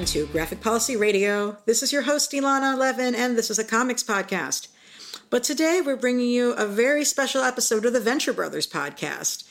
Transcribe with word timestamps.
Welcome 0.00 0.14
to 0.14 0.32
Graphic 0.32 0.62
Policy 0.62 0.96
Radio. 0.96 1.58
This 1.66 1.82
is 1.82 1.92
your 1.92 2.00
host, 2.00 2.32
Elana 2.32 2.74
Levin, 2.74 3.14
and 3.14 3.36
this 3.36 3.50
is 3.50 3.58
a 3.58 3.64
comics 3.64 4.02
podcast. 4.02 4.68
But 5.28 5.42
today 5.42 5.82
we're 5.84 5.94
bringing 5.94 6.30
you 6.30 6.52
a 6.52 6.66
very 6.66 7.04
special 7.04 7.42
episode 7.42 7.84
of 7.84 7.92
the 7.92 8.00
Venture 8.00 8.32
Brothers 8.32 8.66
podcast. 8.66 9.44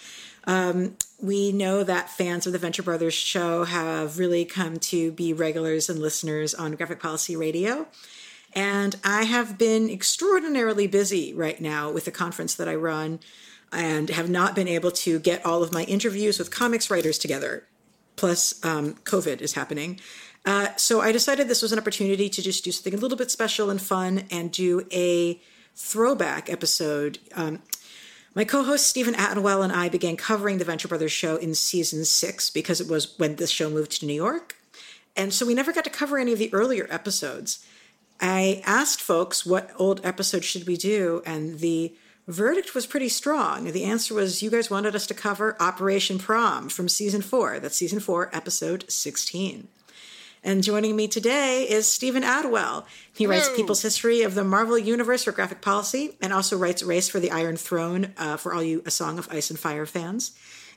Um, 0.45 0.97
we 1.21 1.51
know 1.51 1.83
that 1.83 2.09
fans 2.09 2.47
of 2.47 2.53
the 2.53 2.57
Venture 2.57 2.81
Brothers 2.81 3.13
show 3.13 3.63
have 3.65 4.17
really 4.17 4.43
come 4.43 4.79
to 4.79 5.11
be 5.11 5.33
regulars 5.33 5.87
and 5.87 5.99
listeners 5.99 6.55
on 6.55 6.71
Graphic 6.71 6.99
Policy 6.99 7.35
Radio. 7.35 7.85
And 8.53 8.95
I 9.03 9.25
have 9.25 9.55
been 9.59 9.87
extraordinarily 9.87 10.87
busy 10.87 11.31
right 11.31 11.61
now 11.61 11.91
with 11.91 12.05
the 12.05 12.11
conference 12.11 12.55
that 12.55 12.67
I 12.67 12.73
run 12.73 13.19
and 13.71 14.09
have 14.09 14.31
not 14.31 14.55
been 14.55 14.67
able 14.67 14.89
to 14.89 15.19
get 15.19 15.45
all 15.45 15.61
of 15.61 15.71
my 15.71 15.83
interviews 15.83 16.39
with 16.39 16.49
comics 16.49 16.89
writers 16.89 17.19
together 17.19 17.67
plus 18.19 18.63
um, 18.65 18.95
COVID 19.05 19.39
is 19.39 19.53
happening. 19.53 19.97
Uh, 20.49 20.75
so 20.77 20.99
I 20.99 21.11
decided 21.11 21.47
this 21.47 21.61
was 21.61 21.73
an 21.73 21.77
opportunity 21.77 22.27
to 22.27 22.41
just 22.41 22.63
do 22.63 22.71
something 22.71 22.95
a 22.95 22.97
little 22.97 23.19
bit 23.19 23.29
special 23.29 23.69
and 23.69 23.79
fun 23.79 24.23
and 24.31 24.51
do 24.51 24.83
a 24.91 25.39
throwback 25.75 26.49
episode. 26.49 27.19
Um, 27.35 27.61
my 28.33 28.45
co-host 28.45 28.87
Steven 28.87 29.13
Attewell 29.13 29.61
and 29.61 29.71
I 29.71 29.89
began 29.89 30.17
covering 30.17 30.57
the 30.57 30.65
Venture 30.65 30.87
Brothers 30.87 31.11
show 31.11 31.35
in 31.35 31.53
season 31.53 32.03
six 32.03 32.49
because 32.49 32.81
it 32.81 32.87
was 32.87 33.13
when 33.19 33.35
this 33.35 33.51
show 33.51 33.69
moved 33.69 33.91
to 33.99 34.07
New 34.07 34.13
York, 34.15 34.55
and 35.15 35.31
so 35.31 35.45
we 35.45 35.53
never 35.53 35.71
got 35.71 35.83
to 35.83 35.91
cover 35.91 36.17
any 36.17 36.33
of 36.33 36.39
the 36.39 36.51
earlier 36.51 36.87
episodes. 36.89 37.63
I 38.19 38.63
asked 38.65 39.01
folks 39.01 39.45
what 39.45 39.69
old 39.77 40.03
episodes 40.03 40.45
should 40.45 40.65
we 40.65 40.77
do, 40.77 41.21
and 41.27 41.59
the 41.59 41.93
verdict 42.27 42.73
was 42.73 42.87
pretty 42.87 43.09
strong. 43.09 43.65
The 43.65 43.83
answer 43.83 44.15
was 44.15 44.41
you 44.41 44.49
guys 44.49 44.71
wanted 44.71 44.95
us 44.95 45.05
to 45.05 45.13
cover 45.13 45.55
Operation 45.61 46.17
Prom 46.17 46.69
from 46.69 46.89
season 46.89 47.21
four. 47.21 47.59
That's 47.59 47.75
season 47.75 47.99
four, 47.99 48.31
episode 48.35 48.89
16. 48.89 49.67
And 50.43 50.63
joining 50.63 50.95
me 50.95 51.07
today 51.09 51.63
is 51.69 51.85
Steven 51.85 52.23
Attewell. 52.23 52.85
He 53.13 53.25
Hello. 53.25 53.35
writes 53.35 53.49
People's 53.55 53.81
History 53.81 54.21
of 54.21 54.35
the 54.35 54.43
Marvel 54.45 54.77
Universe 54.77 55.25
for 55.25 55.33
Graphic 55.33 55.61
Policy 55.61 56.15
and 56.21 56.31
also 56.31 56.57
writes 56.57 56.81
Race 56.81 57.09
for 57.09 57.19
the 57.19 57.31
Iron 57.31 57.57
Throne 57.57 58.13
uh, 58.17 58.37
for 58.37 58.53
all 58.53 58.63
you 58.63 58.81
A 58.85 58.91
Song 58.91 59.19
of 59.19 59.27
Ice 59.31 59.49
and 59.49 59.59
Fire 59.59 59.85
fans. 59.85 60.31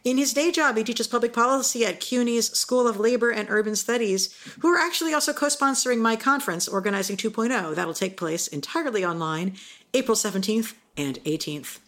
In 0.04 0.18
his 0.18 0.34
day 0.34 0.50
job, 0.50 0.76
he 0.76 0.82
teaches 0.82 1.06
public 1.06 1.32
policy 1.32 1.86
at 1.86 2.00
CUNY's 2.00 2.50
School 2.58 2.88
of 2.88 2.98
Labor 2.98 3.30
and 3.30 3.48
Urban 3.48 3.76
Studies, 3.76 4.36
who 4.58 4.68
are 4.68 4.78
actually 4.78 5.14
also 5.14 5.32
co 5.32 5.46
sponsoring 5.46 5.98
my 5.98 6.16
conference, 6.16 6.66
Organizing 6.66 7.16
2.0. 7.16 7.76
That'll 7.76 7.94
take 7.94 8.16
place 8.16 8.48
entirely 8.48 9.04
online 9.04 9.54
April 9.94 10.16
17th 10.16 10.74
and 10.96 11.22
18th. 11.22 11.78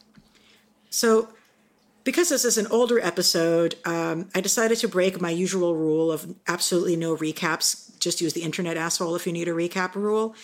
So, 0.90 1.30
because 2.04 2.28
this 2.28 2.44
is 2.44 2.58
an 2.58 2.66
older 2.68 3.00
episode, 3.00 3.76
um, 3.86 4.28
I 4.34 4.42
decided 4.42 4.78
to 4.78 4.88
break 4.88 5.20
my 5.20 5.30
usual 5.30 5.74
rule 5.74 6.12
of 6.12 6.34
absolutely 6.46 6.96
no 6.96 7.16
recaps. 7.16 7.98
Just 7.98 8.20
use 8.20 8.34
the 8.34 8.42
internet 8.42 8.76
asshole 8.76 9.16
if 9.16 9.26
you 9.26 9.32
need 9.32 9.48
a 9.48 9.52
recap 9.52 9.94
rule. 9.94 10.34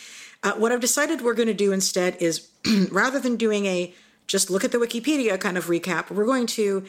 Uh, 0.43 0.53
what 0.53 0.73
I've 0.73 0.81
decided 0.81 1.21
we're 1.21 1.35
going 1.35 1.49
to 1.49 1.55
do 1.55 1.71
instead 1.71 2.17
is 2.19 2.49
rather 2.91 3.21
than 3.21 3.37
doing 3.37 3.67
a 3.67 3.95
just 4.27 4.49
look 4.49 4.65
at 4.65 4.73
the 4.73 4.79
Wikipedia 4.79 5.39
kind 5.39 5.59
of 5.59 5.67
recap, 5.67 6.11
we're 6.11 6.25
going 6.25 6.47
to 6.47 6.87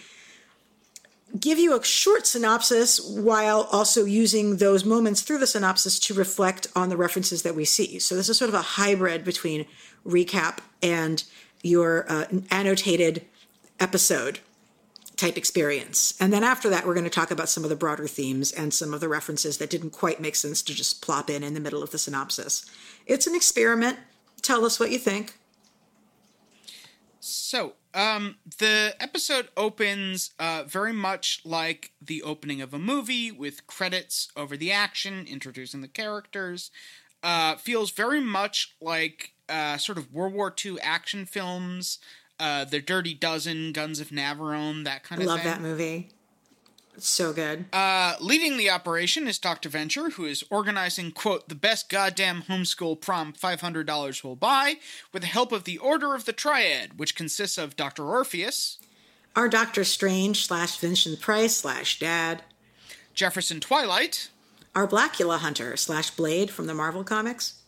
give 1.37 1.57
you 1.57 1.77
a 1.77 1.83
short 1.83 2.25
synopsis 2.27 2.99
while 2.99 3.67
also 3.71 4.05
using 4.05 4.57
those 4.57 4.85
moments 4.85 5.21
through 5.21 5.39
the 5.39 5.47
synopsis 5.47 5.99
to 5.99 6.13
reflect 6.13 6.67
on 6.75 6.89
the 6.89 6.97
references 6.97 7.41
that 7.43 7.55
we 7.55 7.65
see. 7.65 7.99
So 7.99 8.15
this 8.15 8.29
is 8.29 8.37
sort 8.37 8.49
of 8.49 8.55
a 8.55 8.61
hybrid 8.61 9.25
between 9.25 9.65
recap 10.05 10.59
and 10.81 11.23
your 11.61 12.05
uh, 12.09 12.25
annotated 12.51 13.25
episode 13.79 14.39
type 15.21 15.37
experience. 15.37 16.15
And 16.19 16.33
then 16.33 16.43
after 16.43 16.67
that, 16.69 16.85
we're 16.85 16.95
going 16.95 17.03
to 17.03 17.09
talk 17.09 17.29
about 17.29 17.47
some 17.47 17.63
of 17.63 17.69
the 17.69 17.75
broader 17.75 18.07
themes 18.07 18.51
and 18.51 18.73
some 18.73 18.91
of 18.91 19.01
the 19.01 19.07
references 19.07 19.59
that 19.59 19.69
didn't 19.69 19.91
quite 19.91 20.19
make 20.19 20.35
sense 20.35 20.63
to 20.63 20.73
just 20.73 21.01
plop 21.01 21.29
in 21.29 21.43
in 21.43 21.53
the 21.53 21.59
middle 21.59 21.83
of 21.83 21.91
the 21.91 21.99
synopsis. 21.99 22.65
It's 23.05 23.27
an 23.27 23.35
experiment. 23.35 23.99
Tell 24.41 24.65
us 24.65 24.79
what 24.79 24.89
you 24.89 24.97
think. 24.97 25.37
So, 27.19 27.73
um, 27.93 28.37
the 28.57 28.95
episode 28.99 29.49
opens 29.55 30.31
uh, 30.39 30.63
very 30.65 30.93
much 30.93 31.41
like 31.45 31.91
the 32.01 32.23
opening 32.23 32.59
of 32.59 32.73
a 32.73 32.79
movie 32.79 33.31
with 33.31 33.67
credits 33.67 34.29
over 34.35 34.57
the 34.57 34.71
action, 34.71 35.27
introducing 35.29 35.81
the 35.81 35.87
characters. 35.87 36.71
Uh, 37.21 37.57
feels 37.57 37.91
very 37.91 38.21
much 38.21 38.75
like 38.81 39.33
uh, 39.47 39.77
sort 39.77 39.99
of 39.99 40.11
World 40.11 40.33
War 40.33 40.51
II 40.65 40.79
action 40.81 41.27
films, 41.27 41.99
uh, 42.41 42.65
The 42.65 42.81
Dirty 42.81 43.13
Dozen, 43.13 43.71
Guns 43.71 43.99
of 43.99 44.09
Navarone, 44.09 44.83
that 44.83 45.03
kind 45.03 45.21
of 45.21 45.27
love 45.27 45.41
thing. 45.41 45.51
Love 45.51 45.59
that 45.59 45.63
movie. 45.63 46.09
It's 46.95 47.07
so 47.07 47.31
good. 47.31 47.65
Uh, 47.71 48.15
leading 48.19 48.57
the 48.57 48.69
operation 48.69 49.27
is 49.27 49.39
Dr. 49.39 49.69
Venture, 49.69 50.09
who 50.11 50.25
is 50.25 50.43
organizing, 50.49 51.11
quote, 51.11 51.47
the 51.47 51.55
best 51.55 51.87
goddamn 51.87 52.43
homeschool 52.43 52.99
prom 52.99 53.31
$500 53.33 54.23
will 54.23 54.35
buy, 54.35 54.75
with 55.13 55.21
the 55.21 55.27
help 55.27 55.51
of 55.51 55.63
the 55.63 55.77
Order 55.77 56.15
of 56.15 56.25
the 56.25 56.33
Triad, 56.33 56.99
which 56.99 57.15
consists 57.15 57.57
of 57.57 57.77
Dr. 57.77 58.03
Orpheus, 58.05 58.77
our 59.35 59.47
Doctor 59.47 59.85
Strange 59.85 60.45
slash 60.45 60.77
Vincent 60.77 61.21
Price 61.21 61.55
slash 61.55 61.97
Dad, 61.97 62.43
Jefferson 63.13 63.61
Twilight, 63.61 64.29
our 64.75 64.87
Blacula 64.87 65.39
Hunter 65.39 65.77
slash 65.77 66.11
Blade 66.11 66.51
from 66.51 66.67
the 66.67 66.73
Marvel 66.73 67.03
Comics, 67.03 67.61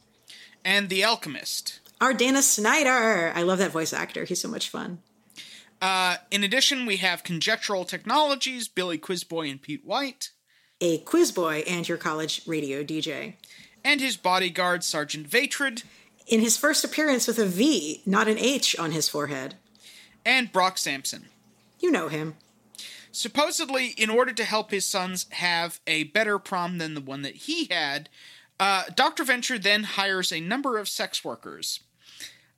and 0.65 0.89
The 0.89 1.03
Alchemist. 1.03 1.79
Our 2.03 2.13
Dana 2.13 2.41
Snyder. 2.41 3.31
I 3.33 3.43
love 3.43 3.59
that 3.59 3.71
voice 3.71 3.93
actor. 3.93 4.25
He's 4.25 4.41
so 4.41 4.49
much 4.49 4.67
fun. 4.67 4.99
Uh, 5.81 6.17
in 6.31 6.43
addition, 6.43 6.85
we 6.85 6.97
have 6.97 7.23
Conjectural 7.23 7.85
Technologies, 7.85 8.67
Billy 8.67 8.97
Quizboy 8.97 9.49
and 9.49 9.61
Pete 9.61 9.85
White. 9.85 10.31
A 10.81 10.97
quizboy 10.97 11.63
and 11.65 11.87
your 11.87 11.97
college 11.97 12.41
radio 12.45 12.83
DJ. 12.83 13.35
And 13.85 14.01
his 14.01 14.17
bodyguard, 14.17 14.83
Sergeant 14.83 15.29
Vatrid. 15.29 15.85
In 16.27 16.41
his 16.41 16.57
first 16.57 16.83
appearance 16.83 17.25
with 17.25 17.39
a 17.39 17.45
V, 17.45 18.01
not 18.05 18.27
an 18.27 18.37
H 18.37 18.77
on 18.77 18.91
his 18.91 19.07
forehead. 19.07 19.55
And 20.25 20.51
Brock 20.51 20.77
Sampson. 20.77 21.27
You 21.79 21.89
know 21.89 22.09
him. 22.09 22.35
Supposedly, 23.13 23.91
in 23.91 24.09
order 24.09 24.33
to 24.33 24.43
help 24.43 24.71
his 24.71 24.85
sons 24.85 25.27
have 25.29 25.79
a 25.87 26.03
better 26.03 26.37
prom 26.37 26.79
than 26.79 26.95
the 26.95 27.01
one 27.01 27.21
that 27.21 27.35
he 27.35 27.69
had, 27.71 28.09
uh, 28.59 28.83
Dr. 28.93 29.23
Venture 29.23 29.57
then 29.57 29.83
hires 29.83 30.33
a 30.33 30.41
number 30.41 30.77
of 30.77 30.89
sex 30.89 31.23
workers. 31.23 31.79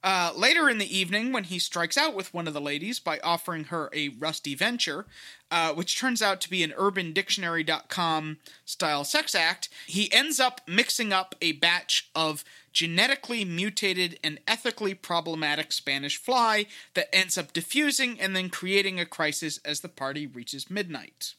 Uh, 0.06 0.32
later 0.36 0.70
in 0.70 0.78
the 0.78 0.96
evening, 0.96 1.32
when 1.32 1.46
he 1.46 1.58
strikes 1.58 1.98
out 1.98 2.14
with 2.14 2.32
one 2.32 2.48
of 2.48 2.54
the 2.54 2.62
ladies 2.62 3.00
by 3.00 3.20
offering 3.24 3.64
her 3.66 3.90
a 3.92 4.10
rusty 4.10 4.54
venture, 4.54 5.08
uh, 5.50 5.74
which 5.74 5.98
turns 5.98 6.22
out 6.22 6.40
to 6.40 6.48
be 6.48 6.62
an 6.62 6.70
urbandictionary.com 6.78 8.38
style 8.66 9.04
sex 9.04 9.34
act, 9.34 9.68
he 9.88 10.14
ends 10.14 10.40
up 10.40 10.62
mixing 10.68 11.12
up 11.12 11.34
a 11.42 11.54
batch 11.54 12.12
of 12.14 12.44
genetically 12.72 13.44
mutated 13.44 14.20
and 14.24 14.40
ethically 14.48 14.94
problematic 14.94 15.72
Spanish 15.72 16.18
fly 16.18 16.68
that 16.94 17.14
ends 17.16 17.36
up 17.36 17.52
diffusing 17.52 18.22
and 18.22 18.36
then 18.36 18.50
creating 18.50 19.00
a 19.00 19.08
crisis 19.08 19.60
as 19.66 19.80
the 19.80 19.90
party 19.90 20.28
reaches 20.28 20.70
midnight. 20.70 21.34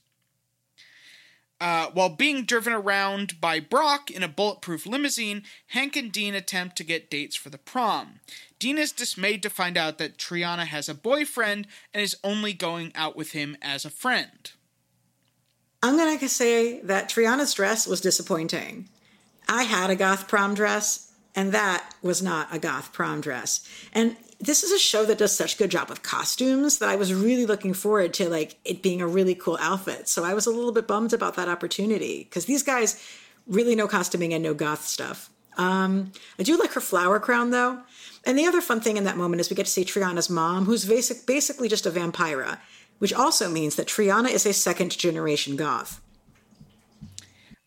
Uh, 1.58 1.88
while 1.94 2.10
being 2.10 2.44
driven 2.44 2.72
around 2.72 3.40
by 3.40 3.58
Brock 3.58 4.10
in 4.10 4.22
a 4.22 4.28
bulletproof 4.28 4.86
limousine, 4.86 5.42
Hank 5.68 5.96
and 5.96 6.12
Dean 6.12 6.34
attempt 6.34 6.76
to 6.76 6.84
get 6.84 7.10
dates 7.10 7.34
for 7.34 7.48
the 7.48 7.56
prom. 7.56 8.20
Dean 8.58 8.76
is 8.76 8.92
dismayed 8.92 9.42
to 9.42 9.50
find 9.50 9.78
out 9.78 9.96
that 9.96 10.18
Triana 10.18 10.66
has 10.66 10.88
a 10.88 10.94
boyfriend 10.94 11.66
and 11.94 12.02
is 12.02 12.16
only 12.22 12.52
going 12.52 12.92
out 12.94 13.16
with 13.16 13.32
him 13.32 13.56
as 13.62 13.86
a 13.86 13.90
friend. 13.90 14.52
I'm 15.82 15.96
going 15.96 16.18
to 16.18 16.28
say 16.28 16.80
that 16.80 17.08
Triana's 17.08 17.54
dress 17.54 17.86
was 17.86 18.00
disappointing. 18.00 18.88
I 19.48 19.62
had 19.62 19.88
a 19.88 19.96
goth 19.96 20.28
prom 20.28 20.54
dress, 20.54 21.12
and 21.34 21.52
that 21.52 21.94
was 22.02 22.22
not 22.22 22.54
a 22.54 22.58
goth 22.58 22.92
prom 22.92 23.20
dress. 23.20 23.66
And 23.94 24.16
this 24.38 24.62
is 24.62 24.72
a 24.72 24.78
show 24.78 25.04
that 25.06 25.18
does 25.18 25.34
such 25.34 25.54
a 25.54 25.58
good 25.58 25.70
job 25.70 25.90
of 25.90 26.02
costumes 26.02 26.78
that 26.78 26.88
I 26.88 26.96
was 26.96 27.14
really 27.14 27.46
looking 27.46 27.72
forward 27.72 28.12
to 28.14 28.28
like 28.28 28.58
it 28.64 28.82
being 28.82 29.00
a 29.00 29.06
really 29.06 29.34
cool 29.34 29.58
outfit. 29.60 30.08
So 30.08 30.24
I 30.24 30.34
was 30.34 30.46
a 30.46 30.50
little 30.50 30.72
bit 30.72 30.86
bummed 30.86 31.12
about 31.12 31.36
that 31.36 31.48
opportunity 31.48 32.24
because 32.24 32.44
these 32.44 32.62
guys 32.62 33.02
really 33.46 33.74
know 33.74 33.88
costuming 33.88 34.34
and 34.34 34.42
know 34.42 34.54
goth 34.54 34.84
stuff. 34.84 35.30
Um, 35.56 36.12
I 36.38 36.42
do 36.42 36.58
like 36.58 36.72
her 36.72 36.80
flower 36.80 37.18
crown 37.18 37.50
though. 37.50 37.80
And 38.24 38.38
the 38.38 38.46
other 38.46 38.60
fun 38.60 38.80
thing 38.80 38.96
in 38.96 39.04
that 39.04 39.16
moment 39.16 39.40
is 39.40 39.48
we 39.48 39.56
get 39.56 39.66
to 39.66 39.72
see 39.72 39.84
Triana's 39.84 40.28
mom, 40.28 40.64
who's 40.64 40.84
basic, 40.84 41.26
basically 41.26 41.68
just 41.68 41.86
a 41.86 41.90
vampira, 41.90 42.58
which 42.98 43.14
also 43.14 43.48
means 43.48 43.76
that 43.76 43.86
Triana 43.86 44.30
is 44.30 44.44
a 44.44 44.52
second 44.52 44.96
generation 44.98 45.56
goth. 45.56 46.02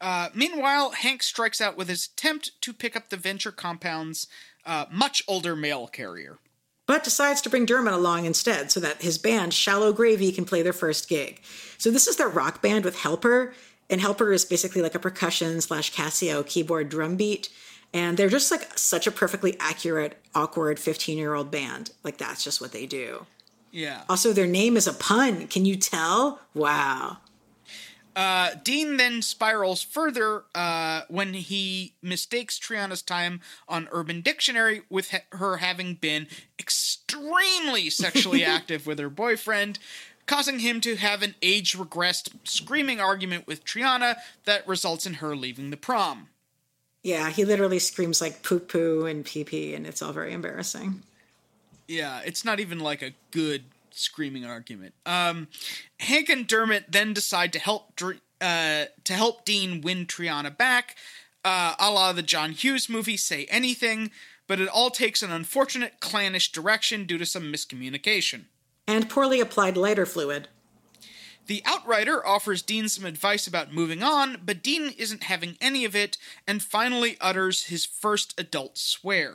Uh, 0.02 0.30
meanwhile, 0.34 0.92
Hank 0.92 1.24
strikes 1.24 1.60
out 1.60 1.78
with 1.78 1.90
his 1.90 2.10
attempt 2.14 2.52
to 2.62 2.74
pick 2.74 2.96
up 2.96 3.10
the 3.10 3.18
Venture 3.18 3.52
Compound's 3.52 4.28
uh, 4.66 4.86
much 4.92 5.24
older 5.28 5.56
mail 5.56 5.88
carrier 5.88 6.40
but 6.90 7.04
decides 7.04 7.40
to 7.40 7.52
bring 7.52 7.68
Dermot 7.68 7.94
along 7.94 8.26
instead 8.26 8.72
so 8.72 8.80
that 8.80 9.04
his 9.04 9.20
band, 9.20 9.54
Shallow 9.54 9.94
Gravy, 9.94 10.32
can 10.32 10.44
play 10.44 10.64
their 10.64 10.74
first 10.74 11.08
gig. 11.08 11.40
So 11.78 11.92
this 11.92 12.08
is 12.08 12.16
their 12.16 12.28
rock 12.28 12.64
band 12.64 12.84
with 12.84 12.98
Helper, 12.98 13.54
and 13.92 14.02
Helper 14.02 14.34
is 14.34 14.44
basically 14.44 14.82
like 14.82 14.96
a 14.96 15.00
percussion 15.00 15.62
slash 15.62 15.94
Casio 15.94 16.44
keyboard 16.44 16.90
drum 16.90 17.16
beat. 17.16 17.50
And 17.94 18.18
they're 18.18 18.28
just 18.28 18.50
like 18.50 18.76
such 18.76 19.06
a 19.06 19.12
perfectly 19.12 19.56
accurate, 19.60 20.18
awkward 20.34 20.80
15 20.80 21.16
year 21.16 21.36
old 21.36 21.52
band. 21.52 21.92
Like 22.04 22.18
that's 22.18 22.44
just 22.44 22.60
what 22.60 22.72
they 22.72 22.88
do. 22.88 23.28
Yeah. 23.70 24.02
Also, 24.10 24.34
their 24.34 24.48
name 24.48 24.76
is 24.76 24.88
a 24.88 24.94
pun. 24.94 25.46
Can 25.46 25.66
you 25.66 25.76
tell? 25.76 26.40
Wow. 26.56 27.18
Uh, 28.20 28.50
Dean 28.66 28.98
then 28.98 29.22
spirals 29.22 29.82
further 29.82 30.44
uh, 30.54 31.04
when 31.08 31.34
he 31.34 31.94
mistakes 32.02 32.60
Triana's 32.60 33.02
time 33.02 33.40
on 33.66 33.88
Urban 33.94 34.20
Dictionary 34.20 34.82
with 34.90 35.12
ha- 35.12 35.38
her 35.38 35.58
having 35.58 35.94
been 35.94 36.28
extremely 36.60 37.90
sexually 37.90 38.44
active 38.58 38.86
with 38.86 39.00
her 39.00 39.10
boyfriend, 39.10 39.80
causing 40.26 40.60
him 40.60 40.82
to 40.82 40.98
have 40.98 41.24
an 41.24 41.36
age 41.42 41.78
regressed 41.78 42.32
screaming 42.44 43.00
argument 43.00 43.48
with 43.48 43.64
Triana 43.64 44.18
that 44.44 44.68
results 44.68 45.06
in 45.06 45.14
her 45.14 45.34
leaving 45.34 45.70
the 45.70 45.78
prom. 45.78 46.28
Yeah, 47.04 47.30
he 47.30 47.46
literally 47.46 47.80
screams 47.80 48.20
like 48.20 48.44
poo 48.44 48.60
poo 48.60 49.06
and 49.06 49.24
pee 49.24 49.46
pee, 49.46 49.74
and 49.74 49.88
it's 49.88 50.02
all 50.02 50.12
very 50.12 50.34
embarrassing. 50.34 51.04
Yeah, 51.88 52.20
it's 52.26 52.44
not 52.44 52.60
even 52.60 52.80
like 52.80 53.02
a 53.02 53.14
good 53.32 53.64
screaming 54.00 54.46
argument. 54.46 54.94
Um, 55.06 55.48
Hank 56.00 56.30
and 56.30 56.48
Dermot 56.48 56.92
then 56.92 57.14
decide 57.14 57.54
to 57.54 57.60
help 57.60 58.00
uh, 58.42 58.86
to 59.04 59.14
help 59.14 59.46
Dean 59.46 59.82
win 59.82 60.06
Triana 60.06 60.56
back, 60.56 60.96
uh, 61.44 61.76
a 61.80 61.92
la 61.92 62.14
the 62.14 62.22
John 62.22 62.52
Hughes 62.52 62.90
movie 62.90 63.18
Say 63.18 63.46
Anything, 63.50 64.12
but 64.48 64.60
it 64.60 64.70
all 64.70 64.90
takes 64.90 65.22
an 65.22 65.32
unfortunate 65.32 66.00
clannish 66.00 66.52
direction 66.52 67.06
due 67.06 67.18
to 67.18 67.26
some 67.26 67.52
miscommunication. 67.52 68.46
And 68.88 69.10
poorly 69.10 69.40
applied 69.40 69.78
lighter 69.78 70.06
fluid. 70.06 70.48
The 71.50 71.64
Outrider 71.66 72.26
offers 72.26 72.62
Dean 72.62 72.88
some 72.90 73.06
advice 73.06 73.48
about 73.48 73.74
moving 73.74 74.04
on, 74.04 74.42
but 74.46 74.62
Dean 74.62 74.94
isn't 74.98 75.24
having 75.24 75.58
any 75.60 75.84
of 75.84 75.96
it 75.96 76.16
and 76.48 76.62
finally 76.62 77.18
utters 77.20 77.66
his 77.66 77.86
first 77.86 78.40
adult 78.40 78.78
swear. 78.78 79.34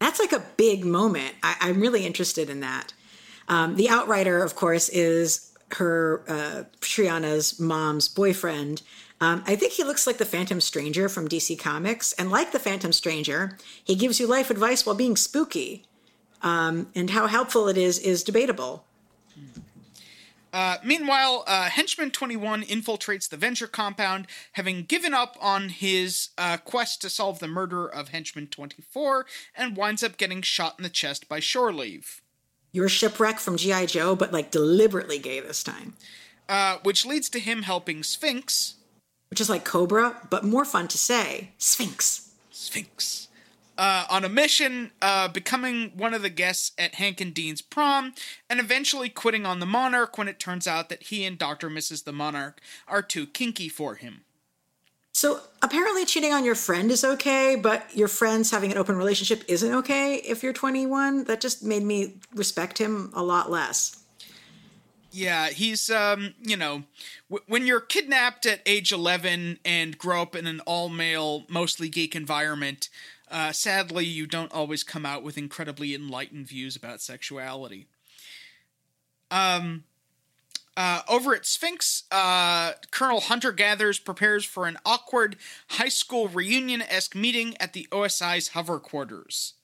That's 0.00 0.18
like 0.18 0.32
a 0.32 0.44
big 0.56 0.86
moment. 0.86 1.34
I, 1.42 1.68
am 1.68 1.80
really 1.80 2.06
interested 2.06 2.48
in 2.48 2.60
that. 2.60 2.94
Um, 3.48 3.76
the 3.76 3.90
Outrider, 3.90 4.42
of 4.42 4.56
course, 4.56 4.88
is 4.88 5.52
her 5.72 6.22
uh, 6.28 6.64
Triana's 6.80 7.58
mom's 7.58 8.08
boyfriend. 8.08 8.82
Um, 9.20 9.42
I 9.46 9.56
think 9.56 9.72
he 9.72 9.84
looks 9.84 10.06
like 10.06 10.18
the 10.18 10.24
Phantom 10.24 10.60
Stranger 10.60 11.08
from 11.08 11.28
DC 11.28 11.58
Comics, 11.58 12.12
and 12.14 12.30
like 12.30 12.52
the 12.52 12.58
Phantom 12.58 12.92
Stranger, 12.92 13.58
he 13.82 13.94
gives 13.94 14.20
you 14.20 14.26
life 14.26 14.50
advice 14.50 14.84
while 14.84 14.96
being 14.96 15.16
spooky. 15.16 15.84
Um, 16.42 16.88
and 16.94 17.08
how 17.10 17.26
helpful 17.26 17.68
it 17.68 17.78
is 17.78 17.98
is 17.98 18.22
debatable. 18.22 18.84
Uh, 20.52 20.76
meanwhile, 20.84 21.42
uh, 21.48 21.64
Henchman 21.64 22.12
21 22.12 22.62
infiltrates 22.62 23.28
the 23.28 23.36
Venture 23.36 23.66
compound, 23.66 24.28
having 24.52 24.84
given 24.84 25.12
up 25.12 25.36
on 25.40 25.68
his 25.68 26.28
uh, 26.38 26.58
quest 26.58 27.00
to 27.02 27.10
solve 27.10 27.40
the 27.40 27.48
murder 27.48 27.88
of 27.88 28.10
Henchman 28.10 28.46
24, 28.46 29.26
and 29.56 29.76
winds 29.76 30.04
up 30.04 30.16
getting 30.16 30.42
shot 30.42 30.76
in 30.78 30.84
the 30.84 30.90
chest 30.90 31.28
by 31.28 31.40
Shore 31.40 31.72
Leave. 31.72 32.22
Your 32.74 32.88
shipwreck 32.88 33.38
from 33.38 33.56
G.I. 33.56 33.86
Joe, 33.86 34.16
but 34.16 34.32
like 34.32 34.50
deliberately 34.50 35.20
gay 35.20 35.38
this 35.38 35.62
time. 35.62 35.94
Uh, 36.48 36.78
which 36.82 37.06
leads 37.06 37.30
to 37.30 37.38
him 37.38 37.62
helping 37.62 38.02
Sphinx. 38.02 38.74
Which 39.30 39.40
is 39.40 39.48
like 39.48 39.64
Cobra, 39.64 40.16
but 40.28 40.42
more 40.42 40.64
fun 40.64 40.88
to 40.88 40.98
say 40.98 41.52
Sphinx. 41.56 42.32
Sphinx. 42.50 43.28
Uh, 43.78 44.06
on 44.10 44.24
a 44.24 44.28
mission, 44.28 44.90
uh, 45.00 45.28
becoming 45.28 45.92
one 45.96 46.14
of 46.14 46.22
the 46.22 46.30
guests 46.30 46.72
at 46.76 46.96
Hank 46.96 47.20
and 47.20 47.32
Dean's 47.32 47.62
prom, 47.62 48.12
and 48.50 48.58
eventually 48.58 49.08
quitting 49.08 49.46
on 49.46 49.60
the 49.60 49.66
Monarch 49.66 50.18
when 50.18 50.26
it 50.26 50.40
turns 50.40 50.66
out 50.66 50.88
that 50.88 51.04
he 51.04 51.24
and 51.24 51.38
Dr. 51.38 51.70
Mrs. 51.70 52.02
the 52.02 52.12
Monarch 52.12 52.60
are 52.88 53.02
too 53.02 53.24
kinky 53.24 53.68
for 53.68 53.94
him. 53.94 54.23
So 55.14 55.40
apparently, 55.62 56.04
cheating 56.04 56.32
on 56.32 56.44
your 56.44 56.56
friend 56.56 56.90
is 56.90 57.04
okay, 57.04 57.54
but 57.54 57.96
your 57.96 58.08
friends 58.08 58.50
having 58.50 58.72
an 58.72 58.78
open 58.78 58.96
relationship 58.96 59.44
isn't 59.46 59.72
okay 59.72 60.16
if 60.16 60.42
you're 60.42 60.52
21. 60.52 61.24
That 61.24 61.40
just 61.40 61.62
made 61.62 61.84
me 61.84 62.16
respect 62.34 62.78
him 62.78 63.12
a 63.14 63.22
lot 63.22 63.48
less. 63.48 64.02
Yeah, 65.12 65.50
he's 65.50 65.88
um, 65.88 66.34
you 66.42 66.56
know, 66.56 66.82
w- 67.30 67.44
when 67.46 67.64
you're 67.64 67.80
kidnapped 67.80 68.44
at 68.44 68.60
age 68.66 68.90
11 68.90 69.60
and 69.64 69.96
grow 69.96 70.22
up 70.22 70.34
in 70.34 70.48
an 70.48 70.58
all-male, 70.66 71.44
mostly 71.48 71.88
geek 71.88 72.16
environment, 72.16 72.88
uh, 73.30 73.52
sadly, 73.52 74.04
you 74.04 74.26
don't 74.26 74.52
always 74.52 74.82
come 74.82 75.06
out 75.06 75.22
with 75.22 75.38
incredibly 75.38 75.94
enlightened 75.94 76.48
views 76.48 76.74
about 76.74 77.00
sexuality. 77.00 77.86
Um, 79.30 79.84
uh, 80.76 81.02
over 81.08 81.34
at 81.34 81.46
Sphinx, 81.46 82.04
uh, 82.10 82.72
Colonel 82.90 83.20
Hunter 83.20 83.52
Gathers 83.52 83.98
prepares 83.98 84.44
for 84.44 84.66
an 84.66 84.76
awkward 84.84 85.36
high 85.70 85.88
school 85.88 86.28
reunion 86.28 86.82
esque 86.82 87.14
meeting 87.14 87.56
at 87.60 87.72
the 87.72 87.86
OSI's 87.92 88.48
hover 88.48 88.78
quarters. 88.78 89.54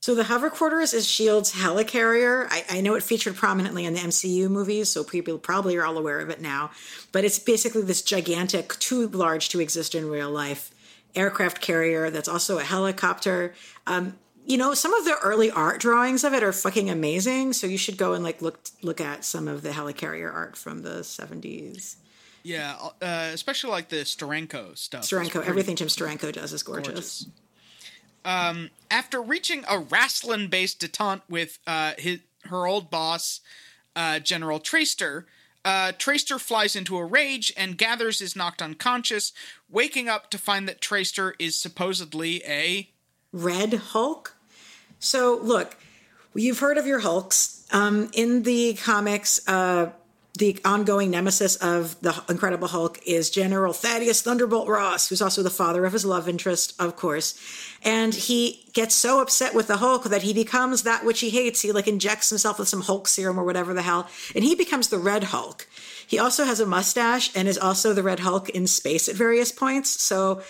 So 0.00 0.14
the 0.14 0.24
hover 0.24 0.48
quarters 0.48 0.94
is 0.94 1.06
Shield's 1.06 1.52
helicarrier. 1.52 2.46
I, 2.48 2.64
I 2.70 2.80
know 2.80 2.94
it 2.94 3.02
featured 3.02 3.36
prominently 3.36 3.84
in 3.84 3.92
the 3.92 4.00
MCU 4.00 4.48
movies, 4.48 4.88
so 4.88 5.04
people 5.04 5.38
probably 5.38 5.76
are 5.76 5.84
all 5.84 5.98
aware 5.98 6.20
of 6.20 6.30
it 6.30 6.40
now. 6.40 6.70
But 7.12 7.24
it's 7.24 7.38
basically 7.38 7.82
this 7.82 8.00
gigantic, 8.00 8.78
too 8.78 9.08
large 9.08 9.50
to 9.50 9.60
exist 9.60 9.94
in 9.94 10.08
real 10.08 10.30
life 10.30 10.70
aircraft 11.14 11.60
carrier 11.60 12.08
that's 12.08 12.28
also 12.28 12.58
a 12.58 12.62
helicopter. 12.62 13.52
Um, 13.86 14.16
you 14.44 14.56
know, 14.56 14.74
some 14.74 14.94
of 14.94 15.04
the 15.04 15.16
early 15.22 15.50
art 15.50 15.80
drawings 15.80 16.24
of 16.24 16.32
it 16.34 16.42
are 16.42 16.52
fucking 16.52 16.90
amazing. 16.90 17.52
So 17.52 17.66
you 17.66 17.78
should 17.78 17.96
go 17.96 18.14
and 18.14 18.24
like 18.24 18.42
look 18.42 18.60
look 18.82 19.00
at 19.00 19.24
some 19.24 19.48
of 19.48 19.62
the 19.62 19.70
helicarrier 19.70 20.32
art 20.32 20.56
from 20.56 20.82
the 20.82 21.04
seventies. 21.04 21.96
Yeah, 22.42 22.76
uh, 23.02 23.30
especially 23.32 23.70
like 23.70 23.90
the 23.90 23.96
Steranko 23.96 24.76
stuff. 24.76 25.02
Steranko, 25.02 25.46
everything 25.46 25.76
Jim 25.76 25.88
Steranko 25.88 26.32
does 26.32 26.52
is 26.52 26.62
gorgeous. 26.62 27.24
gorgeous. 27.24 27.26
Um, 28.24 28.70
after 28.90 29.20
reaching 29.20 29.64
a 29.64 29.78
Rasslin-based 29.78 30.80
detente 30.80 31.22
with 31.28 31.58
uh, 31.66 31.92
his 31.98 32.20
her 32.44 32.66
old 32.66 32.90
boss, 32.90 33.40
uh, 33.94 34.18
General 34.18 34.58
Treister, 34.58 35.24
uh, 35.64 35.92
Treister 35.98 36.40
flies 36.40 36.74
into 36.74 36.96
a 36.96 37.04
rage 37.04 37.52
and 37.56 37.76
Gathers 37.76 38.20
is 38.20 38.34
knocked 38.34 38.62
unconscious, 38.62 39.32
waking 39.68 40.08
up 40.08 40.30
to 40.30 40.38
find 40.38 40.66
that 40.68 40.80
Treister 40.80 41.32
is 41.38 41.56
supposedly 41.56 42.42
a 42.46 42.90
Red 43.32 43.74
Hulk. 43.74 44.34
So, 44.98 45.38
look, 45.42 45.76
you've 46.34 46.58
heard 46.58 46.78
of 46.78 46.86
your 46.86 47.00
Hulks. 47.00 47.66
Um, 47.72 48.10
in 48.12 48.42
the 48.42 48.74
comics, 48.74 49.46
uh, 49.48 49.92
the 50.38 50.58
ongoing 50.64 51.10
nemesis 51.10 51.56
of 51.56 52.00
the 52.00 52.14
Incredible 52.28 52.68
Hulk 52.68 52.98
is 53.06 53.30
General 53.30 53.72
Thaddeus 53.72 54.22
Thunderbolt 54.22 54.68
Ross, 54.68 55.08
who's 55.08 55.20
also 55.20 55.42
the 55.42 55.50
father 55.50 55.84
of 55.84 55.92
his 55.92 56.04
love 56.04 56.28
interest, 56.28 56.74
of 56.80 56.96
course. 56.96 57.38
And 57.84 58.14
he 58.14 58.64
gets 58.72 58.94
so 58.94 59.20
upset 59.20 59.54
with 59.54 59.66
the 59.66 59.78
Hulk 59.78 60.04
that 60.04 60.22
he 60.22 60.32
becomes 60.32 60.82
that 60.82 61.04
which 61.04 61.20
he 61.20 61.30
hates. 61.30 61.62
He 61.62 61.72
like 61.72 61.88
injects 61.88 62.30
himself 62.30 62.58
with 62.58 62.68
some 62.68 62.82
Hulk 62.82 63.08
serum 63.08 63.38
or 63.38 63.44
whatever 63.44 63.74
the 63.74 63.82
hell, 63.82 64.08
and 64.34 64.44
he 64.44 64.54
becomes 64.54 64.88
the 64.88 64.98
Red 64.98 65.24
Hulk. 65.24 65.66
He 66.06 66.18
also 66.18 66.44
has 66.44 66.60
a 66.60 66.66
mustache 66.66 67.30
and 67.36 67.46
is 67.46 67.58
also 67.58 67.92
the 67.92 68.02
Red 68.02 68.20
Hulk 68.20 68.48
in 68.50 68.66
space 68.66 69.08
at 69.08 69.16
various 69.16 69.52
points. 69.52 70.00
So 70.00 70.42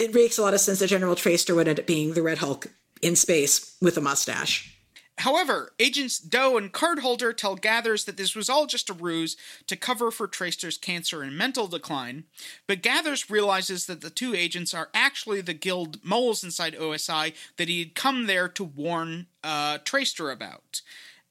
it 0.00 0.14
makes 0.14 0.38
a 0.38 0.42
lot 0.42 0.54
of 0.54 0.60
sense 0.60 0.78
that 0.80 0.88
General 0.88 1.14
Treister 1.14 1.54
would 1.54 1.68
end 1.68 1.80
up 1.80 1.86
being 1.86 2.14
the 2.14 2.22
Red 2.22 2.38
Hulk 2.38 2.68
in 3.00 3.16
space 3.16 3.76
with 3.80 3.96
a 3.96 4.00
mustache. 4.00 4.72
However, 5.18 5.72
agents 5.78 6.18
Doe 6.18 6.56
and 6.56 6.72
Cardholder 6.72 7.36
tell 7.36 7.54
Gathers 7.54 8.06
that 8.06 8.16
this 8.16 8.34
was 8.34 8.48
all 8.48 8.66
just 8.66 8.88
a 8.88 8.94
ruse 8.94 9.36
to 9.66 9.76
cover 9.76 10.10
for 10.10 10.26
Treister's 10.26 10.78
cancer 10.78 11.22
and 11.22 11.36
mental 11.36 11.68
decline, 11.68 12.24
but 12.66 12.82
Gathers 12.82 13.30
realizes 13.30 13.86
that 13.86 14.00
the 14.00 14.10
two 14.10 14.34
agents 14.34 14.72
are 14.72 14.88
actually 14.94 15.40
the 15.40 15.54
guild 15.54 16.02
moles 16.02 16.42
inside 16.42 16.74
OSI 16.74 17.34
that 17.56 17.68
he 17.68 17.80
had 17.80 17.94
come 17.94 18.26
there 18.26 18.48
to 18.48 18.64
warn 18.64 19.26
uh, 19.44 19.78
Treister 19.78 20.32
about. 20.32 20.80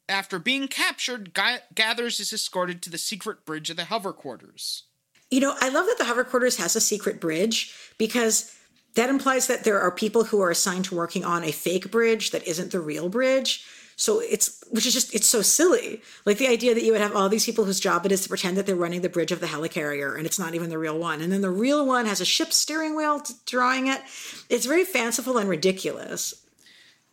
After 0.08 0.40
being 0.40 0.68
captured, 0.68 1.34
Gathers 1.74 2.20
is 2.20 2.34
escorted 2.34 2.82
to 2.84 2.90
the 2.90 2.98
secret 2.98 3.46
bridge 3.46 3.70
of 3.70 3.78
the 3.78 3.86
hover 3.86 4.14
quarters. 4.14 4.84
You 5.32 5.40
know, 5.40 5.56
I 5.60 5.70
love 5.70 5.88
that 5.88 5.98
the 5.98 6.06
hover 6.06 6.24
quarters 6.24 6.58
has 6.58 6.76
a 6.76 6.82
secret 6.82 7.20
bridge 7.20 7.74
because 7.98 8.56
that 8.96 9.10
implies 9.10 9.48
that 9.48 9.64
there 9.64 9.80
are 9.80 9.92
people 9.92 10.26
who 10.26 10.42
are 10.42 10.52
assigned 10.52 10.86
to 10.86 10.96
working 10.96 11.24
on 11.24 11.44
a 11.44 11.52
fake 11.52 11.90
bridge 11.90 12.32
that 12.32 12.46
isn't 12.46 12.72
the 12.72 12.82
real 12.82 13.10
bridge. 13.10 13.66
So 13.96 14.20
it's, 14.20 14.64
which 14.72 14.86
is 14.86 14.94
just, 14.94 15.14
it's 15.14 15.28
so 15.28 15.42
silly. 15.42 16.02
Like 16.26 16.38
the 16.38 16.48
idea 16.48 16.74
that 16.74 16.84
you 16.84 16.92
would 16.92 17.02
have 17.02 17.16
all 17.16 17.30
these 17.30 17.46
people 17.46 17.66
whose 17.66 17.80
job 17.80 18.06
it 18.06 18.12
is 18.12 18.24
to 18.24 18.30
pretend 18.30 18.58
that 18.58 18.66
they're 18.66 18.76
running 18.76 19.02
the 19.02 19.10
bridge 19.10 19.32
of 19.32 19.40
the 19.40 19.48
helicarrier 19.48 20.18
and 20.18 20.26
it's 20.26 20.40
not 20.40 20.56
even 20.56 20.70
the 20.70 20.78
real 20.78 20.98
one. 20.98 21.22
And 21.22 21.32
then 21.32 21.42
the 21.42 21.52
real 21.52 21.86
one 21.86 22.06
has 22.08 22.20
a 22.20 22.26
ship 22.26 22.52
steering 22.52 22.96
wheel 22.96 23.24
drawing 23.46 23.88
it. 23.88 24.02
It's 24.50 24.66
very 24.66 24.86
fanciful 24.86 25.38
and 25.38 25.48
ridiculous. 25.48 26.34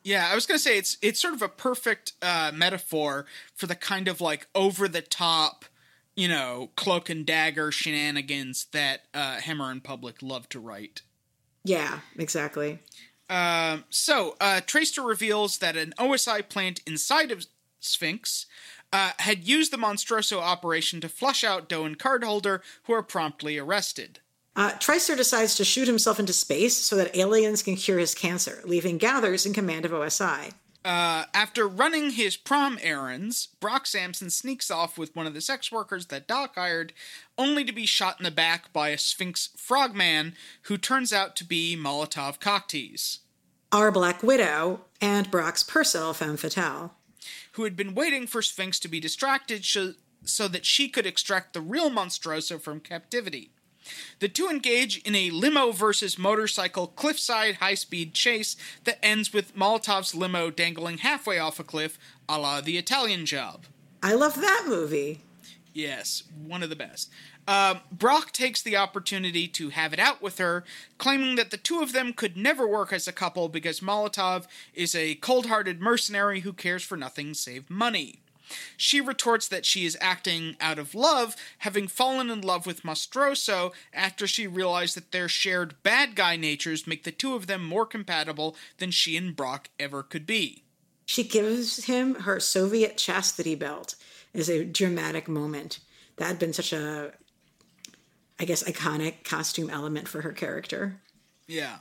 Yeah, 0.03 0.29
I 0.31 0.35
was 0.35 0.47
gonna 0.47 0.59
say 0.59 0.79
it's 0.79 0.97
it's 1.03 1.21
sort 1.21 1.35
of 1.35 1.43
a 1.43 1.49
perfect 1.49 2.13
uh, 2.23 2.51
metaphor 2.55 3.27
for 3.55 3.67
the 3.67 3.75
kind 3.75 4.09
of 4.09 4.23
like 4.23 4.47
over 4.55 4.89
the 4.89 5.03
top, 5.03 5.67
you 6.19 6.27
know, 6.27 6.71
cloak 6.75 7.09
and 7.09 7.25
dagger 7.25 7.71
shenanigans 7.71 8.67
that 8.73 9.03
uh, 9.15 9.37
Hammer 9.37 9.71
and 9.71 9.85
Publick 9.85 10.17
love 10.21 10.49
to 10.49 10.59
write. 10.59 11.03
Yeah, 11.63 12.01
exactly. 12.17 12.81
Uh, 13.31 13.79
so, 13.89 14.35
uh, 14.41 14.61
Treister 14.67 15.07
reveals 15.07 15.59
that 15.59 15.77
an 15.77 15.95
OSI 15.97 16.49
plant 16.49 16.81
inside 16.87 17.31
of 17.31 17.47
Sphinx 17.79 18.47
uh, 18.93 19.13
had 19.19 19.45
used 19.47 19.73
the 19.73 19.77
Monstroso 19.77 20.39
operation 20.39 21.01
to 21.03 21.09
flush 21.09 21.45
out 21.45 21.69
Doe 21.69 21.85
and 21.85 21.99
Cardholder, 21.99 22.63
who 22.85 22.95
are 22.95 23.03
promptly 23.03 23.57
arrested. 23.57 24.19
Uh, 24.57 24.73
Treister 24.73 25.17
decides 25.17 25.55
to 25.55 25.65
shoot 25.65 25.87
himself 25.87 26.19
into 26.19 26.33
space 26.33 26.77
so 26.77 26.97
that 26.97 27.17
aliens 27.17 27.63
can 27.63 27.77
cure 27.77 27.99
his 27.99 28.17
cancer, 28.17 28.61
leaving 28.65 28.99
Gathers 28.99 29.47
in 29.47 29.53
command 29.53 29.85
of 29.85 29.93
OSI. 29.93 30.53
Uh, 30.85 31.25
after 31.35 31.67
running 31.67 32.11
his 32.11 32.37
prom 32.37 32.79
errands, 32.81 33.49
Brock 33.61 33.87
Samson 33.87 34.31
sneaks 34.31 34.71
off 34.71 34.97
with 34.97 35.15
one 35.15 35.27
of 35.27 35.35
the 35.35 35.41
sex 35.41 35.73
workers 35.73 36.07
that 36.07 36.29
Doc 36.29 36.55
hired, 36.55 36.93
only 37.37 37.65
to 37.65 37.73
be 37.73 37.85
shot 37.85 38.19
in 38.19 38.25
the 38.25 38.31
back 38.31 38.73
by 38.73 38.91
a 38.91 38.99
Sphinx 38.99 39.51
frogman 39.57 40.35
who 40.63 40.79
turns 40.79 41.13
out 41.13 41.37
to 41.37 41.45
be 41.45 41.77
Molotov 41.77 42.39
cocktease. 42.39 43.19
Our 43.71 43.91
Black 43.91 44.23
Widow 44.23 44.83
and 45.01 45.31
Brock's 45.31 45.63
personal 45.63 46.15
femme 46.15 46.37
fatale. 46.37 46.95
Who 47.53 47.65
had 47.65 47.77
been 47.77 47.95
waiting 47.95 48.27
for 48.27 48.41
Sphinx 48.41 48.79
to 48.81 48.89
be 48.89 49.01
distracted 49.01 49.65
so, 49.65 49.95
so 50.25 50.49
that 50.49 50.65
she 50.65 50.89
could 50.89 51.07
extract 51.07 51.53
the 51.53 51.61
real 51.61 51.91
Monstroso 51.91 52.61
from 52.61 52.81
captivity. 52.81 53.51
The 54.19 54.29
two 54.29 54.49
engage 54.49 54.99
in 54.99 55.15
a 55.15 55.31
limo 55.31 55.73
versus 55.73 56.19
motorcycle 56.19 56.89
cliffside 56.89 57.57
high 57.57 57.75
speed 57.75 58.15
chase 58.15 58.57
that 58.85 59.05
ends 59.05 59.33
with 59.33 59.57
Molotov's 59.57 60.15
limo 60.15 60.51
dangling 60.51 60.99
halfway 60.99 61.39
off 61.39 61.61
a 61.61 61.65
cliff, 61.65 61.99
a 62.29 62.39
la 62.39 62.61
the 62.61 62.79
Italian 62.79 63.27
job. 63.27 63.65
I 64.03 64.15
love 64.15 64.41
that 64.41 64.65
movie. 64.67 65.21
Yes, 65.73 66.25
one 66.47 66.63
of 66.63 66.71
the 66.71 66.77
best. 66.77 67.11
Uh, 67.47 67.77
Brock 67.91 68.33
takes 68.33 68.61
the 68.61 68.77
opportunity 68.77 69.49
to 69.49 69.71
have 69.71 69.93
it 69.93 69.99
out 69.99 70.21
with 70.21 70.39
her, 70.39 70.65
claiming 70.99 71.37
that 71.37 71.51
the 71.51 71.57
two 71.57 71.81
of 71.81 71.93
them 71.93 72.13
could 72.13 72.37
never 72.37 72.67
work 72.67 72.93
as 72.93 73.09
a 73.09 73.13
couple 73.13 73.49
because 73.49 73.81
Molotov 73.81 74.47
is 74.75 74.95
a 74.95 75.15
cold 75.15 75.47
hearted 75.47 75.81
mercenary 75.81 76.41
who 76.41 76.53
cares 76.53 76.83
for 76.83 76.97
nothing 76.97 77.33
save 77.33 77.71
money. 77.71 78.21
She 78.77 79.01
retorts 79.01 79.49
that 79.49 79.67
she 79.67 79.85
is 79.85 79.97
acting 80.01 80.57
out 80.61 80.79
of 80.79 80.95
love, 80.95 81.37
having 81.59 81.89
fallen 81.89 82.31
in 82.31 82.41
love 82.41 82.67
with 82.67 82.83
Monstroso 82.83 83.73
after 83.93 84.27
she 84.27 84.47
realized 84.47 84.97
that 84.97 85.13
their 85.13 85.29
shared 85.29 85.83
bad 85.83 86.15
guy 86.15 86.37
natures 86.37 86.87
make 86.87 87.05
the 87.05 87.13
two 87.13 87.35
of 87.35 87.47
them 87.47 87.65
more 87.65 87.87
compatible 87.87 88.57
than 88.79 88.91
she 88.91 89.17
and 89.17 89.35
Brock 89.37 89.69
ever 89.79 90.03
could 90.03 90.27
be. 90.27 90.65
She 91.07 91.25
gives 91.25 91.85
him 91.85 92.15
her 92.17 92.39
Soviet 92.39 92.99
chastity 92.99 93.55
belt 93.55 93.95
as 94.35 94.51
a 94.51 94.65
dramatic 94.65 95.29
moment. 95.29 95.79
That 96.17 96.27
had 96.27 96.39
been 96.39 96.53
such 96.53 96.73
a, 96.73 97.13
I 98.39 98.45
guess, 98.45 98.63
iconic 98.65 99.25
costume 99.25 99.71
element 99.71 100.09
for 100.09 100.21
her 100.23 100.33
character. 100.33 101.01
Yeah. 101.47 101.79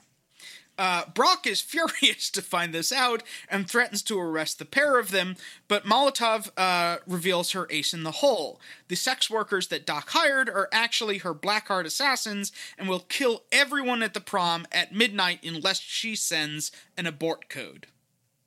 Uh, 0.78 1.04
Brock 1.14 1.48
is 1.48 1.62
furious 1.62 2.30
to 2.32 2.42
find 2.42 2.74
this 2.74 2.92
out 2.92 3.24
and 3.50 3.70
threatens 3.70 4.02
to 4.04 4.20
arrest 4.20 4.60
the 4.60 4.66
pair 4.66 5.00
of 5.00 5.12
them, 5.12 5.36
but 5.68 5.86
Molotov 5.86 6.50
uh, 6.58 6.98
reveals 7.08 7.52
her 7.52 7.68
ace 7.70 7.94
in 7.94 8.04
the 8.04 8.12
hole. 8.12 8.60
The 8.88 8.96
sex 8.96 9.30
workers 9.30 9.68
that 9.68 9.86
Doc 9.86 10.10
hired 10.10 10.50
are 10.50 10.70
actually 10.72 11.20
her 11.20 11.34
Blackheart 11.34 11.86
assassins 11.86 12.52
and 12.78 12.88
will 12.88 13.06
kill 13.10 13.44
everyone 13.52 14.04
at 14.04 14.14
the 14.14 14.22
prom 14.22 14.68
at 14.72 14.94
midnight 14.94 15.44
unless 15.44 15.80
she 15.80 16.16
sends 16.16 16.72
an 16.96 17.06
abort 17.06 17.50
code. 17.50 17.88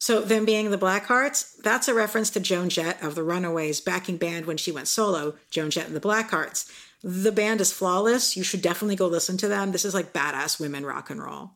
So, 0.03 0.23
them 0.23 0.47
being 0.47 0.71
the 0.71 0.79
Blackhearts, 0.79 1.59
that's 1.59 1.87
a 1.87 1.93
reference 1.93 2.31
to 2.31 2.41
Joan 2.41 2.71
Jett 2.71 3.03
of 3.03 3.15
the 3.15 3.23
Runaways 3.23 3.83
backing 3.83 4.17
band 4.17 4.47
when 4.47 4.57
she 4.57 4.73
went 4.73 4.89
solo, 4.89 5.35
Joan 5.51 5.71
Jett 5.71 5.89
and 5.89 5.95
the 5.95 6.01
Blackhearts. 6.01 6.71
The 7.03 7.33
band 7.33 7.61
is 7.61 7.71
flawless. 7.71 8.35
You 8.35 8.43
should 8.43 8.63
definitely 8.63 8.97
go 8.97 9.07
listen 9.07 9.37
to 9.39 9.49
them. 9.49 9.73
This 9.73 9.85
is 9.85 9.93
like 9.93 10.15
badass 10.15 10.59
women 10.59 10.87
rock 10.87 11.11
and 11.11 11.23
roll. 11.23 11.53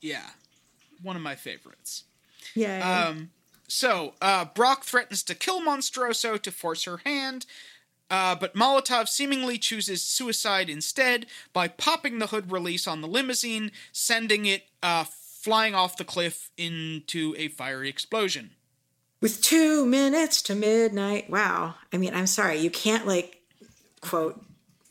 Yeah, 0.00 0.26
one 1.02 1.16
of 1.16 1.22
my 1.22 1.34
favorites. 1.34 2.04
Yeah. 2.54 3.08
Um, 3.08 3.30
so 3.68 4.14
uh, 4.20 4.46
Brock 4.46 4.84
threatens 4.84 5.22
to 5.24 5.34
kill 5.34 5.60
Monstroso 5.60 6.40
to 6.40 6.50
force 6.50 6.84
her 6.84 6.98
hand, 7.04 7.46
uh, 8.10 8.34
but 8.34 8.54
Molotov 8.54 9.08
seemingly 9.08 9.58
chooses 9.58 10.02
suicide 10.02 10.68
instead 10.68 11.26
by 11.52 11.68
popping 11.68 12.18
the 12.18 12.28
hood 12.28 12.50
release 12.50 12.88
on 12.88 13.00
the 13.00 13.08
limousine, 13.08 13.70
sending 13.92 14.46
it 14.46 14.64
uh, 14.82 15.04
flying 15.04 15.74
off 15.74 15.96
the 15.96 16.04
cliff 16.04 16.50
into 16.56 17.34
a 17.38 17.48
fiery 17.48 17.88
explosion. 17.88 18.50
With 19.20 19.42
two 19.42 19.84
minutes 19.84 20.40
to 20.42 20.54
midnight. 20.54 21.28
Wow. 21.28 21.74
I 21.92 21.98
mean, 21.98 22.14
I'm 22.14 22.26
sorry. 22.26 22.58
You 22.58 22.70
can't, 22.70 23.06
like, 23.06 23.42
quote, 24.00 24.42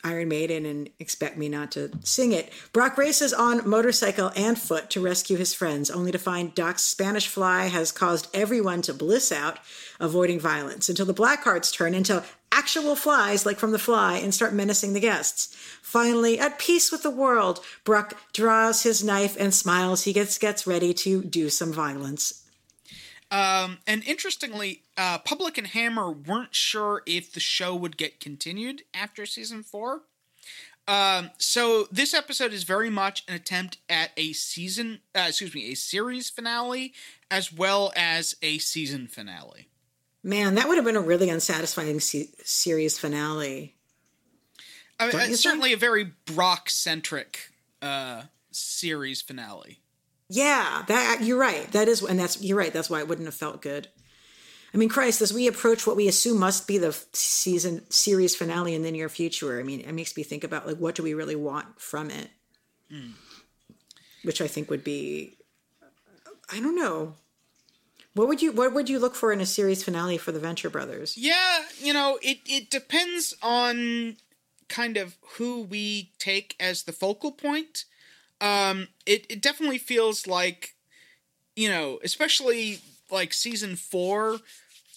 Iron 0.04 0.28
Maiden 0.28 0.66
and 0.66 0.90
expect 1.00 1.38
me 1.38 1.50
not 1.50 1.72
to 1.72 1.92
sing 2.04 2.32
it. 2.32 2.52
Brock 2.74 2.98
races 2.98 3.34
on 3.34 3.68
motorcycle 3.68 4.32
and 4.36 4.60
foot 4.60 4.90
to 4.92 5.02
rescue 5.02 5.38
his 5.38 5.54
friends, 5.54 5.90
only 5.90 6.12
to 6.12 6.18
find 6.18 6.56
Doc's 6.56 6.84
Spanish 6.84 7.28
fly 7.28 7.68
has 7.68 7.92
caused 7.92 8.28
everyone 8.34 8.82
to 8.84 8.94
bliss 8.94 9.32
out, 9.32 9.60
avoiding 10.00 10.40
violence, 10.40 10.90
until 10.90 11.06
the 11.06 11.14
Blackhearts 11.14 11.74
turn 11.74 11.94
into 11.94 12.24
actual 12.52 12.96
flies 12.96 13.46
like 13.46 13.60
from 13.60 13.72
The 13.72 13.80
Fly 13.80 14.18
and 14.18 14.34
start 14.34 14.54
menacing 14.54 14.94
the 14.94 15.00
guests. 15.00 15.56
Finally, 15.82 16.40
at 16.40 16.60
peace 16.60 16.92
with 16.92 17.04
the 17.04 17.10
world, 17.10 17.64
Brock 17.84 18.16
draws 18.34 18.84
his 18.84 19.04
knife 19.04 19.36
and 19.40 19.54
smiles. 19.54 20.04
He 20.04 20.14
gets 20.14 20.38
gets 20.38 20.68
ready 20.68 20.94
to 20.94 21.24
do 21.24 21.50
some 21.50 21.72
violence. 21.72 22.49
Um, 23.32 23.78
and 23.86 24.04
interestingly, 24.06 24.84
uh, 24.98 25.20
Publick 25.20 25.58
and 25.58 25.68
Hammer 25.68 26.12
weren't 26.12 26.56
sure 26.56 27.04
if 27.06 27.32
the 27.32 27.40
show 27.40 27.76
would 27.76 27.96
get 27.98 28.20
continued 28.20 28.84
after 28.94 29.26
season 29.26 29.62
four. 29.64 30.02
Um, 30.88 31.30
so 31.38 31.88
this 31.92 32.16
episode 32.16 32.52
is 32.52 32.64
very 32.64 32.90
much 32.90 33.24
an 33.28 33.36
attempt 33.36 33.78
at 33.88 34.10
a 34.18 34.34
season, 34.34 35.02
uh, 35.14 35.26
excuse 35.28 35.54
me, 35.54 35.72
a 35.72 35.76
series 35.76 36.32
finale 36.32 36.94
as 37.30 37.54
well 37.54 37.94
as 37.96 38.36
a 38.42 38.58
season 38.58 39.08
finale. 39.08 39.68
Man, 40.24 40.56
that 40.56 40.68
would 40.68 40.78
have 40.78 40.86
been 40.86 40.96
a 40.96 41.02
really 41.02 41.30
unsatisfying 41.30 42.00
se- 42.00 42.32
series 42.44 42.98
finale. 42.98 43.76
I 45.00 45.06
mean, 45.06 45.12
Don't 45.12 45.30
it's 45.30 45.42
certainly 45.42 45.74
a 45.74 45.78
very 45.78 46.12
Brock 46.26 46.70
centric 46.72 47.52
uh, 47.84 48.24
series 48.52 49.22
finale. 49.22 49.79
Yeah, 50.30 50.84
that 50.88 51.20
you're 51.22 51.40
right. 51.40 51.72
That 51.72 51.88
is, 51.88 52.04
and 52.04 52.20
that's 52.20 52.42
you're 52.42 52.58
right. 52.58 52.72
That's 52.72 52.90
why 52.90 53.00
it 53.00 53.08
wouldn't 53.08 53.28
have 53.28 53.36
felt 53.36 53.62
good. 53.62 53.88
I 54.74 54.78
mean, 54.78 54.90
Christ, 54.90 55.22
as 55.22 55.34
we 55.34 55.48
approach 55.48 55.88
what 55.88 55.96
we 55.96 56.08
assume 56.08 56.40
must 56.40 56.68
be 56.68 56.78
the 56.78 56.96
season 57.14 57.90
series 57.90 58.36
finale 58.36 58.76
in 58.76 58.84
the 58.84 58.92
near 58.92 59.10
future, 59.10 59.60
I 59.60 59.64
mean, 59.64 59.82
it 59.82 59.92
makes 59.94 60.16
me 60.16 60.22
think 60.22 60.44
about 60.44 60.68
like 60.68 60.78
what 60.78 60.96
do 60.96 61.02
we 61.02 61.16
really 61.16 61.36
want 61.36 61.82
from 61.82 62.12
it, 62.12 62.30
mm. 62.92 63.14
which 64.24 64.42
I 64.42 64.48
think 64.48 64.70
would 64.70 64.84
be, 64.84 65.38
I 66.52 66.60
don't 66.60 66.76
know. 66.76 67.16
What 68.14 68.28
would 68.28 68.42
you 68.42 68.52
What 68.52 68.74
would 68.74 68.90
you 68.90 69.00
look 69.00 69.16
for 69.16 69.32
in 69.32 69.42
a 69.42 69.46
series 69.46 69.84
finale 69.84 70.18
for 70.18 70.32
the 70.32 70.40
Venture 70.40 70.70
Brothers? 70.70 71.18
Yeah, 71.18 71.64
you 71.80 71.94
know, 71.94 72.20
it 72.22 72.40
it 72.46 72.70
depends 72.70 73.34
on 73.42 74.18
kind 74.68 74.98
of 74.98 75.18
who 75.38 75.64
we 75.64 76.12
take 76.20 76.56
as 76.60 76.84
the 76.84 76.92
focal 76.92 77.32
point. 77.32 77.86
Um, 78.42 78.88
it 79.06 79.26
it 79.30 79.42
definitely 79.42 79.78
feels 79.78 80.28
like, 80.28 80.76
you 81.56 81.70
know, 81.70 82.00
especially 82.04 82.80
like 83.12 83.34
season 83.34 83.76
four 83.76 84.40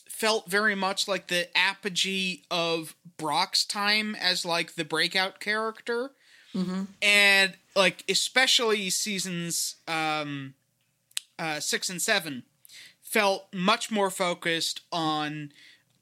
felt 0.08 0.48
very 0.48 0.74
much 0.74 1.08
like 1.08 1.26
the 1.26 1.48
apogee 1.56 2.42
of 2.50 2.94
Brock's 3.16 3.64
time 3.64 4.14
as 4.14 4.44
like 4.44 4.74
the 4.74 4.84
breakout 4.84 5.40
character, 5.40 6.12
mm-hmm. 6.54 6.84
and 7.00 7.54
like 7.74 8.04
especially 8.08 8.90
seasons 8.90 9.76
um, 9.88 10.54
uh, 11.38 11.58
six 11.58 11.88
and 11.88 12.00
seven 12.00 12.44
felt 13.00 13.52
much 13.52 13.90
more 13.90 14.10
focused 14.10 14.82
on 14.92 15.52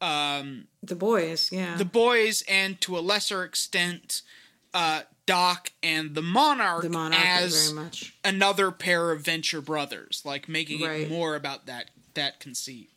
um, 0.01 0.67
the 0.83 0.95
boys, 0.95 1.51
yeah, 1.53 1.77
the 1.77 1.85
boys, 1.85 2.43
and 2.49 2.81
to 2.83 2.99
a 2.99 3.01
lesser 3.01 3.43
extent, 3.43 4.23
uh, 4.73 5.03
Doc 5.31 5.71
and 5.81 6.17
the 6.17 6.23
Monarch, 6.23 6.83
the 6.83 6.89
Monarch 6.89 7.21
as 7.25 7.73
another 8.25 8.73
pair 8.73 9.13
of 9.13 9.21
Venture 9.21 9.61
brothers, 9.61 10.23
like 10.25 10.49
making 10.49 10.83
right. 10.83 11.03
it 11.03 11.09
more 11.09 11.37
about 11.37 11.67
that 11.67 11.93
that 12.15 12.41
conceit. 12.41 12.91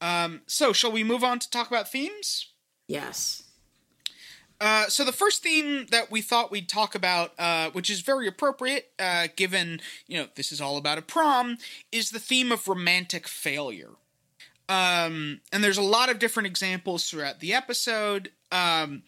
Um, 0.00 0.40
so, 0.46 0.72
shall 0.72 0.90
we 0.90 1.04
move 1.04 1.22
on 1.22 1.38
to 1.38 1.50
talk 1.50 1.68
about 1.68 1.90
themes? 1.90 2.48
Yes. 2.88 3.42
Uh, 4.58 4.86
so 4.86 5.04
the 5.04 5.12
first 5.12 5.42
theme 5.42 5.84
that 5.90 6.10
we 6.10 6.22
thought 6.22 6.50
we'd 6.50 6.66
talk 6.66 6.94
about, 6.94 7.32
uh, 7.38 7.68
which 7.72 7.90
is 7.90 8.00
very 8.00 8.26
appropriate, 8.26 8.90
uh, 8.98 9.28
given 9.36 9.82
you 10.06 10.16
know 10.16 10.28
this 10.34 10.50
is 10.50 10.62
all 10.62 10.78
about 10.78 10.96
a 10.96 11.02
prom, 11.02 11.58
is 11.92 12.10
the 12.10 12.18
theme 12.18 12.50
of 12.50 12.66
romantic 12.66 13.28
failure. 13.28 13.90
Um, 14.68 15.42
and 15.52 15.62
there's 15.62 15.76
a 15.76 15.82
lot 15.82 16.08
of 16.08 16.18
different 16.18 16.46
examples 16.46 17.08
throughout 17.08 17.40
the 17.40 17.52
episode. 17.52 18.30
Um, 18.50 19.02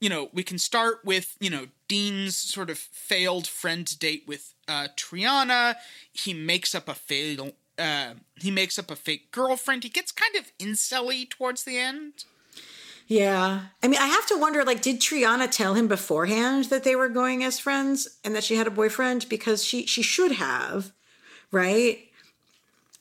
you 0.00 0.08
know, 0.08 0.28
we 0.32 0.42
can 0.42 0.58
start 0.58 1.00
with, 1.04 1.36
you 1.40 1.50
know, 1.50 1.68
Dean's 1.88 2.36
sort 2.36 2.70
of 2.70 2.78
failed 2.78 3.46
friend 3.46 3.98
date 3.98 4.24
with 4.26 4.54
uh, 4.68 4.88
Triana. 4.96 5.76
He 6.12 6.34
makes 6.34 6.74
up 6.74 6.88
a 6.88 6.94
fail. 6.94 7.52
Uh, 7.78 8.14
he 8.36 8.50
makes 8.50 8.78
up 8.78 8.90
a 8.90 8.96
fake 8.96 9.30
girlfriend. 9.30 9.82
He 9.82 9.88
gets 9.88 10.12
kind 10.12 10.36
of 10.36 10.52
incelly 10.58 11.28
towards 11.28 11.64
the 11.64 11.78
end. 11.78 12.24
Yeah. 13.06 13.62
I 13.82 13.88
mean, 13.88 14.00
I 14.00 14.06
have 14.06 14.26
to 14.26 14.38
wonder 14.38 14.64
like, 14.64 14.80
did 14.80 15.00
Triana 15.00 15.50
tell 15.50 15.74
him 15.74 15.88
beforehand 15.88 16.66
that 16.66 16.84
they 16.84 16.96
were 16.96 17.08
going 17.08 17.44
as 17.44 17.58
friends 17.58 18.18
and 18.24 18.34
that 18.34 18.44
she 18.44 18.56
had 18.56 18.66
a 18.66 18.70
boyfriend? 18.70 19.28
Because 19.28 19.64
she, 19.64 19.86
she 19.86 20.02
should 20.02 20.32
have, 20.32 20.92
right? 21.50 21.98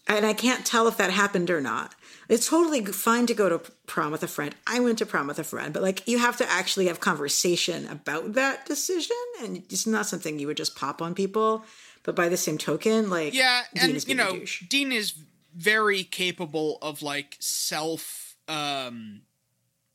And 0.07 0.25
I 0.25 0.33
can't 0.33 0.65
tell 0.65 0.87
if 0.87 0.97
that 0.97 1.11
happened 1.11 1.49
or 1.49 1.61
not. 1.61 1.95
It's 2.29 2.47
totally 2.49 2.83
fine 2.85 3.25
to 3.27 3.33
go 3.33 3.49
to 3.49 3.59
prom 3.85 4.11
with 4.11 4.23
a 4.23 4.27
friend. 4.27 4.55
I 4.65 4.79
went 4.79 4.97
to 4.99 5.05
prom 5.05 5.27
with 5.27 5.39
a 5.39 5.43
friend, 5.43 5.73
but 5.73 5.83
like 5.83 6.07
you 6.07 6.19
have 6.19 6.37
to 6.37 6.49
actually 6.49 6.87
have 6.87 6.99
conversation 6.99 7.87
about 7.87 8.33
that 8.33 8.65
decision, 8.65 9.17
and 9.41 9.57
it's 9.57 9.85
not 9.87 10.05
something 10.05 10.39
you 10.39 10.47
would 10.47 10.57
just 10.57 10.75
pop 10.75 11.01
on 11.01 11.13
people. 11.15 11.63
But 12.03 12.15
by 12.15 12.29
the 12.29 12.37
same 12.37 12.57
token, 12.57 13.09
like 13.09 13.33
yeah, 13.33 13.63
Dean 13.73 13.91
and 13.91 14.07
you 14.07 14.15
know, 14.15 14.41
Dean 14.69 14.91
is 14.91 15.13
very 15.55 16.03
capable 16.03 16.77
of 16.81 17.01
like 17.01 17.37
self 17.39 18.35
um 18.47 19.21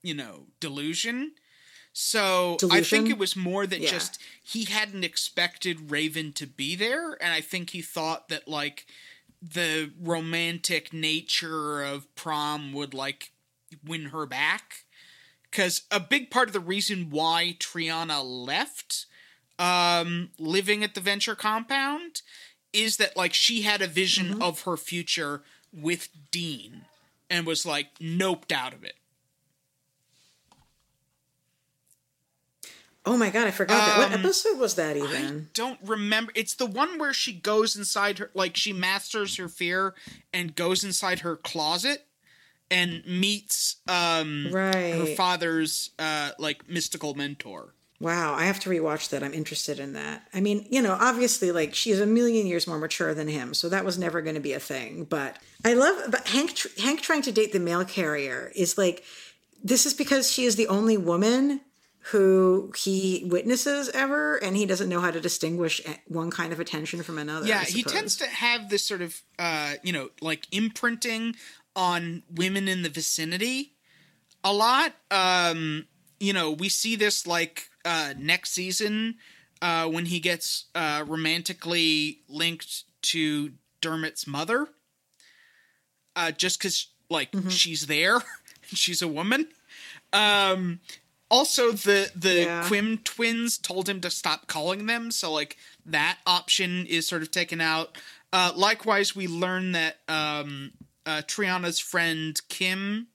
you 0.02 0.14
know 0.14 0.46
delusion 0.60 1.32
so 1.92 2.56
i 2.70 2.80
think 2.80 3.10
it 3.10 3.18
was 3.18 3.34
more 3.34 3.66
that 3.66 3.80
Yeah. 3.80 3.90
just 3.90 4.20
he 4.42 4.64
hadn't 4.64 5.04
expected 5.04 5.90
raven 5.90 6.32
to 6.34 6.46
be 6.46 6.76
there 6.76 7.22
and 7.22 7.32
i 7.34 7.40
think 7.40 7.70
he 7.70 7.82
thought 7.82 8.28
that 8.28 8.46
like 8.48 8.86
the 9.40 9.92
romantic 10.00 10.92
nature 10.92 11.82
of 11.82 12.12
prom 12.14 12.72
would 12.72 12.94
like 12.94 13.30
win 13.86 14.06
her 14.06 14.26
back 14.26 14.84
because 15.50 15.82
a 15.90 16.00
big 16.00 16.30
part 16.30 16.48
of 16.48 16.52
the 16.52 16.60
reason 16.60 17.10
why 17.10 17.54
triana 17.58 18.22
left 18.24 19.06
um 19.58 20.30
living 20.38 20.82
at 20.82 20.94
the 20.94 21.00
venture 21.00 21.36
compound 21.36 22.22
is 22.72 22.96
that 22.96 23.16
like 23.16 23.34
she 23.34 23.62
had 23.62 23.82
a 23.82 23.86
vision 23.86 24.42
of 24.42 24.62
her 24.62 24.76
future 24.76 25.42
with 25.72 26.08
Dean 26.30 26.84
and 27.30 27.46
was 27.46 27.66
like 27.66 27.98
noped 27.98 28.52
out 28.52 28.72
of 28.72 28.84
it. 28.84 28.94
Oh 33.08 33.16
my 33.16 33.30
god, 33.30 33.46
I 33.46 33.50
forgot 33.50 33.78
that. 33.78 33.98
What 33.98 34.12
Um, 34.12 34.20
episode 34.24 34.58
was 34.58 34.74
that 34.74 34.96
even? 34.96 35.46
I 35.48 35.50
don't 35.54 35.78
remember. 35.82 36.30
It's 36.34 36.54
the 36.54 36.66
one 36.66 36.98
where 36.98 37.14
she 37.14 37.32
goes 37.32 37.74
inside 37.74 38.18
her 38.18 38.30
like 38.34 38.56
she 38.56 38.72
masters 38.72 39.36
her 39.36 39.48
fear 39.48 39.94
and 40.32 40.54
goes 40.54 40.84
inside 40.84 41.20
her 41.20 41.34
closet 41.36 42.04
and 42.70 43.02
meets 43.06 43.76
um 43.88 44.48
her 44.52 45.06
father's 45.16 45.90
uh 45.98 46.30
like 46.38 46.68
mystical 46.68 47.14
mentor. 47.14 47.72
Wow, 48.00 48.34
I 48.34 48.44
have 48.44 48.60
to 48.60 48.70
rewatch 48.70 49.08
that. 49.08 49.24
I'm 49.24 49.32
interested 49.34 49.80
in 49.80 49.94
that. 49.94 50.28
I 50.32 50.40
mean, 50.40 50.66
you 50.70 50.80
know, 50.82 50.96
obviously, 51.00 51.50
like 51.50 51.74
she's 51.74 51.98
a 51.98 52.06
million 52.06 52.46
years 52.46 52.66
more 52.68 52.78
mature 52.78 53.12
than 53.14 53.26
him, 53.26 53.54
so 53.54 53.68
that 53.70 53.84
was 53.84 53.98
never 53.98 54.20
going 54.22 54.36
to 54.36 54.40
be 54.40 54.52
a 54.52 54.60
thing. 54.60 55.02
But 55.04 55.36
I 55.64 55.72
love, 55.74 56.10
but 56.10 56.28
Hank, 56.28 56.54
tr- 56.54 56.68
Hank 56.80 57.00
trying 57.00 57.22
to 57.22 57.32
date 57.32 57.52
the 57.52 57.58
mail 57.58 57.84
carrier 57.84 58.52
is 58.54 58.78
like, 58.78 59.02
this 59.64 59.84
is 59.84 59.94
because 59.94 60.30
she 60.30 60.44
is 60.44 60.54
the 60.54 60.68
only 60.68 60.96
woman 60.96 61.60
who 62.10 62.72
he 62.76 63.24
witnesses 63.26 63.88
ever, 63.90 64.36
and 64.36 64.56
he 64.56 64.64
doesn't 64.66 64.88
know 64.88 65.00
how 65.00 65.10
to 65.10 65.20
distinguish 65.20 65.80
one 66.06 66.30
kind 66.30 66.52
of 66.52 66.60
attention 66.60 67.02
from 67.02 67.18
another. 67.18 67.46
Yeah, 67.46 67.64
he 67.64 67.82
tends 67.82 68.16
to 68.16 68.26
have 68.26 68.70
this 68.70 68.84
sort 68.84 69.02
of 69.02 69.20
uh, 69.38 69.74
you 69.82 69.92
know, 69.92 70.10
like 70.20 70.46
imprinting 70.52 71.36
on 71.76 72.22
women 72.34 72.66
in 72.68 72.82
the 72.82 72.88
vicinity 72.88 73.72
a 74.42 74.52
lot. 74.52 74.94
Um, 75.10 75.86
you 76.20 76.32
know, 76.32 76.50
we 76.50 76.68
see 76.68 76.96
this 76.96 77.26
like 77.26 77.68
uh 77.84 78.14
next 78.18 78.50
season 78.50 79.16
uh 79.62 79.86
when 79.86 80.06
he 80.06 80.18
gets 80.20 80.64
uh 80.74 81.04
romantically 81.06 82.20
linked 82.28 82.84
to 83.02 83.52
Dermot's 83.80 84.26
mother. 84.26 84.66
Uh 86.16 86.30
just 86.32 86.60
cuz 86.60 86.88
like 87.10 87.32
Mm-hmm. 87.32 87.48
she's 87.48 87.86
there, 87.86 88.20
she's 88.62 89.02
a 89.02 89.08
woman. 89.08 89.48
Um 90.12 90.80
also 91.30 91.72
the 91.72 92.10
the 92.14 92.34
Yeah. 92.44 92.64
Quim 92.68 93.02
twins 93.04 93.58
told 93.58 93.88
him 93.88 94.00
to 94.00 94.10
stop 94.10 94.46
calling 94.46 94.86
them, 94.86 95.10
so 95.10 95.32
like 95.32 95.56
that 95.86 96.18
option 96.26 96.86
is 96.86 97.06
sort 97.06 97.22
of 97.22 97.30
taken 97.30 97.60
out. 97.60 97.96
Uh 98.32 98.52
likewise 98.56 99.14
we 99.16 99.26
learn 99.26 99.72
that 99.72 99.98
um 100.08 100.72
uh 101.06 101.22
Triana's 101.26 101.78
friend 101.78 102.40
Kim 102.48 103.08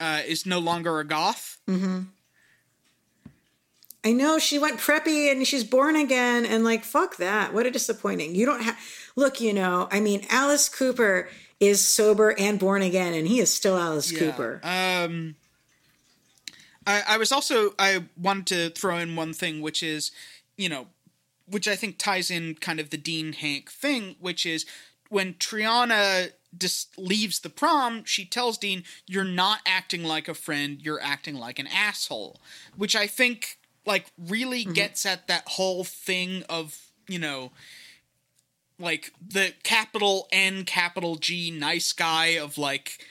uh 0.00 0.22
is 0.26 0.44
no 0.46 0.58
longer 0.58 0.98
a 1.00 1.04
goth. 1.04 1.58
I 4.06 4.12
know 4.12 4.38
she 4.38 4.58
went 4.58 4.78
preppy 4.80 5.32
and 5.32 5.46
she's 5.46 5.64
born 5.64 5.96
again, 5.96 6.44
and 6.44 6.62
like, 6.62 6.84
fuck 6.84 7.16
that. 7.16 7.54
What 7.54 7.64
a 7.64 7.70
disappointing. 7.70 8.34
You 8.34 8.44
don't 8.44 8.62
have, 8.62 8.78
look, 9.16 9.40
you 9.40 9.54
know, 9.54 9.88
I 9.90 10.00
mean, 10.00 10.26
Alice 10.28 10.68
Cooper 10.68 11.30
is 11.58 11.80
sober 11.80 12.38
and 12.38 12.58
born 12.58 12.82
again, 12.82 13.14
and 13.14 13.26
he 13.26 13.40
is 13.40 13.50
still 13.50 13.78
Alice 13.78 14.12
Cooper. 14.12 14.60
Um, 14.62 15.36
I, 16.86 17.02
I 17.08 17.16
was 17.16 17.32
also 17.32 17.74
I 17.78 18.04
wanted 18.16 18.46
to 18.46 18.80
throw 18.80 18.98
in 18.98 19.16
one 19.16 19.32
thing, 19.32 19.60
which 19.60 19.82
is, 19.82 20.10
you 20.56 20.68
know, 20.68 20.88
which 21.46 21.68
I 21.68 21.76
think 21.76 21.98
ties 21.98 22.30
in 22.30 22.54
kind 22.56 22.80
of 22.80 22.90
the 22.90 22.96
Dean 22.96 23.32
Hank 23.32 23.70
thing, 23.70 24.16
which 24.20 24.46
is 24.46 24.64
when 25.08 25.34
Triana 25.34 26.32
just 26.56 26.96
leaves 26.98 27.40
the 27.40 27.50
prom, 27.50 28.04
she 28.04 28.24
tells 28.24 28.58
Dean, 28.58 28.84
"You're 29.06 29.24
not 29.24 29.60
acting 29.66 30.04
like 30.04 30.28
a 30.28 30.34
friend. 30.34 30.80
You're 30.80 31.02
acting 31.02 31.34
like 31.34 31.58
an 31.58 31.66
asshole," 31.66 32.40
which 32.76 32.96
I 32.96 33.06
think 33.06 33.58
like 33.86 34.06
really 34.18 34.64
mm-hmm. 34.64 34.72
gets 34.72 35.04
at 35.04 35.26
that 35.28 35.44
whole 35.46 35.84
thing 35.84 36.42
of 36.48 36.90
you 37.08 37.18
know 37.18 37.52
like 38.78 39.12
the 39.26 39.52
capital 39.62 40.28
N 40.32 40.64
capital 40.64 41.16
G 41.16 41.50
nice 41.50 41.92
guy 41.92 42.38
of 42.38 42.58
like 42.58 43.04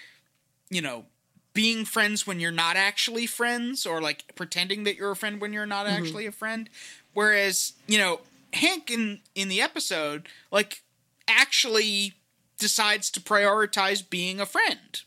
you 0.69 0.81
know 0.81 1.05
being 1.53 1.85
friends 1.85 2.25
when 2.25 2.39
you're 2.39 2.51
not 2.51 2.75
actually 2.75 3.27
friends 3.27 3.85
or 3.85 4.01
like 4.01 4.23
pretending 4.35 4.83
that 4.83 4.95
you're 4.95 5.11
a 5.11 5.15
friend 5.15 5.39
when 5.39 5.53
you're 5.53 5.65
not 5.65 5.85
actually 5.87 6.25
a 6.25 6.31
friend. 6.31 6.69
Whereas 7.13 7.73
you 7.87 7.97
know 7.97 8.21
Hank 8.53 8.89
in 8.91 9.21
in 9.35 9.47
the 9.49 9.61
episode 9.61 10.27
like 10.51 10.81
actually 11.27 12.13
decides 12.57 13.09
to 13.11 13.19
prioritize 13.19 14.07
being 14.07 14.39
a 14.39 14.45
friend. 14.45 15.01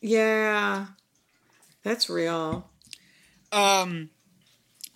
Yeah, 0.00 0.86
that's 1.82 2.08
real. 2.10 2.68
um 3.52 4.10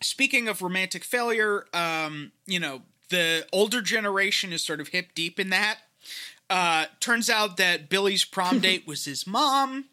speaking 0.02 0.46
of 0.48 0.62
romantic 0.62 1.02
failure 1.04 1.66
um 1.74 2.32
you 2.46 2.58
know 2.60 2.82
the 3.08 3.46
older 3.52 3.80
generation 3.80 4.52
is 4.52 4.62
sort 4.62 4.80
of 4.80 4.88
hip 4.88 5.08
deep 5.14 5.38
in 5.40 5.50
that 5.50 5.78
uh 6.50 6.86
turns 7.00 7.28
out 7.28 7.56
that 7.56 7.88
billy's 7.88 8.24
prom 8.24 8.58
date 8.58 8.86
was 8.86 9.04
his 9.04 9.26
mom 9.26 9.86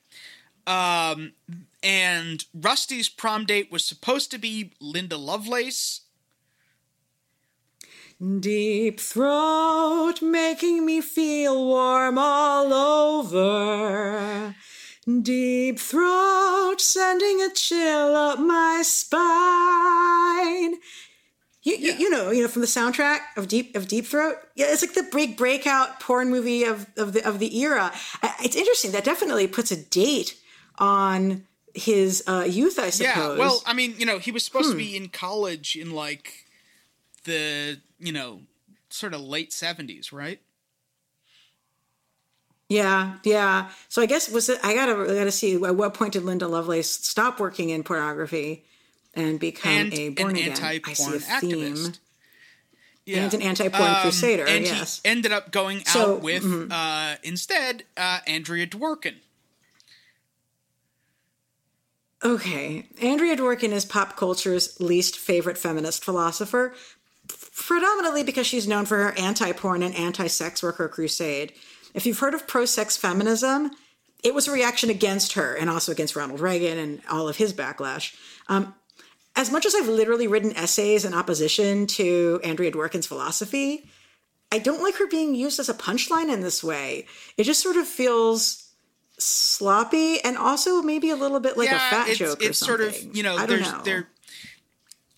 um 0.67 1.33
and 1.81 2.45
rusty's 2.53 3.09
prom 3.09 3.45
date 3.45 3.71
was 3.71 3.83
supposed 3.83 4.31
to 4.31 4.37
be 4.37 4.71
linda 4.79 5.17
lovelace 5.17 6.01
Deep 8.39 9.01
throat 9.01 10.21
making 10.21 10.85
me 10.85 11.01
feel 11.01 11.65
warm 11.65 12.17
all 12.17 12.71
over. 12.71 14.55
Deep 15.21 15.77
throat 15.77 16.79
sending 16.79 17.41
a 17.41 17.49
chill 17.49 18.15
up 18.15 18.39
my 18.39 18.81
spine. 18.81 20.75
You, 21.63 21.75
you, 21.77 21.93
you 21.93 22.09
know, 22.09 22.29
you 22.31 22.41
know 22.41 22.49
from 22.49 22.61
the 22.61 22.67
soundtrack 22.67 23.19
of 23.37 23.47
Deep 23.47 23.75
of 23.75 23.87
Deep 23.87 24.05
Throat. 24.05 24.35
Yeah, 24.55 24.65
it's 24.69 24.81
like 24.81 24.93
the 24.93 25.07
big 25.11 25.37
breakout 25.37 25.99
porn 26.01 26.29
movie 26.29 26.63
of, 26.65 26.87
of 26.97 27.13
the 27.13 27.25
of 27.27 27.39
the 27.39 27.57
era. 27.59 27.91
It's 28.41 28.55
interesting. 28.55 28.91
That 28.91 29.03
definitely 29.05 29.47
puts 29.47 29.71
a 29.71 29.77
date 29.77 30.37
on 30.77 31.45
his 31.73 32.21
uh, 32.27 32.45
youth, 32.47 32.77
I 32.77 32.91
suppose. 32.91 33.15
yeah 33.15 33.35
well 33.35 33.63
i 33.65 33.73
mean 33.73 33.95
you 33.97 34.05
know 34.05 34.19
he 34.19 34.31
was 34.31 34.43
supposed 34.43 34.69
to 34.69 34.77
be 34.77 34.95
in 34.95 35.09
college 35.09 35.75
in 35.75 35.89
like 35.91 36.45
the 37.23 37.79
you 37.97 38.11
know 38.11 38.41
sort 38.91 39.15
of 39.15 39.21
late 39.21 39.49
70s 39.49 40.11
right 40.13 40.39
Yeah, 42.69 43.15
yeah. 43.23 43.69
So 43.89 44.01
I 44.01 44.05
guess 44.05 44.29
was 44.29 44.49
it? 44.49 44.59
I 44.63 44.73
gotta 44.73 44.93
I 44.93 45.15
gotta 45.15 45.31
see 45.31 45.55
at 45.55 45.75
what 45.75 45.93
point 45.93 46.13
did 46.13 46.23
Linda 46.23 46.47
Lovelace 46.47 46.89
stop 46.91 47.39
working 47.39 47.69
in 47.69 47.83
pornography 47.83 48.65
and 49.13 49.39
become 49.39 49.71
and 49.71 49.93
a 49.93 50.07
an 50.07 50.13
born 50.15 50.35
again? 50.35 50.49
anti-porn 50.49 50.89
I 50.89 50.93
see 50.93 51.15
a 51.15 51.19
theme. 51.19 51.75
activist 51.75 51.99
yeah. 53.05 53.23
And 53.25 53.33
an 53.33 53.41
anti-porn 53.41 53.81
Um, 53.89 54.01
crusader. 54.01 54.45
and 54.47 54.63
yes. 54.65 55.01
he 55.03 55.09
ended 55.09 55.33
up 55.33 55.51
going 55.51 55.79
out 55.79 55.87
So, 55.87 56.15
mm-hmm. 56.15 56.23
with 56.23 56.71
uh, 56.71 57.15
instead 57.21 57.83
uh, 57.97 58.19
Andrea 58.25 58.65
Dworkin. 58.65 59.15
Okay, 62.23 62.85
Andrea 63.01 63.35
Dworkin 63.35 63.73
is 63.73 63.83
pop 63.83 64.15
culture's 64.15 64.79
least 64.79 65.17
favorite 65.17 65.57
feminist 65.57 66.05
philosopher, 66.05 66.73
predominantly 67.53 68.23
because 68.23 68.47
she's 68.47 68.65
known 68.67 68.85
for 68.85 68.95
her 68.97 69.11
anti-porn 69.17 69.83
and 69.83 69.93
anti-sex 69.93 70.63
worker 70.63 70.87
crusade. 70.87 71.51
If 71.93 72.05
you've 72.05 72.19
heard 72.19 72.33
of 72.33 72.47
pro-sex 72.47 72.95
feminism, 72.95 73.71
it 74.23 74.33
was 74.33 74.47
a 74.47 74.53
reaction 74.53 74.89
against 74.89 75.33
her 75.33 75.53
and 75.53 75.69
also 75.69 75.91
against 75.91 76.15
Ronald 76.15 76.39
Reagan 76.39 76.77
and 76.77 77.01
all 77.11 77.27
of 77.27 77.35
his 77.35 77.51
backlash. 77.51 78.15
Um, 78.47 78.73
as 79.35 79.51
much 79.51 79.65
as 79.65 79.75
I've 79.75 79.87
literally 79.87 80.27
written 80.27 80.55
essays 80.55 81.05
in 81.05 81.13
opposition 81.13 81.87
to 81.87 82.39
Andrea 82.43 82.71
Dworkin's 82.71 83.07
philosophy, 83.07 83.89
I 84.51 84.59
don't 84.59 84.83
like 84.83 84.95
her 84.97 85.07
being 85.07 85.33
used 85.33 85.59
as 85.59 85.69
a 85.69 85.73
punchline 85.73 86.31
in 86.31 86.41
this 86.41 86.63
way. 86.63 87.07
It 87.37 87.43
just 87.43 87.61
sort 87.61 87.75
of 87.75 87.87
feels 87.87 88.69
sloppy 89.17 90.19
and 90.23 90.37
also 90.37 90.81
maybe 90.81 91.09
a 91.09 91.15
little 91.15 91.39
bit 91.39 91.57
like 91.57 91.69
a 91.69 91.79
fat 91.79 92.09
it's, 92.09 92.19
joke 92.19 92.41
or 92.41 92.45
it's 92.45 92.57
sort 92.57 92.81
something. 92.81 93.09
of 93.09 93.15
you 93.15 93.23
know 93.23 93.35
I 93.35 93.45
don't 93.45 93.49
there's 93.49 93.71
know. 93.71 93.81
there 93.83 94.07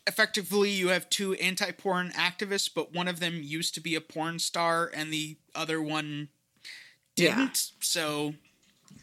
effectively 0.06 0.70
you 0.70 0.90
have 0.90 1.10
two 1.10 1.34
anti-porn 1.36 2.12
activists, 2.12 2.70
but 2.74 2.94
one 2.94 3.08
of 3.08 3.20
them 3.20 3.42
used 3.42 3.74
to 3.76 3.82
be 3.82 3.96
a 3.96 4.02
porn 4.02 4.38
star 4.40 4.92
and 4.94 5.12
the 5.12 5.38
other 5.56 5.82
one 5.82 6.30
didn't. 7.16 7.72
So 7.80 8.36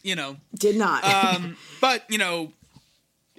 you 0.03 0.17
know, 0.17 0.37
Did 0.55 0.77
not. 0.77 1.05
um, 1.05 1.57
but 1.81 2.05
you 2.09 2.19
know, 2.19 2.53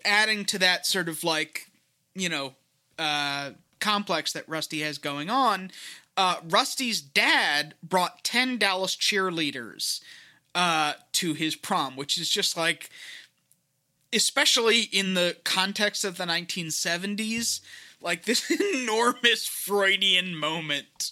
adding 0.05 0.45
to 0.45 0.59
that 0.59 0.85
sort 0.85 1.09
of 1.09 1.23
like 1.23 1.67
you 2.15 2.29
know 2.29 2.53
uh, 2.99 3.51
complex 3.79 4.33
that 4.33 4.47
Rusty 4.47 4.81
has 4.81 4.97
going 4.97 5.29
on, 5.29 5.71
uh, 6.15 6.37
Rusty's 6.47 7.01
dad 7.01 7.73
brought 7.83 8.23
10 8.23 8.57
Dallas 8.57 8.95
cheerleaders 8.95 9.99
uh, 10.55 10.93
to 11.13 11.33
his 11.33 11.55
prom, 11.55 11.95
which 11.95 12.17
is 12.17 12.29
just 12.29 12.55
like, 12.55 12.89
especially 14.13 14.81
in 14.81 15.15
the 15.15 15.35
context 15.43 16.05
of 16.05 16.17
the 16.17 16.25
1970s, 16.25 17.61
like 17.99 18.25
this 18.25 18.49
enormous 18.73 19.47
Freudian 19.47 20.35
moment. 20.35 21.11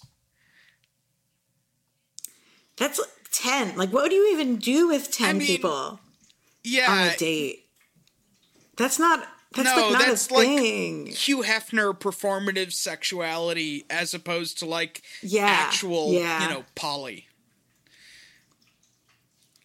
That's 2.78 3.00
10. 3.32 3.76
Like, 3.78 3.92
what 3.92 4.10
do 4.10 4.16
you 4.16 4.32
even 4.34 4.58
do 4.58 4.88
with 4.88 5.12
10 5.12 5.30
I 5.30 5.34
mean, 5.34 5.48
people 5.48 6.00
Yeah. 6.64 6.92
on 6.92 7.08
a 7.08 7.18
date? 7.18 7.61
That's 8.82 8.98
not. 8.98 9.28
That's 9.54 9.76
no, 9.76 9.84
like 9.84 9.94
not 9.94 10.08
that's 10.08 10.30
a 10.30 10.34
like 10.34 10.48
thing. 10.48 11.06
Hugh 11.08 11.44
Hefner 11.44 11.94
performative 11.94 12.72
sexuality 12.72 13.86
as 13.90 14.14
opposed 14.14 14.58
to 14.60 14.66
like 14.66 15.02
Yeah, 15.22 15.46
actual, 15.46 16.14
yeah. 16.14 16.44
you 16.44 16.50
know, 16.54 16.64
poly. 16.74 17.28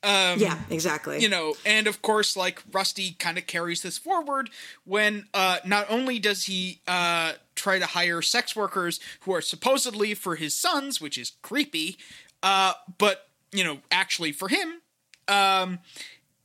Um, 0.02 0.38
yeah, 0.38 0.58
exactly. 0.70 1.20
you 1.20 1.28
know 1.28 1.54
and 1.64 1.86
of 1.88 2.00
course 2.00 2.36
like 2.36 2.62
rusty 2.70 3.12
kind 3.18 3.38
of 3.38 3.46
carries 3.48 3.82
this 3.82 3.98
forward 3.98 4.50
when 4.84 5.26
uh 5.34 5.58
not 5.64 5.86
only 5.90 6.20
does 6.20 6.44
he 6.44 6.80
uh 6.86 7.32
try 7.56 7.80
to 7.80 7.86
hire 7.86 8.22
sex 8.22 8.54
workers 8.54 9.00
who 9.20 9.32
are 9.34 9.40
supposedly 9.40 10.14
for 10.14 10.36
his 10.36 10.54
sons 10.54 11.00
which 11.00 11.18
is 11.18 11.32
creepy 11.42 11.96
uh 12.44 12.74
but 12.98 13.26
you 13.50 13.64
know 13.64 13.78
actually 13.90 14.30
for 14.30 14.48
him 14.48 14.80
um 15.26 15.80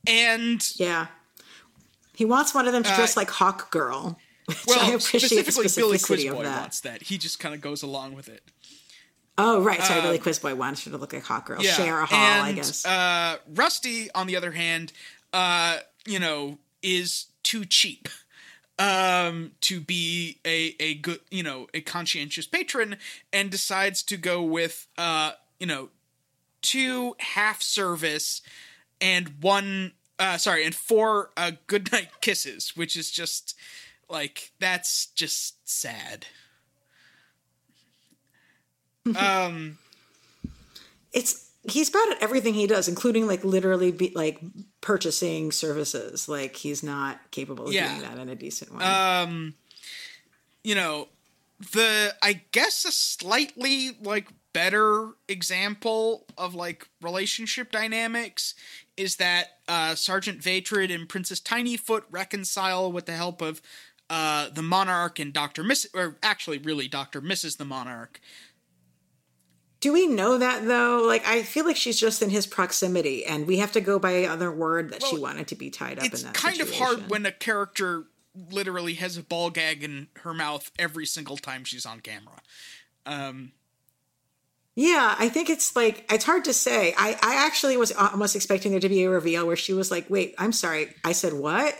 and 0.08 0.72
yeah. 0.80 1.06
He 2.14 2.24
wants 2.24 2.54
one 2.54 2.66
of 2.66 2.72
them 2.72 2.82
to 2.82 2.94
dress 2.94 3.16
like 3.16 3.30
Hawk 3.30 3.70
Girl. 3.70 4.18
which 4.46 4.56
I 4.70 4.72
Uh, 4.72 4.86
well 4.88 4.96
appreciate 4.96 5.46
the 5.46 5.52
specifically 5.52 5.98
billy 6.26 6.32
quizboy 6.38 6.42
that. 6.42 6.60
wants 6.62 6.80
that 6.80 7.02
he 7.02 7.16
just 7.16 7.38
kind 7.38 7.54
of 7.54 7.60
goes 7.60 7.82
along 7.82 8.14
with 8.14 8.28
it 8.28 8.42
Oh, 9.38 9.62
right. 9.62 9.82
Sorry, 9.82 10.02
Billy 10.02 10.18
Quizboy 10.18 10.54
wants 10.56 10.84
her 10.84 10.90
to 10.90 10.98
look 10.98 11.14
like 11.14 11.24
Hawk 11.24 11.46
Girl. 11.46 11.58
Shayera 11.60 12.04
Hol, 12.06 12.18
and, 12.18 12.42
I 12.46 12.52
guess. 12.52 12.84
Uh, 12.84 13.38
Rusty, 13.54 14.10
on 14.14 14.26
the 14.26 14.36
other 14.36 14.52
hand, 14.52 14.92
uh, 15.32 15.78
you 16.06 16.18
know, 16.18 16.58
is 16.82 17.26
too 17.42 17.64
cheap 17.64 18.08
um 18.78 19.52
to 19.60 19.80
be 19.80 20.38
a 20.46 20.74
a 20.80 20.94
good 20.94 21.20
you 21.30 21.42
know 21.42 21.66
a 21.74 21.80
conscientious 21.80 22.46
patron 22.46 22.96
and 23.32 23.50
decides 23.50 24.02
to 24.02 24.16
go 24.16 24.42
with 24.42 24.86
uh 24.98 25.32
you 25.60 25.66
know 25.66 25.90
two 26.62 27.14
half 27.18 27.60
service 27.62 28.40
and 29.00 29.34
one 29.42 29.92
uh 30.22 30.36
sorry 30.38 30.64
and 30.64 30.74
four 30.74 31.30
uh 31.36 31.50
goodnight 31.66 32.08
kisses 32.20 32.76
which 32.76 32.96
is 32.96 33.10
just 33.10 33.56
like 34.08 34.52
that's 34.60 35.06
just 35.06 35.56
sad 35.68 36.26
um 39.16 39.78
it's 41.12 41.50
he's 41.68 41.90
bad 41.90 42.08
at 42.12 42.22
everything 42.22 42.54
he 42.54 42.66
does, 42.66 42.88
including 42.88 43.26
like 43.26 43.44
literally 43.44 43.92
be 43.92 44.10
like 44.14 44.40
purchasing 44.80 45.52
services. 45.52 46.28
Like 46.28 46.56
he's 46.56 46.82
not 46.82 47.18
capable 47.30 47.66
of 47.66 47.72
Yeah. 47.72 47.88
doing 47.88 48.10
that 48.10 48.18
in 48.18 48.28
a 48.28 48.34
decent 48.34 48.74
way. 48.74 48.82
um 48.84 49.54
you 50.64 50.74
know 50.74 51.08
the 51.72 52.14
i 52.22 52.40
guess 52.52 52.84
a 52.84 52.90
slightly 52.92 53.90
like 54.02 54.28
better 54.52 55.10
example 55.28 56.24
of 56.38 56.54
like 56.54 56.88
relationship 57.00 57.70
dynamics 57.72 58.54
is 58.96 59.16
that 59.16 59.58
uh 59.68 59.94
sergeant 59.94 60.40
Vatrid 60.40 60.94
and 60.94 61.08
princess 61.08 61.40
tinyfoot 61.40 62.02
reconcile 62.10 62.90
with 62.92 63.06
the 63.06 63.12
help 63.12 63.40
of 63.42 63.62
uh 64.10 64.48
the 64.50 64.62
monarch 64.62 65.18
and 65.18 65.32
dr 65.32 65.62
miss 65.64 65.86
or 65.94 66.18
actually 66.22 66.58
really 66.58 66.88
dr 66.88 67.20
mrs 67.22 67.56
the 67.56 67.64
monarch 67.64 68.20
Do 69.80 69.92
we 69.92 70.06
know 70.06 70.38
that 70.38 70.64
though? 70.66 71.02
Like 71.06 71.26
I 71.26 71.42
feel 71.42 71.64
like 71.64 71.76
she's 71.76 71.98
just 71.98 72.22
in 72.22 72.30
his 72.30 72.46
proximity, 72.46 73.24
and 73.26 73.48
we 73.48 73.58
have 73.58 73.72
to 73.72 73.80
go 73.80 73.98
by 73.98 74.24
other 74.26 74.52
word 74.52 74.90
that 74.92 75.02
she 75.02 75.18
wanted 75.18 75.48
to 75.48 75.56
be 75.56 75.70
tied 75.70 75.98
up 75.98 76.04
it's 76.04 76.20
in 76.20 76.26
that. 76.26 76.34
kind 76.34 76.60
of 76.60 76.72
hard 76.72 77.10
when 77.10 77.26
a 77.26 77.32
character 77.32 78.04
literally 78.50 78.94
has 78.94 79.16
a 79.16 79.22
ball 79.22 79.50
gag 79.50 79.82
in 79.82 80.06
her 80.18 80.32
mouth 80.32 80.70
every 80.78 81.04
single 81.04 81.36
time 81.36 81.64
she's 81.64 81.84
on 81.84 82.00
camera 82.00 82.40
um 83.06 83.52
Yeah, 84.74 85.14
I 85.18 85.28
think 85.28 85.50
it's 85.50 85.76
like 85.76 86.06
it's 86.10 86.24
hard 86.24 86.44
to 86.44 86.52
say. 86.54 86.94
I 86.96 87.18
I 87.22 87.46
actually 87.46 87.76
was 87.76 87.92
almost 87.92 88.34
expecting 88.36 88.70
there 88.70 88.80
to 88.80 88.88
be 88.88 89.04
a 89.04 89.10
reveal 89.10 89.46
where 89.46 89.56
she 89.56 89.74
was 89.74 89.90
like, 89.90 90.08
"Wait, 90.08 90.34
I'm 90.38 90.52
sorry, 90.52 90.94
I 91.04 91.12
said 91.12 91.34
what?" 91.34 91.74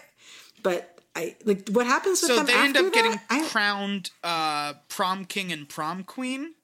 But 0.62 1.00
I 1.16 1.36
like 1.44 1.68
what 1.70 1.86
happens 1.86 2.20
with 2.22 2.30
so 2.30 2.36
them 2.36 2.46
they 2.46 2.54
end 2.54 2.76
up 2.76 2.92
getting? 2.92 3.18
I- 3.30 3.46
crowned 3.48 4.10
uh 4.22 4.74
prom 4.88 5.24
king 5.24 5.52
and 5.52 5.68
prom 5.68 6.04
queen 6.04 6.54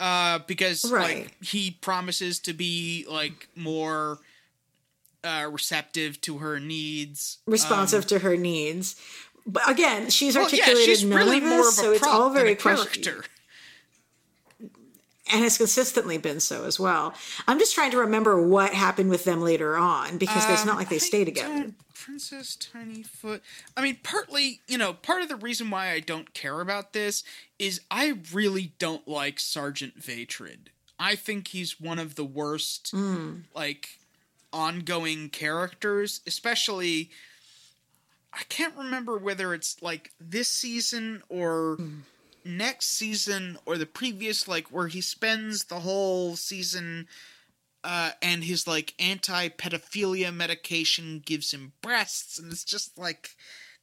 uh 0.00 0.40
because 0.46 0.90
Right. 0.90 1.24
like 1.24 1.44
he 1.44 1.70
promises 1.70 2.40
to 2.40 2.52
be 2.52 3.06
like 3.08 3.48
more 3.56 4.18
uh 5.22 5.48
receptive 5.50 6.20
to 6.22 6.38
her 6.38 6.58
needs 6.60 7.38
responsive 7.46 8.06
to 8.08 8.18
her 8.20 8.36
needs. 8.36 8.96
But 9.46 9.68
again, 9.68 10.10
she's 10.10 10.34
well, 10.36 10.48
yeah 10.50 10.62
articulated 10.62 10.84
she's 10.86 11.04
none 11.04 11.18
really 11.18 11.38
of 11.38 11.44
more 11.44 11.58
this, 11.58 11.78
of 11.78 11.84
a 11.84 11.86
so 11.88 11.92
it's 11.92 12.06
all 12.06 12.30
very 12.30 12.54
character 12.56 13.24
and 15.32 15.42
has 15.42 15.56
consistently 15.56 16.18
been 16.18 16.40
so 16.40 16.64
as 16.64 16.78
well. 16.78 17.14
I'm 17.48 17.58
just 17.58 17.74
trying 17.74 17.90
to 17.92 17.98
remember 17.98 18.40
what 18.40 18.74
happened 18.74 19.10
with 19.10 19.24
them 19.24 19.40
later 19.40 19.76
on 19.76 20.18
because 20.18 20.48
it's 20.50 20.66
not 20.66 20.76
like 20.76 20.88
they 20.90 20.96
Um, 20.96 21.02
I 21.02 21.06
stay 21.06 21.24
together. 21.24 21.72
Princess 21.94 22.56
Tinyfoot. 22.56 23.40
I 23.76 23.82
mean, 23.82 23.98
partly, 24.02 24.60
you 24.68 24.76
know, 24.76 24.92
part 24.92 25.22
of 25.22 25.28
the 25.28 25.36
reason 25.36 25.70
why 25.70 25.90
I 25.90 26.00
don't 26.00 26.34
care 26.34 26.60
about 26.60 26.92
this 26.92 27.24
is 27.58 27.80
I 27.90 28.18
really 28.32 28.72
don't 28.78 29.08
like 29.08 29.40
Sergeant 29.40 29.98
Vatrid. 30.00 30.68
I 30.98 31.14
think 31.14 31.48
he's 31.48 31.80
one 31.80 31.98
of 31.98 32.14
the 32.14 32.24
worst, 32.24 32.92
like, 33.54 33.98
ongoing 34.52 35.30
characters, 35.30 36.20
especially. 36.26 37.10
I 38.32 38.42
can't 38.48 38.76
remember 38.76 39.16
whether 39.16 39.54
it's 39.54 39.80
like 39.80 40.12
this 40.20 40.48
season 40.48 41.22
or 41.28 41.78
next 42.44 42.86
season 42.90 43.58
or 43.66 43.78
the 43.78 43.86
previous, 43.86 44.46
like, 44.48 44.68
where 44.68 44.88
he 44.88 45.00
spends 45.00 45.64
the 45.64 45.80
whole 45.80 46.36
season 46.36 47.06
uh, 47.84 48.12
and 48.22 48.44
his 48.44 48.66
like 48.66 48.94
anti-pedophilia 48.98 50.34
medication 50.34 51.22
gives 51.24 51.52
him 51.52 51.72
breasts 51.82 52.38
and 52.38 52.50
it's 52.50 52.64
just 52.64 52.96
like 52.96 53.30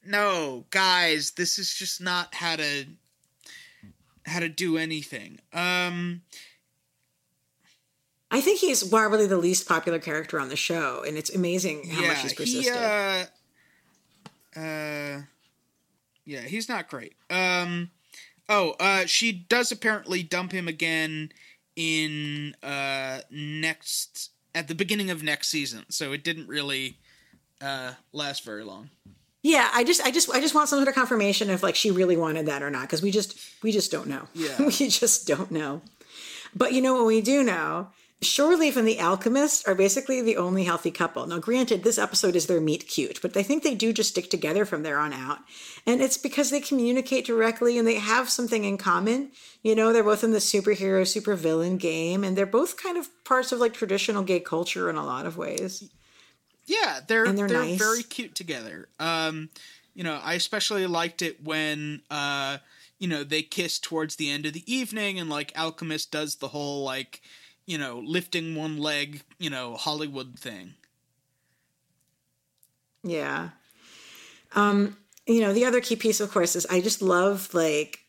no 0.03 0.65
guys 0.71 1.31
this 1.37 1.59
is 1.59 1.71
just 1.75 2.01
not 2.01 2.33
how 2.33 2.55
to 2.55 2.85
how 4.25 4.39
to 4.39 4.49
do 4.49 4.75
anything 4.77 5.39
um 5.53 6.21
I 8.31 8.39
think 8.41 8.59
he's 8.59 8.81
probably 8.83 9.27
the 9.27 9.37
least 9.37 9.67
popular 9.67 9.99
character 9.99 10.39
on 10.39 10.47
the 10.47 10.55
show, 10.55 11.03
and 11.05 11.17
it's 11.17 11.35
amazing 11.35 11.89
how 11.89 12.01
yeah 12.01 12.07
much 12.07 12.21
he's 12.21 12.31
he 12.31 12.37
persisted. 12.37 12.73
uh 12.73 13.25
uh 14.55 15.21
yeah 16.25 16.41
he's 16.47 16.69
not 16.69 16.89
great 16.89 17.13
um 17.29 17.91
oh 18.51 18.75
uh 18.79 19.05
she 19.05 19.31
does 19.31 19.71
apparently 19.71 20.21
dump 20.21 20.51
him 20.51 20.67
again 20.67 21.31
in 21.75 22.53
uh 22.61 23.19
next 23.31 24.29
at 24.53 24.67
the 24.67 24.75
beginning 24.75 25.09
of 25.09 25.23
next 25.23 25.47
season 25.47 25.85
so 25.89 26.11
it 26.11 26.23
didn't 26.23 26.47
really 26.47 26.97
uh 27.61 27.93
last 28.11 28.43
very 28.43 28.63
long 28.63 28.89
Yeah, 29.43 29.69
I 29.73 29.83
just, 29.83 30.01
I 30.05 30.11
just, 30.11 30.29
I 30.29 30.39
just 30.39 30.53
want 30.53 30.69
some 30.69 30.77
sort 30.77 30.87
of 30.87 30.93
confirmation 30.93 31.49
if 31.49 31.63
like 31.63 31.73
she 31.75 31.89
really 31.89 32.15
wanted 32.15 32.45
that 32.45 32.61
or 32.61 32.69
not, 32.69 32.83
because 32.83 33.01
we 33.01 33.09
just, 33.09 33.39
we 33.63 33.71
just 33.71 33.91
don't 33.91 34.05
know. 34.07 34.27
Yeah. 34.35 34.55
we 34.59 34.87
just 34.87 35.25
don't 35.27 35.49
know. 35.49 35.81
But 36.53 36.73
you 36.73 36.81
know 36.81 36.93
what 36.93 37.07
we 37.07 37.21
do 37.21 37.41
know? 37.41 37.87
Shore 38.23 38.55
Leave 38.55 38.77
and 38.77 38.87
the 38.87 38.99
Alchemist 38.99 39.67
are 39.67 39.73
basically 39.73 40.21
the 40.21 40.37
only 40.37 40.63
healthy 40.63 40.91
couple. 40.91 41.25
Now, 41.25 41.39
granted, 41.39 41.83
this 41.83 41.97
episode 41.97 42.35
is 42.35 42.45
their 42.45 42.61
meet 42.61 42.87
cute, 42.87 43.19
but 43.19 43.35
I 43.35 43.41
think 43.41 43.63
they 43.63 43.73
do 43.73 43.91
just 43.91 44.11
stick 44.11 44.29
together 44.29 44.63
from 44.63 44.83
there 44.83 44.99
on 44.99 45.11
out. 45.11 45.39
And 45.87 46.01
it's 46.01 46.19
because 46.19 46.51
they 46.51 46.59
communicate 46.59 47.25
directly 47.25 47.79
and 47.79 47.87
they 47.87 47.95
have 47.95 48.29
something 48.29 48.63
in 48.63 48.77
common. 48.77 49.31
You 49.63 49.75
know, 49.75 49.91
they're 49.91 50.03
both 50.03 50.23
in 50.23 50.33
the 50.33 50.37
superhero, 50.37 51.01
supervillain 51.01 51.79
game, 51.79 52.23
and 52.23 52.37
they're 52.37 52.45
both 52.45 52.81
kind 52.81 52.95
of 52.95 53.09
parts 53.23 53.51
of 53.51 53.59
like 53.59 53.73
traditional 53.73 54.21
gay 54.21 54.39
culture 54.39 54.87
in 54.87 54.97
a 54.97 55.05
lot 55.05 55.25
of 55.25 55.35
ways. 55.35 55.89
Yeah, 56.67 56.99
they're 57.07 57.25
And 57.25 57.35
they're 57.35 57.47
they're, 57.47 57.59
nice. 57.59 57.79
very 57.79 58.03
cute 58.03 58.35
together. 58.35 58.87
Um, 58.99 59.49
you 59.95 60.03
know, 60.03 60.19
I 60.23 60.35
especially 60.35 60.85
liked 60.85 61.23
it 61.23 61.43
when 61.43 62.03
uh, 62.11 62.59
you 63.01 63.07
know, 63.07 63.23
they 63.23 63.41
kiss 63.41 63.79
towards 63.79 64.17
the 64.17 64.29
end 64.29 64.45
of 64.45 64.53
the 64.53 64.71
evening 64.71 65.19
and 65.19 65.27
like 65.27 65.51
Alchemist 65.57 66.11
does 66.11 66.35
the 66.35 66.49
whole 66.49 66.83
like, 66.83 67.19
you 67.65 67.77
know, 67.77 67.99
lifting 68.03 68.55
one 68.55 68.77
leg, 68.77 69.21
you 69.39 69.49
know, 69.49 69.75
Hollywood 69.75 70.37
thing. 70.37 70.73
Yeah. 73.03 73.49
Um, 74.55 74.97
you 75.25 75.41
know, 75.41 75.53
the 75.53 75.65
other 75.65 75.81
key 75.81 75.95
piece, 75.95 76.19
of 76.19 76.31
course, 76.31 76.55
is 76.55 76.65
I 76.69 76.81
just 76.81 77.01
love 77.01 77.53
like 77.53 77.99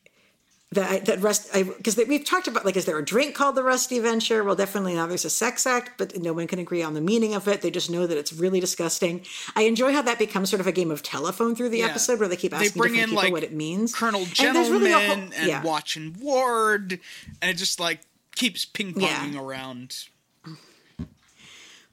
that 0.72 1.04
that 1.04 1.20
rust 1.20 1.52
because 1.52 1.98
we've 2.08 2.24
talked 2.24 2.48
about 2.48 2.64
like 2.64 2.76
is 2.78 2.86
there 2.86 2.98
a 2.98 3.04
drink 3.04 3.34
called 3.34 3.54
the 3.56 3.62
rusty 3.62 3.98
venture 3.98 4.42
well 4.42 4.54
definitely 4.54 4.94
now 4.94 5.06
there's 5.06 5.26
a 5.26 5.28
sex 5.28 5.66
act 5.66 5.98
but 5.98 6.16
no 6.18 6.32
one 6.32 6.46
can 6.46 6.58
agree 6.58 6.82
on 6.82 6.94
the 6.94 7.00
meaning 7.02 7.34
of 7.34 7.46
it 7.46 7.60
they 7.60 7.70
just 7.70 7.90
know 7.90 8.06
that 8.06 8.16
it's 8.16 8.32
really 8.32 8.58
disgusting 8.58 9.20
i 9.54 9.64
enjoy 9.64 9.92
how 9.92 10.00
that 10.00 10.18
becomes 10.18 10.48
sort 10.48 10.60
of 10.60 10.66
a 10.66 10.72
game 10.72 10.90
of 10.90 11.02
telephone 11.02 11.54
through 11.54 11.68
the 11.68 11.80
Yeah. 11.80 11.88
episode 11.88 12.18
where 12.18 12.26
they 12.26 12.36
keep 12.36 12.54
asking 12.54 12.70
they 12.72 12.78
bring 12.78 12.94
in 12.94 13.10
people 13.10 13.16
like 13.22 13.32
what 13.32 13.42
it 13.42 13.52
means 13.52 13.94
Colonel 13.94 14.22
And 14.22 14.40
really 14.40 14.92
whole- 14.92 15.00
Gentleman 15.02 15.32
and. 15.36 15.62
Watch 15.62 15.96
and 15.98 16.16
Ward, 16.16 16.98
and 17.42 17.50
it 17.50 17.58
just 17.58 17.78
like 17.78 18.00
keeps 18.34 18.64
ping 18.64 18.94
ponging 18.94 19.34
Yeah. 19.34 19.40
around. 19.40 19.96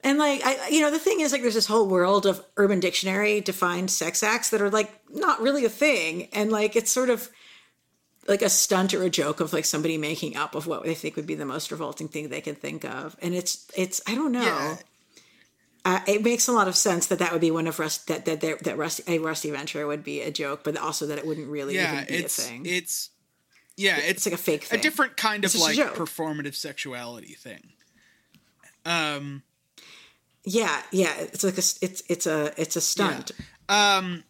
And 0.01 0.17
like 0.17 0.41
I, 0.45 0.69
you 0.69 0.79
know, 0.79 0.91
the 0.91 0.99
thing 0.99 1.19
is, 1.19 1.33
like, 1.33 1.41
there's 1.41 1.55
this 1.55 1.65
whole 1.67 1.85
world 1.87 2.25
of 2.25 2.43
Urban 2.55 2.79
Dictionary 2.79 3.41
defined 3.41 3.91
sex 3.91 4.23
acts 4.23 4.49
that 4.51 4.61
are 4.61 4.69
like 4.69 4.89
not 5.09 5.41
really 5.41 5.65
a 5.65 5.69
thing, 5.69 6.29
and 6.31 6.51
like 6.51 6.77
it's 6.77 6.89
sort 6.91 7.09
of 7.09 7.29
like 8.25 8.41
a 8.41 8.49
stunt 8.49 8.93
or 8.93 9.03
a 9.03 9.09
joke 9.09 9.41
of 9.41 9.51
like 9.51 9.65
somebody 9.65 9.97
making 9.97 10.37
up 10.37 10.55
of 10.55 10.67
what 10.67 10.83
they 10.85 10.93
think 10.93 11.17
would 11.17 11.27
be 11.27 11.35
the 11.35 11.45
most 11.45 11.69
revolting 11.69 12.07
thing 12.07 12.29
they 12.29 12.39
can 12.39 12.55
think 12.55 12.85
of, 12.85 13.17
and 13.21 13.35
it's 13.35 13.67
it's 13.75 14.01
I 14.07 14.15
don't 14.15 14.31
know. 14.31 14.41
Yeah. 14.41 14.77
Uh, 15.85 15.99
it 16.07 16.23
makes 16.23 16.47
a 16.47 16.51
lot 16.53 16.67
of 16.69 16.75
sense 16.77 17.07
that 17.07 17.19
that 17.19 17.31
would 17.33 17.41
be 17.41 17.51
one 17.51 17.67
of 17.67 17.77
Rust 17.79 18.07
that 18.07 18.23
that 18.25 18.39
that, 18.39 18.63
that 18.63 18.77
Rusty 18.77 19.03
a 19.07 19.17
Rusty 19.19 19.51
Venture 19.51 19.85
would 19.85 20.03
be 20.05 20.21
a 20.21 20.31
joke, 20.31 20.63
but 20.63 20.77
also 20.77 21.07
that 21.07 21.17
it 21.17 21.25
wouldn't 21.27 21.49
really 21.49 21.75
Yeah, 21.75 22.03
even 22.03 22.05
be 22.05 22.13
it's 22.23 22.39
a 22.39 22.41
thing. 22.41 22.65
it's 22.65 23.09
yeah, 23.79 23.97
it's, 23.97 24.09
it's 24.09 24.25
like 24.25 24.33
a 24.33 24.37
fake 24.37 24.63
thing. 24.65 24.79
a 24.79 24.81
different 24.81 25.15
kind 25.17 25.43
of 25.45 25.53
It's 25.53 25.61
a 25.61 25.63
like 25.63 25.95
performative 25.95 26.53
sexuality 26.55 27.33
thing. 27.33 27.69
Um, 28.85 29.43
yeah, 30.43 30.81
yeah. 30.91 31.13
It's 31.19 31.43
like 31.43 31.55
a 31.55 31.57
it's 31.57 32.03
it's 32.09 32.27
a 32.27 32.53
it's 32.57 32.75
a 32.75 32.81
stunt. 32.81 33.31
um, 33.69 34.23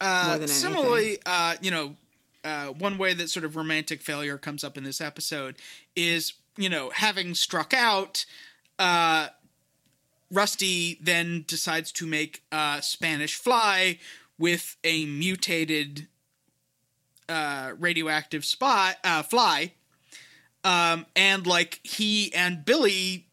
uh, 0.00 0.24
More 0.26 0.32
than 0.34 0.42
anything. 0.42 0.48
similarly, 0.48 1.18
uh, 1.26 1.56
you 1.60 1.70
know, 1.70 1.96
uh, 2.44 2.66
one 2.68 2.98
way 2.98 3.14
that 3.14 3.28
sort 3.28 3.44
of 3.44 3.56
romantic 3.56 4.00
failure 4.00 4.38
comes 4.38 4.64
up 4.64 4.76
in 4.78 4.84
this 4.84 5.00
episode 5.00 5.56
is 5.96 6.34
you 6.56 6.68
know 6.68 6.90
having 6.90 7.34
struck 7.34 7.74
out. 7.74 8.24
Uh, 8.78 9.28
Rusty 10.30 10.98
then 11.02 11.44
decides 11.48 11.90
to 11.92 12.06
make 12.06 12.42
a 12.52 12.78
Spanish 12.82 13.34
fly 13.34 13.98
with 14.38 14.76
a 14.84 15.06
mutated 15.06 16.06
uh, 17.28 17.72
radioactive 17.78 18.44
spot 18.44 18.96
uh, 19.04 19.22
fly, 19.22 19.72
um, 20.64 21.06
and 21.14 21.46
like 21.46 21.80
he 21.82 22.32
and 22.34 22.64
Billy 22.64 23.26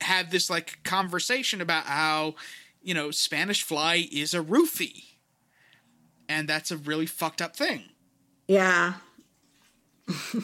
have 0.00 0.30
this 0.30 0.48
like 0.48 0.82
conversation 0.82 1.60
about 1.60 1.84
how 1.84 2.34
you 2.82 2.94
know 2.94 3.10
Spanish 3.10 3.62
fly 3.62 4.08
is 4.10 4.34
a 4.34 4.42
roofie, 4.42 5.04
and 6.28 6.48
that's 6.48 6.70
a 6.70 6.76
really 6.76 7.06
fucked 7.06 7.42
up 7.42 7.56
thing. 7.56 7.84
Yeah. 8.46 8.94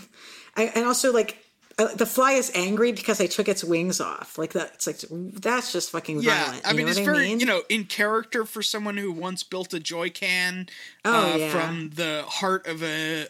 I, 0.57 0.71
and 0.75 0.87
also, 0.87 1.13
like, 1.13 1.39
the 1.77 2.07
fly 2.07 2.33
is 2.33 2.51
angry 2.55 2.93
because 2.93 3.21
I 3.21 3.27
took 3.27 3.49
its 3.49 3.63
wings 3.63 4.01
off. 4.01 4.39
Like 4.39 4.55
that. 4.55 4.73
It's 4.75 4.87
like 4.87 5.01
that's 5.11 5.73
just 5.73 5.91
fucking 5.91 6.23
Yeah, 6.23 6.45
violent. 6.47 6.63
I 6.67 6.73
mean 6.73 6.89
it's 6.89 6.99
very 6.99 7.19
I 7.19 7.29
mean? 7.29 7.41
you 7.41 7.47
know 7.47 7.63
in 7.69 7.85
character 7.85 8.45
for 8.47 8.63
someone 8.63 8.97
who 8.97 9.13
once 9.13 9.43
built 9.43 9.75
a 9.75 9.81
joy 9.81 10.09
can 10.11 10.69
Oh, 11.05 11.35
uh, 11.35 11.37
yeah. 11.37 11.51
from 11.51 11.91
the 11.95 12.25
heart 12.27 12.67
of 12.67 12.83
a 12.83 13.29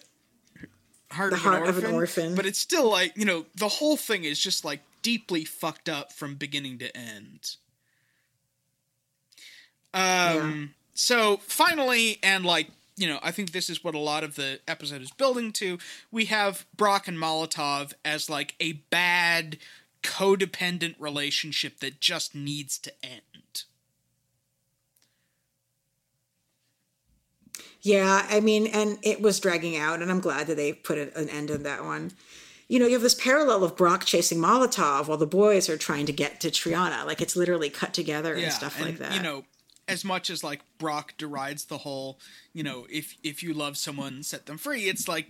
heart, 1.11 1.31
The 1.31 1.37
of, 1.37 1.43
heart 1.43 1.63
an 1.65 1.69
of 1.71 1.85
an 1.85 1.95
orphan. 1.95 2.35
But 2.37 2.47
it's 2.47 2.59
still 2.61 2.89
like 2.89 3.17
you 3.17 3.25
know 3.25 3.47
the 3.57 3.69
whole 3.69 3.97
thing 3.97 4.23
is 4.25 4.39
just 4.39 4.65
like 4.65 4.81
deeply 5.03 5.45
fucked 5.45 5.89
up 5.89 6.13
from 6.13 6.37
beginning 6.37 6.79
to 6.79 6.97
end. 6.97 7.57
Um. 9.93 10.75
So 10.95 11.39
finally, 11.39 12.19
and 12.23 12.45
like 12.45 12.69
you 12.97 13.07
know, 13.07 13.19
I 13.23 13.31
think 13.31 13.53
this 13.53 13.69
is 13.69 13.85
what 13.85 13.95
a 13.95 13.99
lot 13.99 14.25
of 14.25 14.37
the 14.37 14.61
episode 14.67 15.03
is 15.03 15.11
building 15.11 15.53
to. 15.53 15.79
We 16.11 16.27
have 16.27 16.67
Brock 16.77 17.07
and 17.07 17.19
Molotov 17.19 17.93
as 18.05 18.31
like 18.31 18.55
a 18.59 18.73
bad 18.91 19.59
codependent 20.03 20.95
relationship 20.99 21.81
that 21.81 22.01
just 22.01 22.35
needs 22.35 22.79
to 22.79 22.93
end. 23.03 23.65
Yeah, 27.83 28.27
I 28.29 28.41
mean, 28.41 28.67
and 28.67 28.99
it 29.03 29.21
was 29.23 29.39
dragging 29.39 29.77
out, 29.77 30.03
and 30.03 30.11
I'm 30.11 30.19
glad 30.19 30.49
that 30.49 30.57
they 30.57 30.73
put 30.73 30.99
an 30.99 31.29
end 31.29 31.49
to 31.49 31.59
that 31.59 31.85
one. 31.85 32.13
You 32.67 32.81
know, 32.81 32.87
you 32.87 32.95
have 32.95 33.03
this 33.03 33.15
parallel 33.15 33.63
of 33.63 33.77
Brock 33.77 34.05
chasing 34.05 34.39
Molotov 34.39 35.07
while 35.07 35.19
the 35.19 35.27
boys 35.27 35.69
are 35.69 35.77
trying 35.77 36.07
to 36.07 36.13
get 36.13 36.41
to 36.41 36.49
Triana. 36.49 37.07
Like 37.07 37.21
it's 37.21 37.37
literally 37.37 37.71
cut 37.71 37.95
together 37.95 38.35
and 38.35 38.53
stuff 38.53 38.81
like 38.81 38.99
that. 38.99 39.15
You 39.15 39.23
know, 39.23 39.45
as 39.89 40.05
much 40.05 40.31
as 40.31 40.43
like 40.43 40.61
Brock 40.79 41.15
derides 41.19 41.67
the 41.67 41.79
whole, 41.79 42.19
you 42.53 42.63
know, 42.63 42.87
if 42.91 43.17
if 43.23 43.43
you 43.43 43.53
love 43.55 43.77
someone, 43.77 44.23
set 44.23 44.47
them 44.47 44.59
free. 44.59 44.83
It's 44.89 45.09
like, 45.09 45.29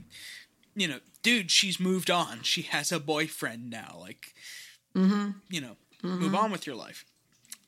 you 0.74 0.88
know, 0.88 1.00
dude, 1.22 1.50
she's 1.50 1.78
moved 1.80 2.10
on. 2.10 2.42
She 2.42 2.62
has 2.62 2.90
a 2.92 3.00
boyfriend 3.00 3.70
now. 3.70 3.98
Like, 4.00 4.34
Mm-hmm. 4.94 5.32
you 5.50 5.60
know, 5.60 5.76
move 6.02 6.34
on 6.34 6.50
with 6.50 6.66
your 6.66 6.76
life. 6.76 7.04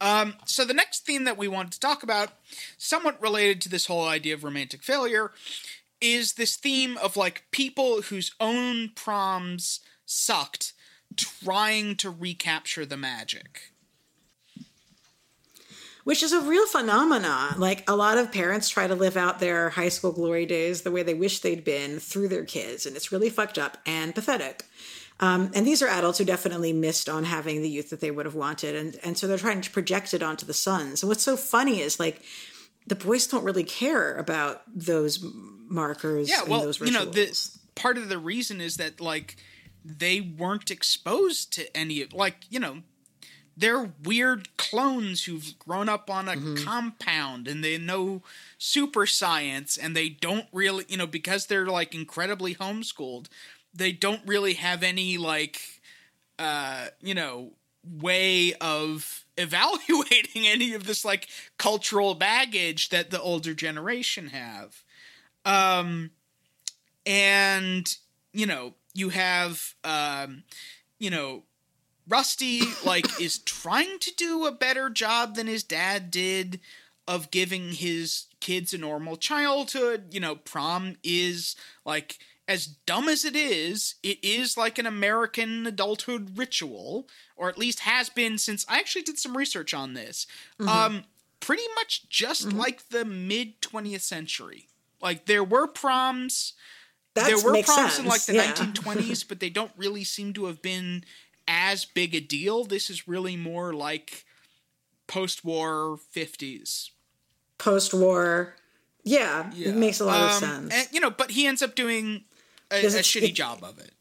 Um, 0.01 0.35
so 0.47 0.65
the 0.65 0.73
next 0.73 1.05
theme 1.05 1.25
that 1.25 1.37
we 1.37 1.47
wanted 1.47 1.73
to 1.73 1.81
talk 1.81 2.03
about, 2.03 2.31
somewhat 2.79 3.21
related 3.21 3.61
to 3.63 3.69
this 3.69 3.85
whole 3.87 4.07
idea 4.07 4.33
of 4.33 4.45
romantic 4.45 4.83
failure, 4.83 5.33
is 6.01 6.35
this 6.35 6.57
theme 6.57 6.97
of 6.97 7.17
like 7.19 7.45
people 7.51 8.01
whose 8.03 8.33
own 8.41 8.93
proms 8.95 9.81
sucked 10.07 10.73
trying 11.17 11.97
to 11.97 12.09
recapture 12.09 12.87
the 12.87 12.97
magic. 12.97 13.73
Which 16.09 16.23
is 16.23 16.33
a 16.33 16.41
real 16.41 16.67
phenomenon. 16.67 17.61
Like 17.61 17.85
a 17.87 17.95
lot 17.95 18.17
of 18.17 18.33
parents 18.33 18.71
try 18.71 18.87
to 18.87 18.95
live 18.95 19.15
out 19.15 19.41
their 19.41 19.69
high 19.69 19.91
school 19.91 20.11
glory 20.11 20.47
days 20.47 20.81
the 20.81 20.91
way 20.91 21.03
they 21.03 21.13
wish 21.13 21.41
they'd 21.41 21.63
been 21.63 21.99
through 22.01 22.29
their 22.29 22.47
kids, 22.47 22.87
and 22.87 22.97
it's 22.97 23.13
really 23.13 23.29
fucked 23.29 23.59
up 23.59 23.77
and 23.85 24.15
pathetic. 24.15 24.65
Um, 25.21 25.51
and 25.55 25.67
these 25.67 25.83
are 25.83 25.87
adults 25.87 26.17
who 26.17 26.25
definitely 26.25 26.73
missed 26.73 27.11
on 27.11 27.25
having 27.25 27.61
the 27.61 27.69
youth 27.69 27.91
that 27.91 28.01
they 28.01 28.11
would 28.11 28.25
have 28.25 28.35
wanted, 28.35 28.75
and 28.75 28.99
and 29.05 29.19
so 29.19 29.27
they're 29.27 29.37
trying 29.37 29.61
to 29.61 29.71
project 29.71 30.15
it 30.15 30.23
onto 30.23 30.47
the 30.47 30.55
sons. 30.55 31.03
And 31.03 31.11
what's 31.11 31.23
so 31.23 31.37
funny 31.37 31.83
is 31.83 32.01
like 32.01 32.23
the 32.87 32.95
boys 32.95 33.27
don't 33.27 33.45
really 33.45 33.63
care 33.63 34.15
about 34.15 34.63
those 34.75 35.23
markers. 35.69 36.31
Yeah, 36.31 36.41
and 36.41 36.49
well, 36.49 36.63
those 36.63 36.81
you 36.81 36.91
know, 36.91 37.05
the 37.05 37.37
part 37.75 37.99
of 37.99 38.09
the 38.09 38.17
reason 38.17 38.63
is 38.63 38.79
that 38.79 38.99
like 38.99 39.37
they 39.85 40.23
weren't 40.23 40.71
exposed 40.71 41.53
to 41.53 41.77
any 41.77 42.01
of 42.01 42.15
like 42.15 42.47
you 42.49 42.61
know 42.61 42.79
they're 43.59 43.93
weird 44.05 44.57
clones 44.57 45.25
who've 45.25 45.59
grown 45.59 45.89
up 45.89 46.09
on 46.11 46.29
a 46.29 46.37
Mm-hmm. 46.37 46.55
compound 46.65 47.49
and 47.49 47.65
they 47.65 47.77
know 47.79 48.23
super 48.59 49.07
science 49.07 49.77
and 49.77 49.97
they 49.97 50.09
don't 50.09 50.47
really 50.53 50.85
you 50.89 50.97
know 50.97 51.07
because 51.07 51.47
they're 51.47 51.67
like 51.67 51.95
incredibly 51.95 52.55
homeschooled 52.55 53.27
they 53.75 53.93
don't 53.93 54.23
really 54.27 54.55
have 54.55 54.83
any 54.83 55.19
like 55.19 55.61
uh 56.39 56.87
you 57.01 57.15
know 57.15 57.53
way 57.85 58.55
of 58.61 59.25
evaluating 59.39 60.47
any 60.47 60.75
of 60.75 60.85
this 60.85 61.05
like 61.05 61.29
cultural 61.59 62.15
baggage 62.15 62.89
that 62.91 63.11
the 63.11 63.21
older 63.21 63.55
generation 63.55 64.29
have 64.29 64.83
um 65.45 66.11
and 67.07 67.97
you 68.33 68.47
know 68.47 68.75
you 68.95 69.11
have 69.11 69.75
um 69.85 70.43
you 70.99 71.11
know 71.11 71.43
rusty 72.09 72.63
like 72.85 73.21
is 73.21 73.39
trying 73.39 73.99
to 74.01 74.15
do 74.17 74.47
a 74.47 74.53
better 74.53 74.91
job 74.91 75.35
than 75.35 75.47
his 75.47 75.63
dad 75.63 76.11
did 76.11 76.61
of 77.07 77.31
giving 77.31 77.73
his 77.73 78.27
kids 78.41 78.75
a 78.75 78.79
normal 78.79 79.17
childhood. 79.17 80.13
You 80.13 80.21
know 80.21 80.37
prom 80.37 80.97
is 81.03 81.57
like 81.85 82.19
as 82.47 82.67
dumb 82.67 83.09
as 83.09 83.25
it 83.25 83.37
is 83.37 83.97
it 84.03 84.19
is 84.25 84.57
like 84.57 84.79
an 84.79 84.87
american 84.87 85.67
adulthood 85.67 86.39
ritual 86.39 87.07
or 87.37 87.51
at 87.51 87.59
least 87.59 87.81
has 87.81 88.09
been 88.09 88.39
since 88.39 88.65
i 88.71 88.79
actually 88.79 89.03
did 89.03 89.19
some 89.19 89.37
research 89.37 89.75
on 89.75 89.95
this. 89.95 90.27
Um 90.67 91.05
pretty 91.41 91.65
much 91.77 92.09
just 92.09 92.53
like 92.53 92.89
the 92.89 93.05
mid 93.05 93.61
20th 93.63 94.01
century. 94.01 94.69
Like 95.01 95.27
there 95.27 95.45
were 95.45 95.67
proms 95.67 96.55
That 97.15 97.27
there 97.27 97.37
were 97.37 97.63
proms 97.63 97.99
in 97.99 98.07
like 98.07 98.25
the 98.25 98.35
yeah. 98.35 98.53
1920s, 98.53 99.25
but 99.29 99.41
they 99.41 99.51
don't 99.51 99.73
really 99.77 100.05
seem 100.05 100.33
to 100.35 100.47
have 100.47 100.63
been 100.63 101.05
as 101.49 101.85
big 101.85 102.15
a 102.15 102.21
deal. 102.21 102.65
This 102.65 102.89
is 102.91 103.09
really 103.09 103.35
more 103.37 103.73
like 103.73 104.25
post-war 105.09 105.99
50s. 106.15 106.91
post-war. 107.59 108.55
Yeah, 109.05 109.51
yeah, 109.55 109.71
it 109.71 109.75
makes 109.77 110.01
a 110.01 110.05
lot 110.05 110.21
of 110.21 110.31
Um, 110.43 110.49
sense. 110.69 110.75
And, 110.75 110.89
you 110.93 111.01
know, 111.01 111.11
but 111.11 111.31
he 111.31 111.47
ends 111.47 111.63
up 111.63 111.75
doing 111.75 112.25
a, 112.71 112.85
a 112.85 112.89
shitty 112.91 113.31
it- 113.31 113.35
job 113.35 113.65
of 113.65 113.79
it. 113.79 113.93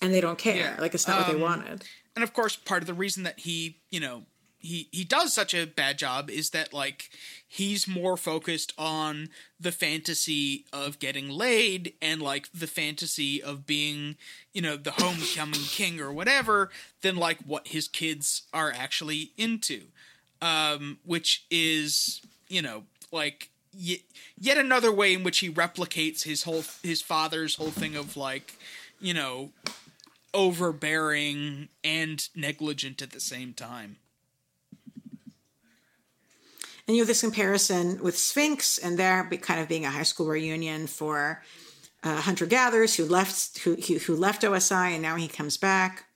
and 0.00 0.12
they 0.12 0.20
don't 0.20 0.38
care. 0.38 0.56
Yeah, 0.56 0.76
Like 0.80 0.94
it's 0.94 1.06
not 1.06 1.18
what 1.18 1.26
they 1.28 1.34
um, 1.34 1.40
wanted. 1.40 1.84
and 2.16 2.22
of 2.22 2.32
course 2.34 2.56
part 2.56 2.82
of 2.82 2.86
the 2.86 2.94
reason 2.94 3.22
that 3.22 3.38
he 3.40 3.78
you 3.90 4.00
know 4.00 4.24
he 4.62 4.88
he 4.90 5.04
does 5.04 5.32
such 5.32 5.52
a 5.52 5.66
bad 5.66 5.98
job 5.98 6.30
is 6.30 6.50
that 6.50 6.72
like 6.72 7.10
he's 7.46 7.86
more 7.86 8.16
focused 8.16 8.72
on 8.78 9.28
the 9.60 9.72
fantasy 9.72 10.64
of 10.72 10.98
getting 10.98 11.28
laid 11.28 11.92
and 12.00 12.22
like 12.22 12.50
the 12.52 12.66
fantasy 12.66 13.42
of 13.42 13.66
being 13.66 14.16
you 14.52 14.62
know 14.62 14.76
the 14.76 14.92
homecoming 14.92 15.60
king 15.60 16.00
or 16.00 16.12
whatever 16.12 16.70
than 17.02 17.16
like 17.16 17.38
what 17.46 17.68
his 17.68 17.88
kids 17.88 18.42
are 18.54 18.72
actually 18.74 19.32
into 19.36 19.82
um 20.40 20.98
which 21.04 21.44
is 21.50 22.22
you 22.48 22.62
know 22.62 22.84
like 23.12 23.50
yet, 23.72 24.00
yet 24.38 24.58
another 24.58 24.92
way 24.92 25.14
in 25.14 25.22
which 25.22 25.38
he 25.38 25.50
replicates 25.50 26.22
his 26.22 26.44
whole 26.44 26.64
his 26.82 27.02
father's 27.02 27.56
whole 27.56 27.70
thing 27.70 27.96
of 27.96 28.16
like, 28.16 28.56
you 29.00 29.14
know, 29.14 29.50
overbearing 30.34 31.68
and 31.84 32.28
negligent 32.34 33.02
at 33.02 33.10
the 33.10 33.20
same 33.20 33.52
time. 33.52 33.96
And 36.86 36.96
you 36.96 37.02
have 37.02 37.08
this 37.08 37.20
comparison 37.20 38.02
with 38.02 38.18
Sphinx 38.18 38.78
and 38.78 38.98
there 38.98 39.24
be 39.24 39.36
kind 39.36 39.60
of 39.60 39.68
being 39.68 39.84
a 39.84 39.90
high 39.90 40.02
school 40.02 40.26
reunion 40.26 40.86
for 40.86 41.42
uh, 42.02 42.20
Hunter 42.22 42.46
Gathers 42.46 42.96
who 42.96 43.04
left 43.04 43.58
who, 43.58 43.76
who 43.76 43.98
who 43.98 44.16
left 44.16 44.42
OSI 44.42 44.92
and 44.92 45.02
now 45.02 45.16
he 45.16 45.28
comes 45.28 45.56
back. 45.56 46.06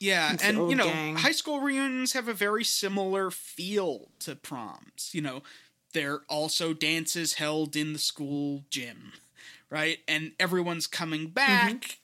Yeah, 0.00 0.32
It's 0.32 0.42
and 0.42 0.70
you 0.70 0.76
know, 0.76 0.84
gang. 0.84 1.16
high 1.16 1.32
school 1.32 1.60
reunions 1.60 2.12
have 2.14 2.28
a 2.28 2.34
very 2.34 2.64
similar 2.64 3.30
feel 3.30 4.08
to 4.20 4.34
proms. 4.34 5.10
You 5.12 5.22
know, 5.22 5.42
they're 5.92 6.20
also 6.28 6.74
dances 6.74 7.34
held 7.34 7.76
in 7.76 7.92
the 7.92 7.98
school 7.98 8.64
gym, 8.70 9.12
right? 9.70 9.98
And 10.08 10.32
everyone's 10.40 10.86
coming 10.86 11.28
back 11.28 11.98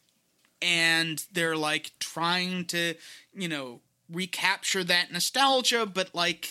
and 0.62 1.24
they're 1.32 1.56
like 1.56 1.92
trying 1.98 2.66
to, 2.66 2.94
you 3.34 3.48
know, 3.48 3.80
recapture 4.10 4.84
that 4.84 5.12
nostalgia, 5.12 5.86
but 5.86 6.14
like 6.14 6.48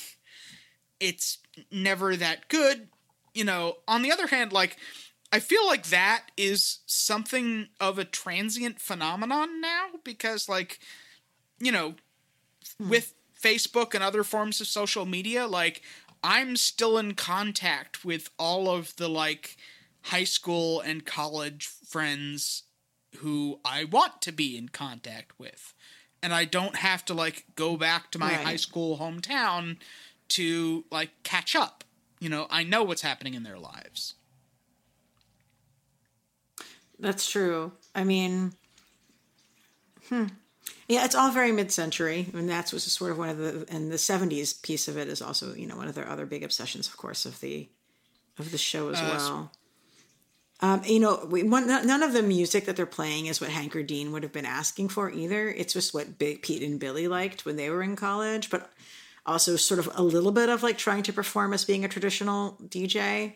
it's 0.99 1.39
never 1.71 2.15
that 2.15 2.47
good. 2.47 2.87
You 3.33 3.45
know, 3.45 3.77
on 3.87 4.01
the 4.01 4.11
other 4.11 4.27
hand, 4.27 4.51
like 4.51 4.77
I 5.31 5.39
feel 5.39 5.65
like 5.67 5.87
that 5.87 6.25
is 6.35 6.79
something 6.85 7.67
of 7.79 7.99
a 7.99 8.05
transient 8.05 8.79
phenomenon 8.79 9.61
now 9.61 9.87
because 10.03 10.49
like 10.49 10.79
you 11.59 11.71
know, 11.71 11.95
hmm. 12.77 12.89
with 12.89 13.13
Facebook 13.41 13.93
and 13.93 14.03
other 14.03 14.23
forms 14.23 14.61
of 14.61 14.67
social 14.67 15.05
media, 15.05 15.47
like 15.47 15.81
I'm 16.23 16.55
still 16.55 16.97
in 16.97 17.13
contact 17.13 18.03
with 18.03 18.29
all 18.37 18.69
of 18.69 18.95
the 18.97 19.09
like 19.09 19.57
high 20.03 20.23
school 20.23 20.81
and 20.81 21.05
college 21.05 21.67
friends 21.67 22.63
who 23.17 23.59
I 23.65 23.85
want 23.85 24.21
to 24.23 24.31
be 24.31 24.57
in 24.57 24.69
contact 24.69 25.39
with. 25.39 25.73
And 26.21 26.33
I 26.33 26.45
don't 26.45 26.75
have 26.75 27.05
to 27.05 27.13
like 27.13 27.45
go 27.55 27.77
back 27.77 28.11
to 28.11 28.19
my 28.19 28.31
Right. 28.31 28.45
high 28.45 28.55
school 28.57 28.97
hometown 28.97 29.77
to 30.29 30.85
like 30.91 31.09
catch 31.23 31.55
up. 31.55 31.83
You 32.19 32.29
know, 32.29 32.47
I 32.49 32.63
know 32.63 32.83
what's 32.83 33.01
happening 33.01 33.33
in 33.33 33.43
their 33.43 33.57
lives. 33.57 34.15
That's 36.99 37.29
true. 37.29 37.71
I 37.95 38.03
mean, 38.03 38.53
hmm. 40.09 40.25
Yeah, 40.87 41.05
it's 41.05 41.15
all 41.15 41.31
very 41.31 41.51
mid-century, 41.51 42.27
and 42.33 42.49
that's 42.49 42.73
was 42.73 42.83
sort 42.83 43.11
of 43.11 43.17
one 43.17 43.29
of 43.29 43.37
the 43.37 43.65
and 43.69 43.91
the 43.91 43.95
'70s 43.95 44.61
piece 44.61 44.87
of 44.87 44.97
it 44.97 45.07
is 45.07 45.21
also 45.21 45.53
you 45.53 45.67
know 45.67 45.77
one 45.77 45.87
of 45.87 45.95
their 45.95 46.09
other 46.09 46.25
big 46.25 46.43
obsessions, 46.43 46.87
of 46.87 46.97
course, 46.97 47.25
of 47.25 47.39
the 47.41 47.69
of 48.39 48.51
the 48.51 48.57
show 48.57 48.89
as 48.89 48.99
well. 49.01 49.51
Um, 50.61 50.81
you 50.85 50.99
know, 50.99 51.25
we, 51.29 51.43
one, 51.43 51.67
none 51.67 52.03
of 52.03 52.11
the 52.11 52.21
music 52.21 52.65
that 52.65 52.75
they're 52.75 52.85
playing 52.85 53.27
is 53.27 53.39
what 53.39 53.49
Hank 53.49 53.75
or 53.75 53.83
Dean 53.83 54.11
would 54.11 54.23
have 54.23 54.33
been 54.33 54.45
asking 54.45 54.89
for 54.89 55.09
either. 55.09 55.47
It's 55.47 55.73
just 55.73 55.93
what 55.93 56.17
Big 56.17 56.41
Pete 56.41 56.63
and 56.63 56.79
Billy 56.79 57.07
liked 57.07 57.45
when 57.45 57.55
they 57.55 57.69
were 57.69 57.81
in 57.81 57.95
college, 57.95 58.49
but 58.49 58.69
also 59.25 59.55
sort 59.55 59.79
of 59.79 59.89
a 59.95 60.01
little 60.01 60.31
bit 60.31 60.49
of 60.49 60.63
like 60.63 60.77
trying 60.77 61.03
to 61.03 61.13
perform 61.13 61.53
as 61.53 61.65
being 61.65 61.85
a 61.85 61.87
traditional 61.87 62.57
DJ. 62.67 63.33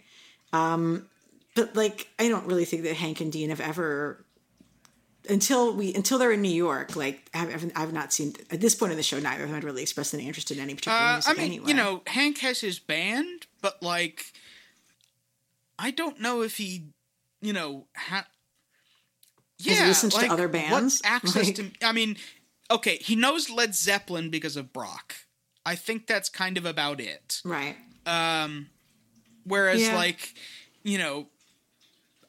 Um, 0.52 1.08
but 1.56 1.76
like, 1.76 2.08
I 2.19 2.28
don't 2.30 2.46
really 2.48 2.65
think 2.65 2.84
that 2.84 2.96
Hank 2.96 3.22
and 3.22 3.32
Dean 3.32 3.50
have 3.50 3.62
ever 3.62 4.24
until 5.30 5.74
we 5.74 5.93
until 5.93 6.17
they're 6.17 6.32
in 6.32 6.41
New 6.41 6.50
York. 6.50 6.96
Like, 6.96 7.30
I've, 7.34 7.72
I've, 7.76 7.93
not 7.93 8.12
seen 8.12 8.34
at 8.52 8.60
this 8.60 8.76
point 8.76 8.91
in 8.91 8.98
the 8.98 9.04
show. 9.04 9.19
Neither 9.19 9.43
of 9.43 9.50
them 9.50 9.56
had 9.56 9.63
really 9.63 9.82
expressed 9.82 10.13
any 10.13 10.28
interest 10.28 10.52
in 10.52 10.60
any 10.60 10.74
particular 10.76 10.98
Uh, 10.98 11.13
music 11.13 11.32
I 11.32 11.34
mean, 11.36 11.46
anyway. 11.46 11.67
you 11.67 11.74
know, 11.76 12.02
Hank 12.08 12.39
has 12.39 12.60
his 12.60 12.80
band, 12.80 13.48
but 13.62 13.82
like, 13.82 14.26
I 15.80 15.91
don't 15.91 16.19
know 16.19 16.41
if 16.41 16.58
he, 16.58 16.88
you 17.41 17.54
know, 17.54 17.86
ha- 17.96 18.28
yeah, 19.60 19.86
listened 19.88 20.12
to 20.13 20.17
like, 20.17 20.32
other 20.32 20.43
what 20.48 20.52
bands? 20.54 21.02
access 21.06 21.36
Like- 21.48 21.56
to? 21.56 21.72
I 21.82 21.91
mean, 21.93 22.17
okay, 22.69 22.98
he 22.98 23.15
knows 23.15 23.50
Led 23.50 23.76
Zeppelin 23.76 24.30
because 24.30 24.58
of 24.58 24.74
Brock. 24.74 25.15
I 25.65 25.76
think 25.76 26.08
that's 26.08 26.30
kind 26.30 26.58
of 26.58 26.65
about 26.65 26.99
it. 26.99 27.41
right? 27.45 27.76
Um, 28.06 28.69
whereas, 29.45 29.82
Yeah. 29.82 29.95
like, 29.95 30.34
you 30.84 30.97
know, 30.97 31.28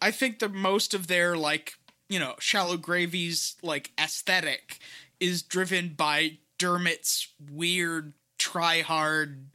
I 0.01 0.11
think 0.11 0.38
the 0.38 0.49
most 0.49 0.94
of 0.94 1.07
their 1.09 1.37
like, 1.37 1.75
you 2.09 2.18
know, 2.18 2.37
shallow 2.38 2.77
gravy's 2.77 3.57
like 3.62 3.90
aesthetic 3.99 4.79
is 5.18 5.42
driven 5.42 5.94
by 5.94 6.38
Dermott's 6.59 7.29
weird, 7.51 8.12
try 8.38 8.83
hard, 8.83 9.47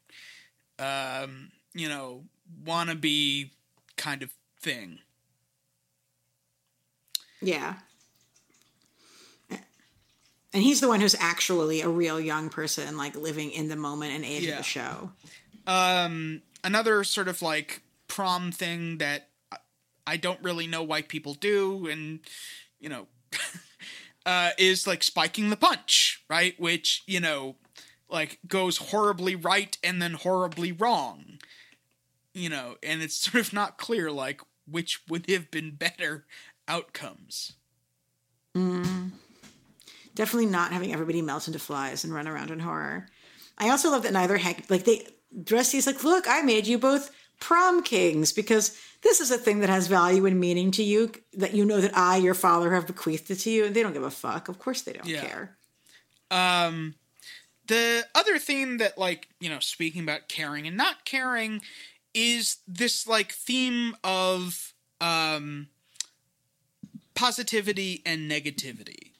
um, 0.77 1.51
you 1.73 1.87
know, 1.87 2.25
wannabe 2.65 3.51
kind 3.95 4.23
of 4.23 4.31
thing. 4.59 4.99
Yeah. 7.41 7.75
And 10.53 10.63
he's 10.63 10.81
the 10.81 10.87
one 10.87 10.99
who's 10.99 11.15
actually 11.19 11.81
a 11.81 11.89
real 11.89 12.19
young 12.19 12.49
person, 12.49 12.97
like 12.97 13.15
living 13.15 13.51
in 13.51 13.67
the 13.69 13.75
moment 13.75 14.13
and 14.13 14.25
age 14.25 14.43
Yeah. 14.43 14.51
of 14.53 14.57
the 14.57 14.63
show. 14.63 15.11
Um, 15.67 16.41
another 16.63 17.03
sort 17.03 17.27
of 17.27 17.41
like 17.41 17.81
prom 18.07 18.51
thing 18.51 18.97
that 18.97 19.29
I- 19.51 19.57
I 20.07 20.17
don't 20.17 20.41
really 20.43 20.65
know 20.65 20.81
why 20.81 21.03
people 21.03 21.35
do, 21.35 21.85
and 21.87 22.19
you 22.79 22.89
know, 22.89 23.07
uh, 24.25 24.51
is 24.57 24.87
like 24.87 25.03
spiking 25.03 25.49
the 25.51 25.55
punch, 25.57 26.23
right? 26.29 26.59
Which 26.59 27.03
you 27.05 27.19
know, 27.19 27.55
like 28.09 28.39
goes 28.47 28.77
horribly 28.77 29.35
right 29.35 29.77
and 29.83 30.01
then 30.01 30.13
horribly 30.13 30.71
wrong. 30.71 31.37
You 32.33 32.49
know, 32.49 32.77
and 32.81 33.03
it's 33.03 33.15
sort 33.31 33.35
of 33.45 33.53
not 33.53 33.77
clear 33.77 34.11
like 34.11 34.41
which 34.65 35.01
would 35.07 35.29
have 35.29 35.51
been 35.51 35.71
better 35.75 36.25
outcomes. 36.67 37.53
Definitely 40.19 40.47
not 40.47 40.73
having 40.73 40.91
everybody 40.91 41.21
melt 41.21 41.47
into 41.47 41.59
flies 41.59 42.03
and 42.03 42.13
run 42.13 42.27
around 42.27 42.51
in 42.51 42.59
horror. 42.59 43.07
I 43.57 43.69
also 43.69 43.89
love 43.89 44.03
that 44.03 44.11
neither 44.11 44.35
Hank, 44.35 44.65
like 44.69 44.83
they, 44.83 45.07
Dressy's 45.45 45.87
like, 45.87 46.03
look, 46.03 46.25
I 46.27 46.41
made 46.41 46.67
you 46.67 46.77
both 46.77 47.09
prom 47.39 47.81
kings 47.81 48.33
because 48.33 48.77
this 49.01 49.21
is 49.21 49.31
a 49.31 49.37
thing 49.37 49.61
that 49.61 49.69
has 49.69 49.87
value 49.87 50.25
and 50.25 50.37
meaning 50.37 50.71
to 50.71 50.83
you 50.83 51.13
that 51.35 51.53
you 51.53 51.63
know 51.63 51.79
that 51.79 51.95
I, 51.97 52.17
your 52.17 52.33
father, 52.33 52.73
have 52.73 52.85
bequeathed 52.85 53.31
it 53.31 53.37
to 53.37 53.49
you. 53.49 53.63
And 53.63 53.73
they 53.73 53.81
don't 53.81 53.93
give 53.93 54.03
a 54.03 54.11
fuck. 54.11 54.49
Of 54.49 54.59
course 54.59 54.81
they 54.81 54.91
don't 54.91 55.07
Yeah. 55.07 55.21
care. 55.21 55.57
Um, 56.31 56.95
the 57.67 58.05
other 58.13 58.37
theme 58.39 58.79
that, 58.79 58.97
like, 58.97 59.29
you 59.39 59.47
know, 59.47 59.59
speaking 59.59 60.03
about 60.03 60.27
caring 60.27 60.67
and 60.67 60.75
not 60.75 61.05
caring, 61.05 61.61
is 62.13 62.57
this 62.67 63.07
like 63.07 63.31
theme 63.31 63.95
of 64.03 64.73
um 64.99 65.67
positivity 67.15 68.01
and 68.05 68.29
negativity. 68.29 69.11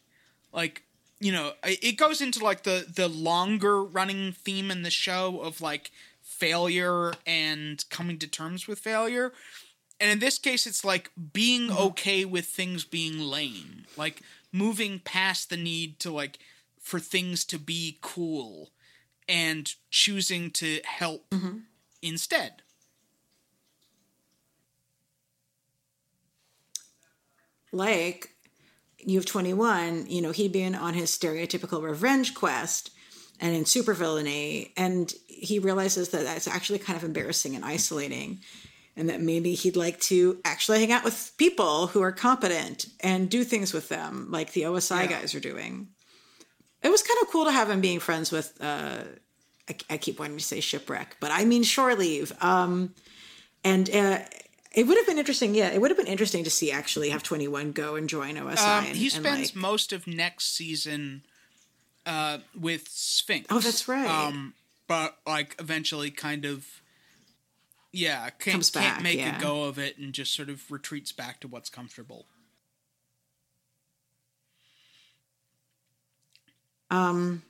Like, 0.51 0.83
you 1.19 1.31
know, 1.31 1.53
it 1.63 1.97
goes 1.97 2.21
into 2.21 2.43
like 2.43 2.63
the 2.63 2.85
the 2.93 3.07
longer 3.07 3.83
running 3.83 4.31
theme 4.31 4.71
in 4.71 4.83
the 4.83 4.89
show 4.89 5.41
of 5.41 5.61
like 5.61 5.91
failure 6.21 7.13
and 7.25 7.83
coming 7.89 8.17
to 8.19 8.27
terms 8.27 8.67
with 8.67 8.79
failure. 8.79 9.33
And 9.99 10.09
in 10.09 10.19
this 10.19 10.37
case, 10.37 10.65
it's 10.65 10.85
like 10.85 11.11
being 11.33 11.69
mm-hmm. 11.69 11.83
okay 11.87 12.23
with 12.23 12.45
things 12.45 12.85
being 12.85 13.19
lame, 13.19 13.85
like 13.97 14.21
moving 14.53 14.99
past 14.99 15.49
the 15.49 15.57
need 15.57 15.99
to 15.99 16.11
like 16.11 16.39
for 16.79 16.99
things 16.99 17.43
to 17.45 17.59
be 17.59 17.97
cool 18.01 18.69
and 19.27 19.73
choosing 19.91 20.51
to 20.51 20.79
help 20.85 21.29
mm-hmm. 21.29 21.59
instead. 22.01 22.61
like 27.71 28.35
you 29.05 29.17
have 29.17 29.25
21 29.25 30.05
you 30.07 30.21
know 30.21 30.31
he'd 30.31 30.51
been 30.51 30.75
on 30.75 30.93
his 30.93 31.09
stereotypical 31.09 31.81
revenge 31.81 32.33
quest 32.33 32.91
and 33.39 33.55
in 33.55 33.63
supervillainy 33.63 34.71
and 34.77 35.13
he 35.27 35.59
realizes 35.59 36.09
that 36.09 36.23
that's 36.23 36.47
actually 36.47 36.79
kind 36.79 36.97
of 36.97 37.03
embarrassing 37.03 37.55
and 37.55 37.63
isolating 37.63 38.39
and 38.97 39.09
that 39.09 39.21
maybe 39.21 39.53
he'd 39.53 39.77
like 39.77 39.99
to 40.01 40.39
actually 40.43 40.79
hang 40.79 40.91
out 40.91 41.05
with 41.05 41.31
people 41.37 41.87
who 41.87 42.01
are 42.01 42.11
competent 42.11 42.85
and 42.99 43.29
do 43.29 43.43
things 43.45 43.71
with 43.73 43.87
them 43.89 44.27
like 44.29 44.51
the 44.53 44.63
osi 44.63 45.01
Yeah. 45.01 45.07
guys 45.07 45.33
are 45.35 45.39
doing 45.39 45.87
it 46.81 46.89
was 46.89 47.03
kind 47.03 47.19
of 47.21 47.29
cool 47.29 47.45
to 47.45 47.51
have 47.51 47.69
him 47.69 47.81
being 47.81 47.99
friends 47.99 48.31
with 48.31 48.53
uh 48.61 49.03
I, 49.69 49.75
I 49.91 49.97
keep 49.97 50.19
wanting 50.19 50.37
to 50.37 50.43
say 50.43 50.59
shipwreck 50.59 51.17
but 51.19 51.31
i 51.31 51.45
mean 51.45 51.63
shore 51.63 51.95
leave 51.95 52.31
um 52.43 52.93
and 53.63 53.89
uh 53.89 54.19
it 54.71 54.85
would 54.85 54.97
have 54.97 55.07
been 55.07 55.17
interesting, 55.17 55.55
yeah. 55.55 55.69
It 55.69 55.81
would 55.81 55.89
have 55.89 55.97
been 55.97 56.07
interesting 56.07 56.43
to 56.43 56.49
see 56.49 56.71
actually 56.71 57.09
have 57.09 57.23
twenty 57.23 57.47
one 57.47 57.71
go 57.71 57.95
and 57.95 58.07
join 58.07 58.35
OSI. 58.35 58.59
Um, 58.59 58.85
and, 58.85 58.95
he 58.95 59.09
spends 59.09 59.49
like- 59.49 59.55
most 59.55 59.91
of 59.93 60.05
next 60.05 60.55
season 60.55 61.23
uh, 62.05 62.39
with 62.59 62.87
Sphinx. 62.87 63.47
Oh, 63.49 63.59
that's 63.59 63.87
right. 63.87 64.07
Um, 64.07 64.53
but 64.87 65.17
like 65.25 65.55
eventually, 65.59 66.11
kind 66.11 66.45
of, 66.45 66.67
yeah, 67.91 68.29
can't, 68.29 68.53
Comes 68.53 68.69
can't 68.69 69.01
make 69.01 69.17
yeah. 69.17 69.37
a 69.37 69.41
go 69.41 69.63
of 69.63 69.79
it 69.79 69.97
and 69.97 70.13
just 70.13 70.35
sort 70.35 70.49
of 70.49 70.69
retreats 70.71 71.11
back 71.11 71.39
to 71.41 71.47
what's 71.47 71.69
comfortable. 71.69 72.25
Um, 76.91 77.43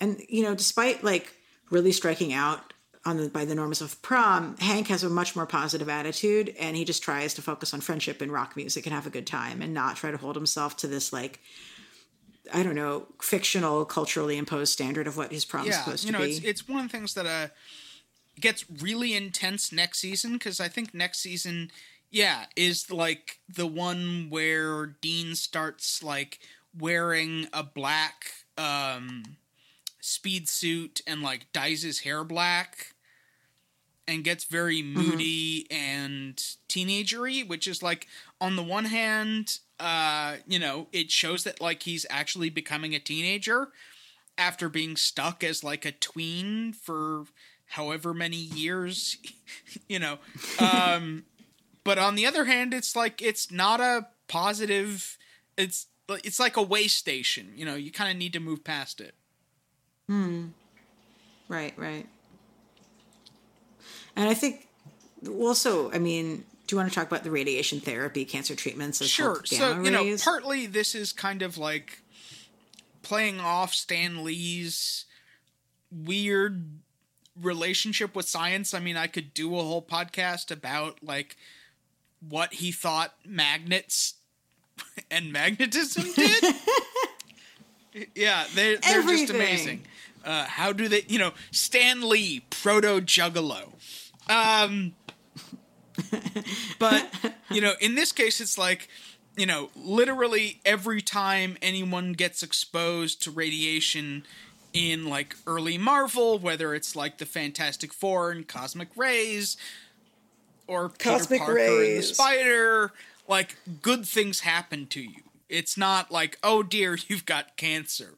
and 0.00 0.20
you 0.28 0.42
know, 0.42 0.54
despite 0.54 1.02
like 1.02 1.34
really 1.70 1.92
striking 1.92 2.32
out 2.32 2.72
on 3.08 3.16
the 3.16 3.28
by 3.28 3.44
the 3.44 3.54
norms 3.54 3.80
of 3.80 4.00
prom, 4.02 4.56
Hank 4.58 4.88
has 4.88 5.02
a 5.02 5.08
much 5.08 5.34
more 5.34 5.46
positive 5.46 5.88
attitude, 5.88 6.54
and 6.60 6.76
he 6.76 6.84
just 6.84 7.02
tries 7.02 7.34
to 7.34 7.42
focus 7.42 7.72
on 7.72 7.80
friendship 7.80 8.20
and 8.20 8.30
rock 8.30 8.54
music 8.54 8.86
and 8.86 8.94
have 8.94 9.06
a 9.06 9.10
good 9.10 9.26
time, 9.26 9.62
and 9.62 9.72
not 9.72 9.96
try 9.96 10.10
to 10.10 10.16
hold 10.16 10.36
himself 10.36 10.76
to 10.78 10.86
this 10.86 11.12
like 11.12 11.40
I 12.52 12.62
don't 12.62 12.74
know 12.74 13.06
fictional, 13.20 13.84
culturally 13.84 14.36
imposed 14.36 14.72
standard 14.72 15.06
of 15.06 15.16
what 15.16 15.32
his 15.32 15.44
prom 15.44 15.66
is 15.66 15.76
supposed 15.76 16.04
you 16.04 16.12
to 16.12 16.18
know, 16.18 16.24
be. 16.24 16.30
it's 16.32 16.44
it's 16.44 16.68
one 16.68 16.84
of 16.84 16.90
the 16.90 16.96
things 16.96 17.14
that 17.14 17.26
uh 17.26 17.48
gets 18.40 18.64
really 18.70 19.14
intense 19.14 19.72
next 19.72 19.98
season 19.98 20.34
because 20.34 20.60
I 20.60 20.68
think 20.68 20.94
next 20.94 21.18
season, 21.18 21.70
yeah, 22.10 22.44
is 22.56 22.90
like 22.90 23.38
the 23.48 23.66
one 23.66 24.28
where 24.30 24.86
Dean 24.86 25.34
starts 25.34 26.02
like 26.02 26.38
wearing 26.78 27.48
a 27.52 27.62
black 27.62 28.26
um 28.56 29.22
speed 30.00 30.48
suit 30.48 31.00
and 31.06 31.22
like 31.22 31.52
dyes 31.52 31.82
his 31.82 32.00
hair 32.00 32.24
black 32.24 32.94
and 34.08 34.24
gets 34.24 34.44
very 34.44 34.82
moody 34.82 35.66
and 35.70 36.36
teenagery, 36.68 37.46
which 37.46 37.68
is 37.68 37.82
like 37.82 38.08
on 38.40 38.56
the 38.56 38.62
one 38.62 38.86
hand, 38.86 39.58
uh, 39.78 40.36
you 40.46 40.58
know, 40.58 40.88
it 40.92 41.10
shows 41.10 41.44
that 41.44 41.60
like 41.60 41.82
he's 41.82 42.06
actually 42.08 42.48
becoming 42.48 42.94
a 42.94 42.98
teenager 42.98 43.68
after 44.38 44.70
being 44.70 44.96
stuck 44.96 45.44
as 45.44 45.62
like 45.62 45.84
a 45.84 45.92
tween 45.92 46.72
for 46.72 47.24
however 47.66 48.14
many 48.14 48.38
years, 48.38 49.18
you 49.88 49.98
know. 49.98 50.18
Um, 50.58 51.24
but 51.84 51.98
on 51.98 52.14
the 52.14 52.24
other 52.24 52.46
hand, 52.46 52.72
it's 52.72 52.96
like 52.96 53.20
it's 53.20 53.52
not 53.52 53.80
a 53.80 54.08
positive. 54.26 55.18
It's 55.58 55.86
it's 56.08 56.40
like 56.40 56.56
a 56.56 56.62
way 56.62 56.88
station. 56.88 57.52
You 57.54 57.66
know, 57.66 57.74
you 57.74 57.90
kind 57.90 58.10
of 58.10 58.16
need 58.16 58.32
to 58.32 58.40
move 58.40 58.64
past 58.64 59.02
it. 59.02 59.14
Hmm. 60.08 60.46
Right, 61.48 61.74
right. 61.76 62.06
And 64.18 64.28
I 64.28 64.34
think 64.34 64.66
also, 65.28 65.92
I 65.92 65.98
mean, 66.00 66.44
do 66.66 66.74
you 66.74 66.76
want 66.76 66.90
to 66.90 66.94
talk 66.94 67.06
about 67.06 67.22
the 67.22 67.30
radiation 67.30 67.78
therapy, 67.78 68.24
cancer 68.24 68.56
treatments? 68.56 69.00
As 69.00 69.08
Sure. 69.08 69.40
So 69.44 69.80
you 69.80 69.92
know, 69.92 70.16
partly 70.18 70.66
this 70.66 70.96
is 70.96 71.12
kind 71.12 71.40
of 71.40 71.56
like 71.56 72.02
playing 73.02 73.38
off 73.38 73.72
Stan 73.72 74.24
Lee's 74.24 75.04
weird 75.92 76.64
relationship 77.40 78.16
with 78.16 78.28
science. 78.28 78.74
I 78.74 78.80
mean, 78.80 78.96
I 78.96 79.06
could 79.06 79.32
do 79.34 79.56
a 79.56 79.62
whole 79.62 79.82
podcast 79.82 80.50
about 80.50 80.98
like 81.00 81.36
what 82.28 82.54
he 82.54 82.72
thought 82.72 83.14
magnets 83.24 84.14
and 85.12 85.32
magnetism 85.32 86.12
did. 86.16 86.54
yeah, 88.16 88.46
they, 88.56 88.74
they're 88.76 89.02
just 89.02 89.30
amazing. 89.30 89.84
Uh, 90.24 90.44
how 90.44 90.72
do 90.72 90.88
they, 90.88 91.04
you 91.06 91.20
know, 91.20 91.30
Stan 91.52 92.08
Lee, 92.08 92.42
proto 92.50 93.00
juggalo. 93.00 93.77
Um, 94.28 94.94
but 96.78 97.12
you 97.50 97.60
know, 97.60 97.74
in 97.80 97.94
this 97.94 98.12
case, 98.12 98.40
it's 98.40 98.58
like 98.58 98.88
you 99.36 99.46
know, 99.46 99.70
literally 99.76 100.60
every 100.64 101.00
time 101.00 101.56
anyone 101.62 102.12
gets 102.12 102.42
exposed 102.42 103.22
to 103.22 103.30
radiation 103.30 104.24
in 104.72 105.08
like 105.08 105.36
early 105.46 105.78
Marvel, 105.78 106.38
whether 106.38 106.74
it's 106.74 106.96
like 106.96 107.18
the 107.18 107.26
Fantastic 107.26 107.92
Four 107.92 108.32
and 108.32 108.46
Cosmic 108.48 108.88
Rays, 108.96 109.56
or 110.66 110.88
Cosmic 110.88 111.40
Peter 111.40 111.44
Parker 111.44 111.82
and 111.84 111.98
the 111.98 112.02
Spider, 112.02 112.92
like 113.28 113.56
good 113.80 114.04
things 114.06 114.40
happen 114.40 114.86
to 114.88 115.00
you. 115.00 115.22
It's 115.48 115.76
not 115.76 116.10
like, 116.10 116.38
oh 116.42 116.62
dear, 116.62 116.98
you've 117.08 117.26
got 117.26 117.56
cancer. 117.56 118.14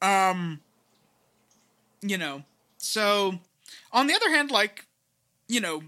Um, 0.00 0.60
you 2.00 2.18
know, 2.18 2.44
so 2.78 3.40
on 3.92 4.06
the 4.06 4.14
other 4.14 4.30
hand, 4.30 4.50
like, 4.50 4.86
you 5.48 5.60
know, 5.60 5.82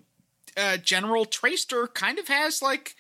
uh, 0.57 0.77
General 0.79 1.27
Treister 1.27 1.93
kind 1.93 2.19
of 2.19 2.29
has 2.29 2.63
like, 2.63 2.95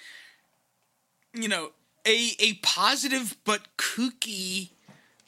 you 1.35 1.49
know, 1.49 1.71
a 2.07 2.33
a 2.39 2.55
positive 2.63 3.37
but 3.45 3.63
kooky 3.77 4.71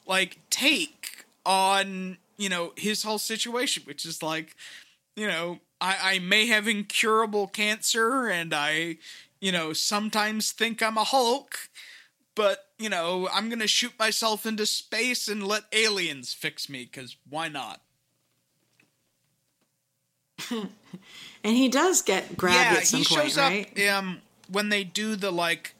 like 0.07 0.39
take 0.49 1.25
on 1.45 2.17
you 2.37 2.49
know 2.49 2.73
his 2.77 3.03
whole 3.03 3.17
situation, 3.19 3.83
which 3.85 4.05
is 4.05 4.23
like, 4.23 4.55
you 5.15 5.27
know, 5.27 5.59
I, 5.81 5.97
I 6.15 6.19
may 6.19 6.47
have 6.47 6.67
incurable 6.67 7.47
cancer, 7.47 8.27
and 8.27 8.53
I, 8.53 8.97
you 9.41 9.51
know, 9.51 9.73
sometimes 9.73 10.51
think 10.51 10.81
I'm 10.81 10.97
a 10.97 11.03
Hulk, 11.03 11.69
but 12.35 12.65
you 12.79 12.89
know, 12.89 13.29
I'm 13.33 13.49
gonna 13.49 13.67
shoot 13.67 13.93
myself 13.99 14.45
into 14.45 14.65
space 14.65 15.27
and 15.27 15.47
let 15.47 15.63
aliens 15.73 16.33
fix 16.33 16.69
me, 16.69 16.85
because 16.91 17.17
why 17.29 17.49
not? 17.49 17.81
and 20.51 21.57
he 21.57 21.67
does 21.69 22.01
get 22.01 22.37
grabbed 22.37 22.71
yeah, 22.73 22.79
at 22.79 22.87
some 22.87 22.99
he 22.99 23.05
point, 23.05 23.31
shows 23.31 23.37
right? 23.37 23.67
up 23.77 23.95
um 23.95 24.21
when 24.51 24.69
they 24.69 24.83
do 24.83 25.15
the 25.15 25.31
like 25.31 25.75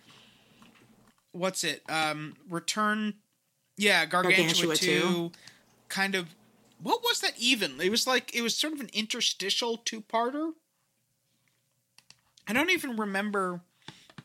what's 1.32 1.64
it? 1.64 1.84
Um 1.90 2.36
return 2.50 3.16
yeah, 3.78 4.06
Gargantua, 4.06 4.46
Gargantua 4.46 4.76
2 4.76 4.86
2. 4.86 5.32
kind 5.88 6.16
of 6.16 6.28
what 6.82 7.02
was 7.04 7.20
that 7.22 7.34
even? 7.38 7.80
It 7.82 7.90
was 7.90 8.08
like 8.08 8.34
it 8.36 8.42
was 8.42 8.56
sort 8.56 8.74
of 8.74 8.80
an 8.80 8.90
interstitial 8.94 9.78
two-parter. 9.78 10.52
I 12.48 12.54
don't 12.54 12.72
even 12.72 12.96
remember 12.98 13.62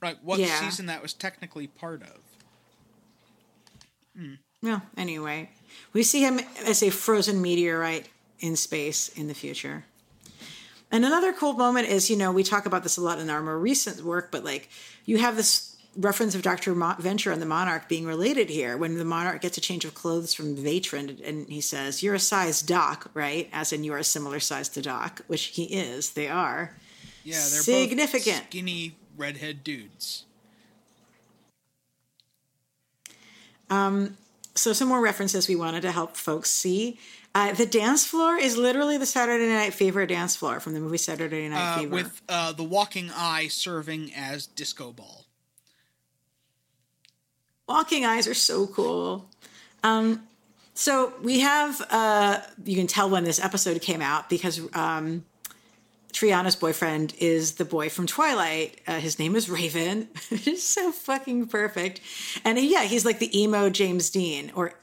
like 0.02 0.18
what 0.22 0.40
Yeah. 0.40 0.60
season 0.60 0.86
that 0.86 1.02
was 1.02 1.12
technically 1.12 1.66
part 1.66 2.02
of. 2.02 2.20
Well, 4.62 4.82
anyway, 4.96 5.50
we 5.92 6.02
see 6.02 6.22
him 6.22 6.40
as 6.64 6.82
a 6.82 6.90
frozen 6.90 7.42
meteorite 7.42 8.08
in 8.40 8.56
space 8.56 9.08
in 9.08 9.28
the 9.28 9.34
future. 9.34 9.84
And 10.94 11.04
another 11.04 11.32
cool 11.32 11.54
moment 11.54 11.88
is, 11.88 12.08
you 12.08 12.16
know, 12.16 12.30
we 12.30 12.44
talk 12.44 12.66
about 12.66 12.84
this 12.84 12.96
a 12.98 13.00
lot 13.00 13.18
in 13.18 13.28
our 13.28 13.42
more 13.42 13.58
recent 13.58 14.00
work, 14.04 14.30
but 14.30 14.44
like 14.44 14.68
you 15.04 15.18
have 15.18 15.34
this 15.34 15.74
reference 15.96 16.36
of 16.36 16.42
Dr. 16.42 16.72
Mo- 16.72 16.94
Venture 17.00 17.32
and 17.32 17.42
the 17.42 17.46
Monarch 17.46 17.88
being 17.88 18.06
related 18.06 18.48
here 18.48 18.76
when 18.76 18.96
the 18.96 19.04
Monarch 19.04 19.40
gets 19.42 19.58
a 19.58 19.60
change 19.60 19.84
of 19.84 19.92
clothes 19.94 20.32
from 20.34 20.54
Vatran 20.56 21.20
and 21.28 21.48
he 21.48 21.60
says, 21.60 22.00
You're 22.00 22.14
a 22.14 22.20
size 22.20 22.62
Doc, 22.62 23.10
right? 23.12 23.50
As 23.52 23.72
in, 23.72 23.82
you're 23.82 23.98
a 23.98 24.04
similar 24.04 24.38
size 24.38 24.68
to 24.68 24.82
Doc, 24.82 25.22
which 25.26 25.46
he 25.46 25.64
is. 25.64 26.10
They 26.10 26.28
are. 26.28 26.76
Yeah, 27.24 27.34
they're 27.38 27.62
Significant. 27.62 28.36
both 28.42 28.46
skinny 28.50 28.94
redhead 29.16 29.64
dudes. 29.64 30.26
Um, 33.68 34.16
So, 34.54 34.72
some 34.72 34.86
more 34.86 35.00
references 35.00 35.48
we 35.48 35.56
wanted 35.56 35.80
to 35.82 35.90
help 35.90 36.16
folks 36.16 36.50
see. 36.50 37.00
Uh, 37.36 37.52
the 37.52 37.66
dance 37.66 38.06
floor 38.06 38.36
is 38.36 38.56
literally 38.56 38.96
the 38.96 39.06
Saturday 39.06 39.48
Night 39.48 39.74
Fever 39.74 40.06
dance 40.06 40.36
floor 40.36 40.60
from 40.60 40.72
the 40.72 40.78
movie 40.80 40.98
Saturday 40.98 41.48
Night 41.48 41.74
Uh, 41.74 41.78
Fever. 41.80 41.94
with 41.94 42.22
uh, 42.28 42.52
the 42.52 42.62
walking 42.62 43.10
eye 43.14 43.48
serving 43.48 44.12
as 44.14 44.46
disco 44.46 44.92
ball. 44.92 45.24
Walking 47.68 48.04
eyes 48.04 48.28
are 48.28 48.34
so 48.34 48.66
cool. 48.66 49.28
Um, 49.82 50.22
so 50.74 51.12
we 51.22 51.40
have, 51.40 51.80
uh, 51.90 52.40
you 52.64 52.76
can 52.76 52.86
tell 52.86 53.08
when 53.10 53.24
this 53.24 53.42
episode 53.42 53.80
came 53.80 54.02
out 54.02 54.28
because 54.28 54.60
um, 54.74 55.24
Triana's 56.12 56.56
boyfriend 56.56 57.14
is 57.18 57.52
the 57.54 57.64
boy 57.64 57.88
from 57.88 58.06
Twilight. 58.06 58.80
Uh, 58.86 59.00
his 59.00 59.18
name 59.18 59.34
is 59.34 59.48
Raven. 59.48 60.08
it's 60.30 60.62
so 60.62 60.92
fucking 60.92 61.46
perfect. 61.48 62.00
And 62.44 62.58
yeah, 62.60 62.84
he's 62.84 63.04
like 63.04 63.18
the 63.18 63.36
emo 63.40 63.70
James 63.70 64.10
Dean, 64.10 64.52
or 64.54 64.74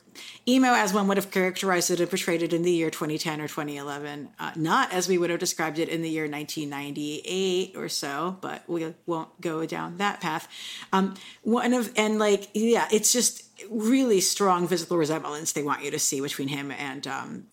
emo 0.47 0.69
as 0.73 0.93
one 0.93 1.07
would 1.07 1.17
have 1.17 1.31
characterized 1.31 1.89
it 1.91 1.99
and 1.99 2.09
portrayed 2.09 2.41
it 2.43 2.53
in 2.53 2.63
the 2.63 2.71
year 2.71 2.89
2010 2.89 3.39
or 3.41 3.47
2011. 3.47 4.29
Uh, 4.39 4.51
not 4.55 4.91
as 4.93 5.07
we 5.07 5.17
would 5.17 5.29
have 5.29 5.39
described 5.39 5.79
it 5.79 5.89
in 5.89 6.01
the 6.01 6.09
year 6.09 6.23
1998 6.27 7.73
or 7.75 7.87
so, 7.89 8.37
but 8.41 8.63
we 8.67 8.93
won't 9.05 9.39
go 9.41 9.65
down 9.65 9.97
that 9.97 10.19
path. 10.21 10.47
Um, 10.91 11.15
one 11.43 11.73
of, 11.73 11.91
and 11.95 12.19
like, 12.19 12.49
yeah, 12.53 12.87
it's 12.91 13.13
just 13.13 13.43
really 13.69 14.21
strong 14.21 14.67
physical 14.67 14.97
resemblance 14.97 15.51
they 15.53 15.63
want 15.63 15.83
you 15.83 15.91
to 15.91 15.99
see 15.99 16.19
between 16.19 16.47
him 16.47 16.71
and 16.71 17.05
um, 17.07 17.47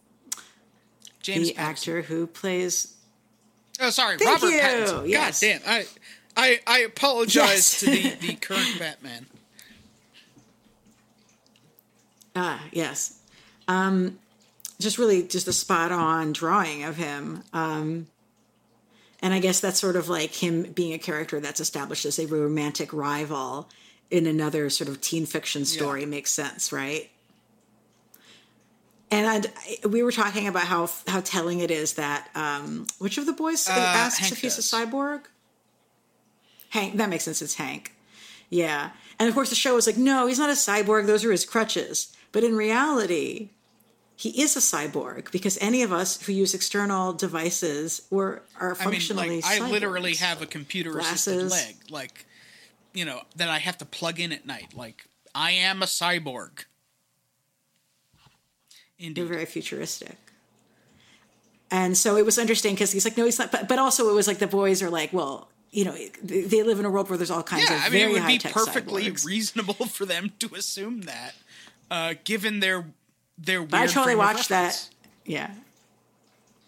James 1.22 1.48
the 1.48 1.56
actor 1.56 2.02
who 2.02 2.26
plays 2.26 2.94
Oh, 3.80 3.90
sorry, 3.90 4.18
Thank 4.18 4.42
Robert 4.42 4.54
you, 4.54 4.61
Pattinson. 4.61 5.09
yes. 5.09 5.40
God 5.40 5.46
damn, 5.46 5.61
I, 5.64 5.86
I, 6.36 6.61
I 6.66 6.78
apologize 6.80 7.36
Yes. 7.36 7.80
to 7.80 7.86
the, 7.86 8.11
the 8.26 8.34
current 8.40 8.76
Batman. 8.78 9.26
Ah, 12.41 12.62
yes. 12.72 13.18
Um, 13.66 14.18
just 14.78 14.97
really 14.97 15.24
just 15.24 15.49
a 15.49 15.53
spot 15.53 15.91
on 15.91 16.32
drawing 16.32 16.84
of 16.84 16.97
him. 16.97 17.43
Um, 17.53 18.07
and 19.20 19.34
I 19.34 19.41
guess 19.41 19.59
that's 19.59 19.80
sort 19.80 19.97
of 19.97 20.09
like 20.09 20.32
him 20.32 20.62
being 20.72 20.93
a 20.95 20.99
character 20.99 21.41
that's 21.41 21.59
established 21.59 22.05
as 22.05 22.20
a 22.20 22.26
romantic 22.26 22.93
rival 22.93 23.68
in 24.11 24.26
another 24.26 24.70
sort 24.70 24.89
of 24.89 25.01
teen 25.01 25.26
fiction 25.26 25.64
story 25.64 26.07
makes 26.07 26.30
sense, 26.30 26.72
right? 26.72 27.11
And 29.11 29.26
I, 29.82 29.86
we 29.89 30.03
were 30.03 30.12
talking 30.12 30.47
about 30.47 30.64
how 30.64 30.89
how 31.09 31.20
telling 31.22 31.59
it 31.61 31.70
is 31.72 31.95
that 31.95 32.28
um, 32.36 32.86
which 32.99 33.18
of 33.18 33.26
the 33.26 33.32
boys 33.32 33.66
asks 33.68 34.20
Uh, 34.20 34.22
Hank 34.24 34.32
if 34.32 34.41
he's 34.41 34.57
does. 34.57 34.72
a 34.72 34.76
cyborg? 34.76 35.22
Hank. 36.70 36.97
That 36.99 37.09
makes 37.09 37.24
sense. 37.24 37.43
It's 37.43 37.55
Hank. 37.55 37.95
Yeah. 38.51 38.91
And 39.18 39.28
of 39.28 39.34
course, 39.34 39.49
the 39.49 39.57
show 39.57 39.74
was 39.74 39.86
like, 39.86 39.97
no, 39.97 40.26
he's 40.26 40.39
not 40.39 40.51
a 40.51 40.53
cyborg. 40.53 41.07
Those 41.07 41.24
are 41.24 41.32
his 41.32 41.45
crutches. 41.45 42.14
But 42.33 42.45
in 42.45 42.57
reality, 42.57 43.51
he 44.16 44.43
is 44.43 44.57
a 44.57 44.61
cyborg 44.61 45.31
because 45.31 45.57
any 45.61 45.83
of 45.83 45.93
us 45.93 46.20
who 46.22 46.33
use 46.33 46.55
external 46.55 47.12
devices 47.12 48.03
were 48.11 48.43
are 48.61 48.74
functionally. 48.74 49.26
I 49.26 49.29
mean, 49.29 49.41
like, 49.43 49.61
I 49.62 49.70
literally 49.70 50.14
have 50.16 50.43
a 50.43 50.47
computer 50.47 50.99
assisted 50.99 51.51
leg, 51.51 51.76
like 51.91 52.26
you 52.95 53.05
know, 53.05 53.20
that 53.37 53.49
I 53.49 53.59
have 53.59 53.79
to 53.79 53.85
plug 53.85 54.18
in 54.18 54.33
at 54.33 54.47
night. 54.47 54.74
Like 54.74 55.07
I 55.35 55.53
am 55.53 55.83
a 55.83 55.87
cyborg. 55.87 56.64
They're 58.99 59.24
very 59.24 59.47
futuristic. 59.47 60.16
And 61.70 61.97
so 61.97 62.16
it 62.16 62.24
was 62.24 62.39
interesting 62.39 62.74
because 62.74 62.91
he's 62.93 63.05
like, 63.05 63.16
no, 63.16 63.24
he's 63.24 63.39
not. 63.39 63.53
But, 63.53 63.68
but 63.68 63.79
also, 63.79 64.09
it 64.09 64.14
was 64.14 64.26
like 64.26 64.39
the 64.39 64.47
boys 64.47 64.83
are 64.83 64.91
like, 64.91 65.12
well, 65.12 65.49
you 65.70 65.85
know, 65.85 65.95
they 66.22 66.62
live 66.62 66.81
in 66.81 66.87
a 66.87 66.91
world 66.91 67.09
where 67.11 67.18
there's 67.18 67.31
all 67.31 67.43
kinds 67.43 67.68
Yeah, 67.68 67.76
of 67.76 67.83
I 67.83 67.85
mean, 67.91 67.93
very 67.93 68.12
it 68.12 68.20
would 68.20 68.26
be 68.26 68.39
perfectly 68.39 69.05
cyborgs. 69.05 69.24
reasonable 69.26 69.74
for 69.87 70.07
them 70.07 70.33
to 70.41 70.55
assume 70.55 71.03
that, 71.03 71.35
uh, 71.91 72.14
given 72.24 72.61
their 72.61 72.86
their. 73.36 73.61
Weird 73.61 73.74
I 73.74 73.86
totally 73.86 74.16
watched 74.16 74.49
that. 74.49 74.89
Yeah. 75.24 75.51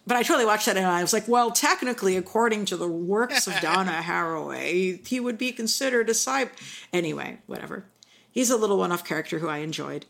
But 0.06 0.16
I 0.16 0.22
totally 0.22 0.44
watched 0.46 0.66
that 0.66 0.76
and 0.76 0.86
I 0.86 1.02
was 1.02 1.12
like, 1.12 1.28
well, 1.28 1.52
technically, 1.52 2.16
according 2.16 2.64
to 2.66 2.76
the 2.76 2.88
works 2.88 3.46
of 3.46 3.54
Donna 3.60 3.92
Haraway, 4.04 5.06
he 5.06 5.20
would 5.20 5.38
be 5.38 5.52
considered 5.52 6.08
a 6.08 6.14
cyborg. 6.14 6.50
Anyway, 6.92 7.38
whatever. 7.46 7.84
He's 8.32 8.50
a 8.50 8.56
little 8.56 8.78
one 8.78 8.90
off 8.90 9.04
character 9.04 9.38
who 9.38 9.48
I 9.48 9.58
enjoyed. 9.58 10.06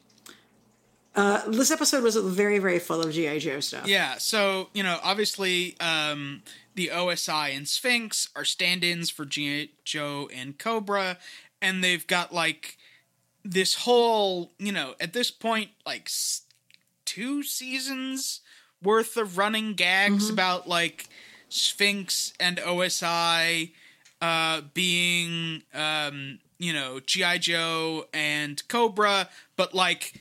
Uh, 1.14 1.42
this 1.50 1.70
episode 1.70 2.02
was 2.02 2.16
very, 2.16 2.58
very 2.58 2.78
full 2.78 3.02
of 3.02 3.12
G.I. 3.12 3.40
Joe 3.40 3.60
stuff. 3.60 3.86
Yeah, 3.86 4.16
so 4.18 4.68
you 4.72 4.82
know, 4.82 4.98
obviously, 5.02 5.78
um, 5.80 6.42
the 6.76 6.90
OSI 6.94 7.54
and 7.54 7.66
Sphinx 7.66 8.28
are 8.36 8.44
stand-ins 8.44 9.10
for 9.10 9.26
G.I. 9.26 9.70
Joe 9.84 10.30
and 10.34 10.56
Cobra, 10.56 11.18
and 11.60 11.82
they've 11.82 12.06
got 12.06 12.32
like 12.32 12.78
this 13.44 13.74
whole, 13.74 14.52
you 14.58 14.72
know, 14.72 14.94
at 15.00 15.12
this 15.12 15.30
point, 15.30 15.70
like 15.86 16.02
s- 16.06 16.42
two 17.04 17.42
seasons 17.42 18.40
worth 18.82 19.16
of 19.16 19.36
running 19.38 19.74
gags 19.74 20.28
about 20.30 20.68
like 20.68 21.06
Sphinx 21.48 22.32
and 22.40 22.58
OSI 22.58 23.72
uh, 24.22 24.62
being, 24.74 25.62
um, 25.74 26.38
you 26.58 26.72
know, 26.72 27.00
GI 27.00 27.38
Joe 27.38 28.06
and 28.12 28.62
Cobra, 28.68 29.28
but 29.56 29.74
like 29.74 30.20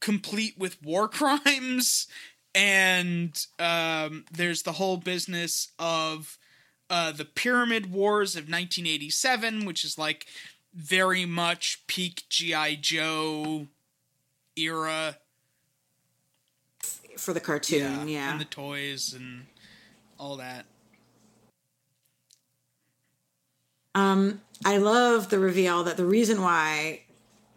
complete 0.00 0.58
with 0.58 0.82
war 0.82 1.08
crimes. 1.18 2.06
And 2.54 3.46
um, 3.58 4.24
there's 4.30 4.62
the 4.62 4.72
whole 4.72 4.98
business 4.98 5.72
of 5.78 6.36
uh, 6.90 7.12
the 7.12 7.24
pyramid 7.24 7.90
wars 7.90 8.34
of 8.36 8.42
1987 8.42 9.64
which 9.64 9.82
is 9.82 9.96
like 9.96 10.26
very 10.74 11.26
much 11.26 11.82
peak 11.86 12.24
gi 12.28 12.76
joe 12.80 13.66
era 14.56 15.16
For 17.16 17.32
the 17.32 17.40
cartoon, 17.40 18.08
yeah. 18.08 18.32
and 18.32 18.40
the 18.40 18.44
toys 18.44 19.14
and 19.14 19.46
all 20.18 20.36
that 20.36 20.66
um, 23.94 24.40
I 24.64 24.78
love 24.78 25.28
the 25.28 25.38
reveal 25.38 25.84
that 25.84 25.96
the 25.96 26.04
reason 26.04 26.40
why 26.40 27.02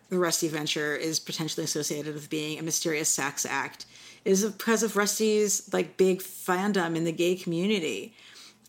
the 0.10 0.18
Rusty 0.18 0.48
Venture 0.48 0.96
is 0.96 1.20
potentially 1.20 1.64
associated 1.64 2.14
with 2.14 2.30
being 2.30 2.60
a 2.60 2.64
mysterious 2.64 3.10
sex 3.10 3.46
act 3.46 3.86
is 4.24 4.46
because 4.46 4.84
of 4.84 4.98
Rusty's 4.98 5.72
like 5.74 5.98
big 5.98 6.20
fandom 6.20 6.96
in 6.96 7.04
the 7.04 7.12
gay 7.12 7.36
community. 7.36 8.14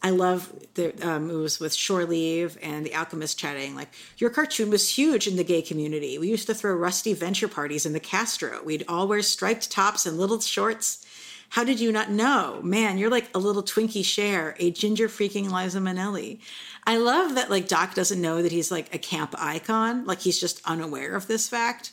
I 0.03 0.11
love 0.11 0.53
the 0.74 0.92
um, 1.07 1.28
was 1.28 1.59
with 1.59 1.74
Shore 1.74 2.05
Leave 2.05 2.59
and 2.62 2.84
the 2.84 2.94
Alchemist 2.94 3.38
chatting 3.38 3.74
like 3.74 3.88
your 4.18 4.30
cartoon 4.30 4.70
was 4.70 4.90
huge 4.90 5.26
in 5.26 5.36
the 5.36 5.44
gay 5.44 5.62
community. 5.62 6.18
We 6.18 6.28
used 6.28 6.47
to 6.47 6.55
throw 6.55 6.74
Rusty 6.74 7.12
Venture 7.12 7.49
parties 7.49 7.86
in 7.86 7.92
the 7.92 8.01
Castro. 8.01 8.62
We'd 8.62 8.84
all 8.88 9.09
wear 9.09 9.22
striped 9.22 9.70
tops 9.70 10.07
and 10.07 10.18
little 10.18 10.40
shorts. 10.40 11.05
How 11.51 11.64
did 11.64 11.80
you 11.80 11.92
not 11.92 12.11
know? 12.11 12.61
Man, 12.62 12.99
you're 12.99 13.11
like 13.11 13.28
a 13.34 13.38
little 13.38 13.62
Twinkie 13.62 14.05
Share, 14.05 14.57
a 14.59 14.70
ginger 14.70 15.09
freaking 15.09 15.51
Liza 15.51 15.78
Minnelli. 15.78 16.40
I 16.86 16.99
love 16.99 17.34
that 17.34 17.51
like 17.51 17.68
Doc 17.68 17.94
doesn't 17.94 18.20
know 18.20 18.42
that 18.42 18.53
he's 18.53 18.70
like 18.70 18.94
a 18.94 18.99
camp 18.99 19.34
icon, 19.38 20.05
like 20.05 20.20
he's 20.20 20.40
just 20.40 20.61
unaware 20.64 21.14
of 21.14 21.26
this 21.26 21.49
fact, 21.49 21.92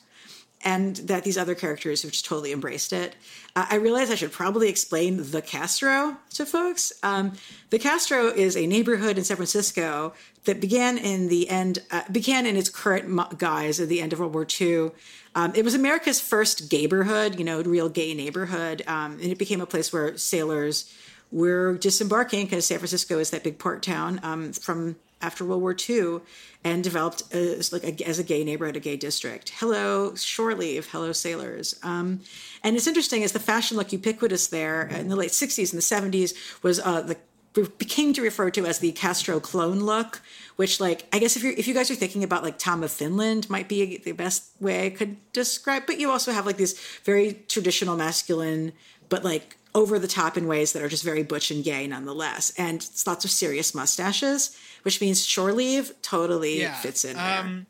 and 0.64 0.96
that 0.98 1.24
these 1.24 1.38
other 1.38 1.56
characters 1.56 2.02
have 2.04 2.12
just 2.12 2.26
totally 2.26 2.52
embraced 2.52 2.94
it. 2.94 3.16
Uh, 3.56 3.66
I 3.70 3.76
realize 3.76 4.10
I 4.10 4.16
should 4.16 4.32
probably 4.32 4.70
explain 4.70 5.32
the 5.32 5.42
Castro 5.42 6.18
to 6.32 6.46
folks. 6.46 6.94
Um, 7.04 7.34
the 7.70 7.80
Castro 7.80 8.28
is 8.28 8.56
a 8.56 8.66
neighborhood 8.66 9.18
in 9.18 9.24
San 9.24 9.38
Francisco 9.38 10.14
that 10.46 10.62
began 10.62 10.98
in 10.98 11.28
the 11.28 11.50
end, 11.50 11.80
uh, 11.92 12.04
began 12.12 12.46
in 12.46 12.56
its 12.56 12.70
current 12.70 13.38
guise 13.38 13.80
at 13.80 13.90
the 13.90 14.02
end 14.02 14.14
of 14.14 14.20
World 14.20 14.34
War 14.34 14.48
II. 14.60 14.92
Um, 15.36 15.54
it 15.56 15.66
was 15.66 15.74
America's 15.74 16.22
first 16.22 16.70
gayborhood, 16.70 17.38
you 17.38 17.46
know, 17.46 17.62
real 17.62 17.90
gay 17.90 18.14
neighborhood, 18.14 18.84
um, 18.88 19.14
and 19.14 19.32
it 19.32 19.38
became 19.38 19.62
a 19.62 19.66
place 19.66 19.92
where 19.92 20.18
sailors 20.18 20.94
were 21.32 21.78
disembarking 21.80 22.46
because 22.46 22.66
San 22.68 22.78
Francisco 22.78 23.18
is 23.18 23.32
that 23.32 23.44
big 23.44 23.58
port 23.58 23.82
town 23.82 24.20
um, 24.24 24.54
from 24.54 24.96
after 25.24 25.44
World 25.44 25.62
War 25.62 25.76
II, 25.90 26.20
and 26.64 26.84
developed 26.84 27.34
as 27.34 27.74
like 27.74 27.84
a, 27.84 28.08
as 28.08 28.20
a 28.20 28.24
gay 28.24 28.44
neighborhood, 28.44 28.76
a 28.76 28.80
gay 28.80 28.98
district. 28.98 29.54
Hello, 29.58 30.14
shore 30.16 30.54
leave. 30.54 30.88
Hello, 30.92 31.12
sailors. 31.12 31.80
Um, 31.82 32.22
and 32.64 32.76
it's 32.76 32.88
interesting 32.88 33.24
as 33.24 33.32
the 33.32 33.40
fashion 33.40 33.78
look 33.78 33.92
ubiquitous 33.92 34.48
there 34.48 34.84
in 34.88 35.08
the 35.08 35.16
late 35.16 35.32
'60s 35.32 35.74
and 35.74 35.82
the 35.82 36.12
'70s 36.22 36.36
was 36.62 36.80
uh, 36.80 37.02
the 37.02 37.18
became 37.54 38.14
to 38.14 38.22
refer 38.22 38.50
to 38.50 38.66
as 38.66 38.80
the 38.80 38.92
Castro 38.92 39.40
clone 39.40 39.80
look, 39.80 40.22
which 40.56 40.80
like 40.80 41.06
I 41.14 41.20
guess 41.20 41.36
if 41.38 41.44
you 41.44 41.54
if 41.58 41.68
you 41.68 41.74
guys 41.74 41.92
are 41.92 41.96
thinking 41.96 42.24
about 42.24 42.44
like 42.44 42.58
Tom 42.58 42.84
of 42.84 42.92
Finland 42.92 43.50
might 43.50 43.70
be 43.70 43.98
the 43.98 44.12
best 44.12 44.50
way 44.60 44.88
I 44.88 44.90
could 44.90 45.18
describe, 45.34 45.84
but 45.86 46.00
you 46.00 46.10
also 46.10 46.32
have 46.32 46.46
like 46.46 46.58
these 46.58 46.80
very 47.04 47.44
traditional 47.48 47.96
masculine, 47.96 48.74
but 49.10 49.24
like 49.24 49.58
over 49.76 49.98
the 50.00 50.08
top 50.08 50.38
in 50.38 50.48
ways 50.48 50.74
that 50.74 50.84
are 50.84 50.90
just 50.90 51.04
very 51.04 51.24
butch 51.24 51.50
and 51.52 51.64
gay 51.64 51.88
nonetheless, 51.88 52.52
and 52.58 52.78
it's 52.78 53.08
lots 53.08 53.26
of 53.26 53.32
serious 53.32 53.74
mustaches, 53.74 54.56
which 54.84 55.02
means 55.02 55.26
shore 55.26 55.52
leave 55.52 55.94
totally 56.02 56.62
Yeah, 56.62 56.76
fits 56.76 57.04
in 57.06 57.16
there. 57.18 57.40
um, 57.40 57.66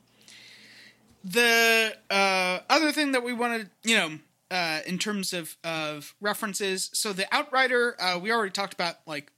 the 1.24 1.96
uh, 2.10 2.60
other 2.70 2.92
thing 2.92 3.14
that 3.14 3.24
we 3.24 3.32
wanted, 3.34 3.70
you 3.84 3.96
know, 3.96 4.20
uh, 4.52 4.80
in 4.86 4.98
terms 5.00 5.34
of 5.34 5.56
of 5.64 6.14
references, 6.20 6.90
so 6.94 7.14
the 7.14 7.26
Outrider, 7.34 7.96
uh, 8.00 8.20
we 8.22 8.32
already 8.32 8.52
talked 8.52 8.74
about 8.74 8.96
like 9.06 9.32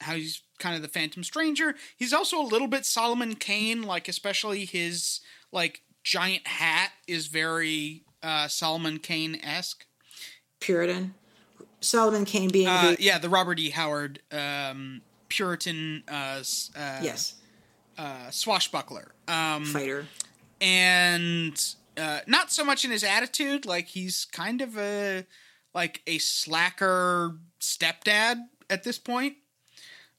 how 0.00 0.14
he's 0.14 0.42
kind 0.58 0.76
of 0.76 0.82
the 0.82 0.88
Phantom 0.88 1.24
Stranger. 1.24 1.74
He's 1.96 2.12
also 2.12 2.40
a 2.40 2.46
little 2.46 2.68
bit 2.68 2.86
Solomon 2.86 3.34
Kane, 3.34 3.82
like 3.82 4.08
especially 4.08 4.64
his 4.64 5.20
like 5.52 5.82
giant 6.04 6.46
hat 6.46 6.92
is 7.08 7.26
very 7.26 8.02
uh, 8.22 8.46
Solomon 8.48 8.98
Kane 8.98 9.38
esque. 9.42 9.86
Puritan. 10.60 11.14
Solomon 11.84 12.24
Kane 12.24 12.50
being 12.50 12.68
Uh, 12.68 12.94
the 12.96 13.02
yeah, 13.02 13.18
the 13.18 13.28
Robert 13.28 13.58
E. 13.58 13.70
Howard 13.70 14.20
um, 14.32 15.02
Puritan 15.28 16.02
uh, 16.08 16.42
uh, 16.76 17.00
yes 17.02 17.34
uh, 17.98 18.30
swashbuckler. 18.30 19.12
Um, 19.28 19.64
fighter. 19.64 20.06
and 20.60 21.74
uh, 21.96 22.20
not 22.26 22.52
so 22.52 22.64
much 22.64 22.84
in 22.84 22.90
his 22.90 23.04
attitude. 23.04 23.66
Like 23.66 23.88
he's 23.88 24.26
kind 24.26 24.60
of 24.60 24.76
a 24.78 25.26
like 25.74 26.02
a 26.06 26.18
slacker 26.18 27.38
stepdad 27.60 28.36
at 28.70 28.84
this 28.84 28.98
point. 28.98 29.36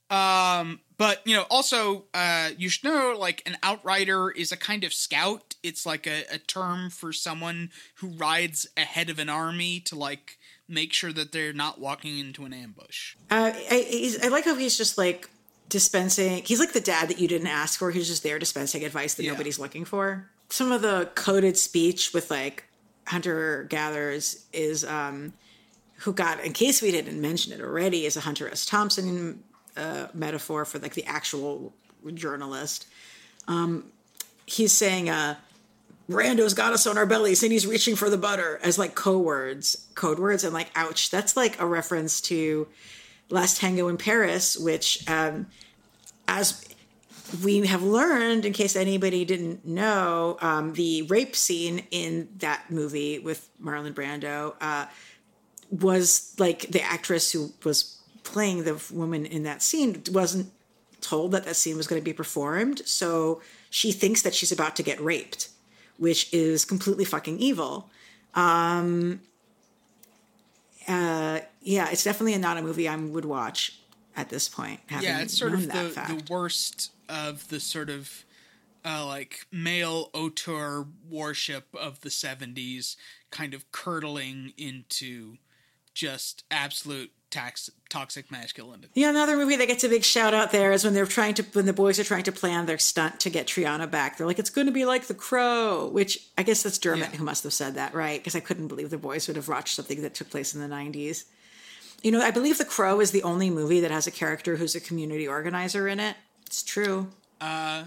Um, 0.09 0.81
but 0.97 1.21
you 1.25 1.35
know, 1.35 1.45
also 1.49 2.05
uh, 2.13 2.51
you 2.57 2.69
should 2.69 2.83
know 2.85 3.15
like 3.17 3.41
an 3.45 3.57
outrider 3.63 4.29
is 4.29 4.51
a 4.51 4.57
kind 4.57 4.83
of 4.83 4.93
scout. 4.93 5.55
It's 5.63 5.85
like 5.85 6.05
a, 6.05 6.23
a 6.31 6.37
term 6.37 6.89
for 6.89 7.11
someone 7.11 7.71
who 7.95 8.09
rides 8.09 8.67
ahead 8.77 9.09
of 9.09 9.17
an 9.19 9.29
army 9.29 9.79
to 9.81 9.95
like 9.95 10.37
make 10.67 10.93
sure 10.93 11.13
that 11.13 11.31
they're 11.31 11.53
not 11.53 11.79
walking 11.79 12.17
into 12.19 12.45
an 12.45 12.53
ambush. 12.53 13.15
Uh, 13.29 13.51
I, 13.53 13.85
he's, 13.89 14.23
I 14.23 14.29
like 14.29 14.45
how 14.45 14.55
he's 14.55 14.77
just 14.77 14.97
like 14.97 15.29
dispensing. 15.69 16.43
He's 16.43 16.59
like 16.59 16.73
the 16.73 16.79
dad 16.81 17.09
that 17.09 17.19
you 17.19 17.27
didn't 17.27 17.47
ask 17.47 17.79
for. 17.79 17.91
He's 17.91 18.07
just 18.07 18.23
there 18.23 18.39
dispensing 18.39 18.83
advice 18.83 19.13
that 19.15 19.23
Yeah. 19.23 19.31
nobody's 19.31 19.59
looking 19.59 19.85
for. 19.85 20.29
Some 20.49 20.71
of 20.71 20.81
the 20.81 21.09
coded 21.15 21.57
speech 21.57 22.13
with 22.13 22.29
like 22.31 22.65
Hunter 23.07 23.65
Gathers 23.69 24.45
is 24.53 24.83
um, 24.85 25.33
who 25.99 26.13
got 26.13 26.43
in 26.43 26.53
case 26.53 26.81
we 26.81 26.91
didn't 26.91 27.19
mention 27.19 27.51
it 27.53 27.61
already 27.61 28.05
is 28.05 28.15
a 28.17 28.21
Hunter 28.21 28.49
S. 28.49 28.65
Thompson 28.65 29.43
uh, 29.77 30.07
metaphor 30.13 30.65
for 30.65 30.79
like 30.79 30.93
the 30.93 31.05
actual 31.05 31.73
journalist. 32.13 32.87
Um, 33.47 33.85
he's 34.45 34.71
saying 34.71 35.09
uh, 35.09 35.35
Brando's 36.09 36.53
got 36.53 36.73
us 36.73 36.85
on 36.85 36.97
our 36.97 37.05
bellies 37.05 37.41
and 37.41 37.51
he's 37.51 37.65
reaching 37.65 37.95
for 37.95 38.09
the 38.09 38.17
butter 38.17 38.59
as 38.61 38.77
like 38.77 38.93
code 38.93 39.25
words, 39.25 39.87
code 39.95 40.19
words, 40.19 40.43
and 40.43 40.53
like, 40.53 40.69
ouch, 40.75 41.09
that's 41.09 41.35
like 41.35 41.59
a 41.59 41.65
reference 41.65 42.21
to 42.21 42.67
Last 43.29 43.57
Tango 43.57 43.87
in 43.87 43.97
Paris, 43.97 44.55
which, 44.55 45.07
um, 45.09 45.47
as 46.27 46.63
we 47.43 47.65
have 47.65 47.81
learned, 47.81 48.45
in 48.45 48.53
case 48.53 48.75
anybody 48.75 49.25
didn't 49.25 49.65
know, 49.65 50.37
um, 50.41 50.73
the 50.73 51.01
rape 51.03 51.35
scene 51.35 51.83
in 51.89 52.29
that 52.37 52.69
movie 52.69 53.17
with 53.17 53.49
Marlon 53.61 53.93
Brando 53.93 54.53
uh, 54.61 54.85
was 55.71 56.35
like 56.37 56.67
the 56.67 56.83
actress 56.83 57.31
who 57.31 57.51
was 57.63 57.99
playing 58.23 58.63
the 58.63 58.79
woman 58.93 59.25
in 59.25 59.41
that 59.43 59.63
scene 59.63 60.03
wasn't 60.11 60.51
told 61.01 61.31
that 61.31 61.45
that 61.45 61.55
scene 61.55 61.77
was 61.77 61.87
going 61.87 61.99
to 61.99 62.05
be 62.05 62.13
performed, 62.13 62.83
so 62.85 63.41
she 63.71 63.91
thinks 63.91 64.21
that 64.21 64.35
she's 64.35 64.51
about 64.51 64.75
to 64.75 64.83
get 64.83 65.01
raped 65.01 65.49
which 65.97 66.33
is 66.33 66.65
completely 66.65 67.05
fucking 67.05 67.39
evil. 67.39 67.89
Um, 68.33 69.21
uh, 70.87 71.39
yeah, 71.61 71.89
it's 71.91 72.03
definitely 72.03 72.37
not 72.37 72.57
a 72.57 72.61
movie 72.61 72.87
I 72.87 72.95
would 72.95 73.25
watch 73.25 73.79
at 74.15 74.29
this 74.29 74.47
point. 74.47 74.79
Yeah, 75.01 75.21
it's 75.21 75.37
sort 75.37 75.53
of 75.53 75.63
the, 75.67 75.89
the 76.07 76.23
worst 76.29 76.91
of 77.09 77.47
the 77.49 77.59
sort 77.59 77.89
of 77.89 78.25
uh, 78.85 79.05
like 79.05 79.47
male 79.51 80.09
auteur 80.13 80.85
worship 81.09 81.67
of 81.73 82.01
the 82.01 82.09
70s 82.09 82.95
kind 83.31 83.53
of 83.53 83.71
curdling 83.71 84.53
into 84.57 85.37
just 85.93 86.43
absolute 86.51 87.11
tax, 87.29 87.69
toxic 87.89 88.31
masculinity. 88.31 88.89
Yeah, 88.93 89.09
another 89.09 89.35
movie 89.35 89.55
that 89.57 89.67
gets 89.67 89.83
a 89.83 89.89
big 89.89 90.03
shout 90.03 90.33
out 90.33 90.51
there 90.51 90.71
is 90.71 90.83
when 90.83 90.93
they're 90.93 91.05
trying 91.05 91.33
to 91.35 91.43
when 91.53 91.65
the 91.65 91.73
boys 91.73 91.99
are 91.99 92.03
trying 92.03 92.23
to 92.23 92.31
plan 92.31 92.65
their 92.65 92.77
stunt 92.77 93.19
to 93.21 93.29
get 93.29 93.47
Triana 93.47 93.89
back. 93.89 94.17
They're 94.17 94.27
like, 94.27 94.39
"It's 94.39 94.49
going 94.49 94.67
to 94.67 94.73
be 94.73 94.85
like 94.85 95.05
The 95.05 95.13
Crow," 95.13 95.89
which 95.89 96.27
I 96.37 96.43
guess 96.43 96.63
that's 96.63 96.77
Dermott 96.77 97.11
yeah. 97.11 97.17
who 97.17 97.25
must 97.25 97.43
have 97.43 97.53
said 97.53 97.75
that, 97.75 97.93
right? 97.93 98.19
Because 98.19 98.35
I 98.35 98.39
couldn't 98.39 98.67
believe 98.67 98.89
the 98.89 98.97
boys 98.97 99.27
would 99.27 99.35
have 99.35 99.47
watched 99.47 99.75
something 99.75 100.01
that 100.01 100.13
took 100.13 100.29
place 100.29 100.55
in 100.55 100.61
the 100.61 100.73
'90s. 100.73 101.25
You 102.01 102.11
know, 102.11 102.21
I 102.21 102.31
believe 102.31 102.57
The 102.57 102.65
Crow 102.65 102.99
is 102.99 103.11
the 103.11 103.23
only 103.23 103.49
movie 103.49 103.79
that 103.79 103.91
has 103.91 104.05
a 104.07 104.11
character 104.11 104.57
who's 104.57 104.75
a 104.75 104.79
community 104.79 105.27
organizer 105.27 105.87
in 105.87 105.99
it. 105.99 106.15
It's 106.45 106.61
true. 106.61 107.09
Uh, 107.41 107.85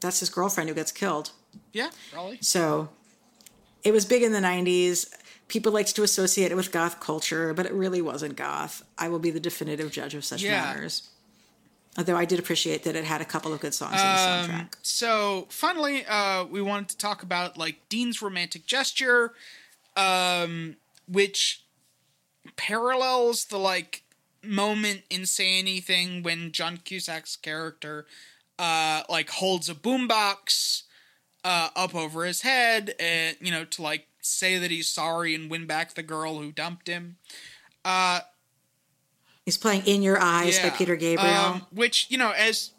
that's 0.00 0.20
his 0.20 0.30
girlfriend 0.30 0.68
who 0.68 0.74
gets 0.74 0.92
killed. 0.92 1.30
Yeah, 1.72 1.90
probably. 2.10 2.38
So 2.40 2.88
it 3.84 3.92
was 3.92 4.04
big 4.04 4.22
in 4.22 4.32
the 4.32 4.40
90s. 4.40 5.12
People 5.52 5.70
liked 5.70 5.94
to 5.96 6.02
associate 6.02 6.50
it 6.50 6.54
with 6.54 6.72
goth 6.72 6.98
culture, 6.98 7.52
but 7.52 7.66
it 7.66 7.74
really 7.74 8.00
wasn't 8.00 8.36
goth. 8.36 8.82
I 8.96 9.10
will 9.10 9.18
be 9.18 9.30
the 9.30 9.38
definitive 9.38 9.92
judge 9.92 10.14
of 10.14 10.24
such 10.24 10.42
yeah. 10.42 10.62
matters. 10.62 11.10
Although 11.98 12.16
I 12.16 12.24
did 12.24 12.38
appreciate 12.38 12.84
that 12.84 12.96
it 12.96 13.04
had 13.04 13.20
a 13.20 13.26
couple 13.26 13.52
of 13.52 13.60
good 13.60 13.74
songs 13.74 14.00
um, 14.00 14.00
in 14.00 14.06
the 14.06 14.54
soundtrack. 14.54 14.74
So 14.80 15.46
finally, 15.50 16.06
uh, 16.06 16.46
we 16.46 16.62
wanted 16.62 16.88
to 16.88 16.96
talk 16.96 17.22
about 17.22 17.58
like 17.58 17.86
Dean's 17.90 18.22
romantic 18.22 18.64
gesture, 18.64 19.34
um, 19.94 20.76
which 21.06 21.64
parallels 22.56 23.44
the 23.44 23.58
like 23.58 24.04
moment 24.42 25.02
in 25.10 25.26
Say 25.26 25.58
Anything 25.58 26.22
when 26.22 26.50
John 26.52 26.78
Cusack's 26.78 27.36
character 27.36 28.06
uh, 28.58 29.02
like 29.10 29.28
holds 29.28 29.68
a 29.68 29.74
boombox 29.74 30.84
uh, 31.44 31.68
up 31.76 31.94
over 31.94 32.24
his 32.24 32.40
head, 32.40 32.94
and 32.98 33.36
you 33.38 33.50
know 33.50 33.66
to 33.66 33.82
like 33.82 34.06
say 34.22 34.58
that 34.58 34.70
he's 34.70 34.88
sorry 34.88 35.34
and 35.34 35.50
win 35.50 35.66
back 35.66 35.94
the 35.94 36.02
girl 36.02 36.38
who 36.38 36.52
dumped 36.52 36.88
him. 36.88 37.16
Uh, 37.84 38.20
he's 39.44 39.56
playing 39.56 39.82
"In 39.86 40.02
Your 40.02 40.18
Eyes" 40.20 40.56
yeah, 40.56 40.70
by 40.70 40.76
Peter 40.76 40.96
Gabriel, 40.96 41.34
um, 41.34 41.66
which 41.70 42.06
you 42.10 42.18
know 42.18 42.30
as 42.30 42.70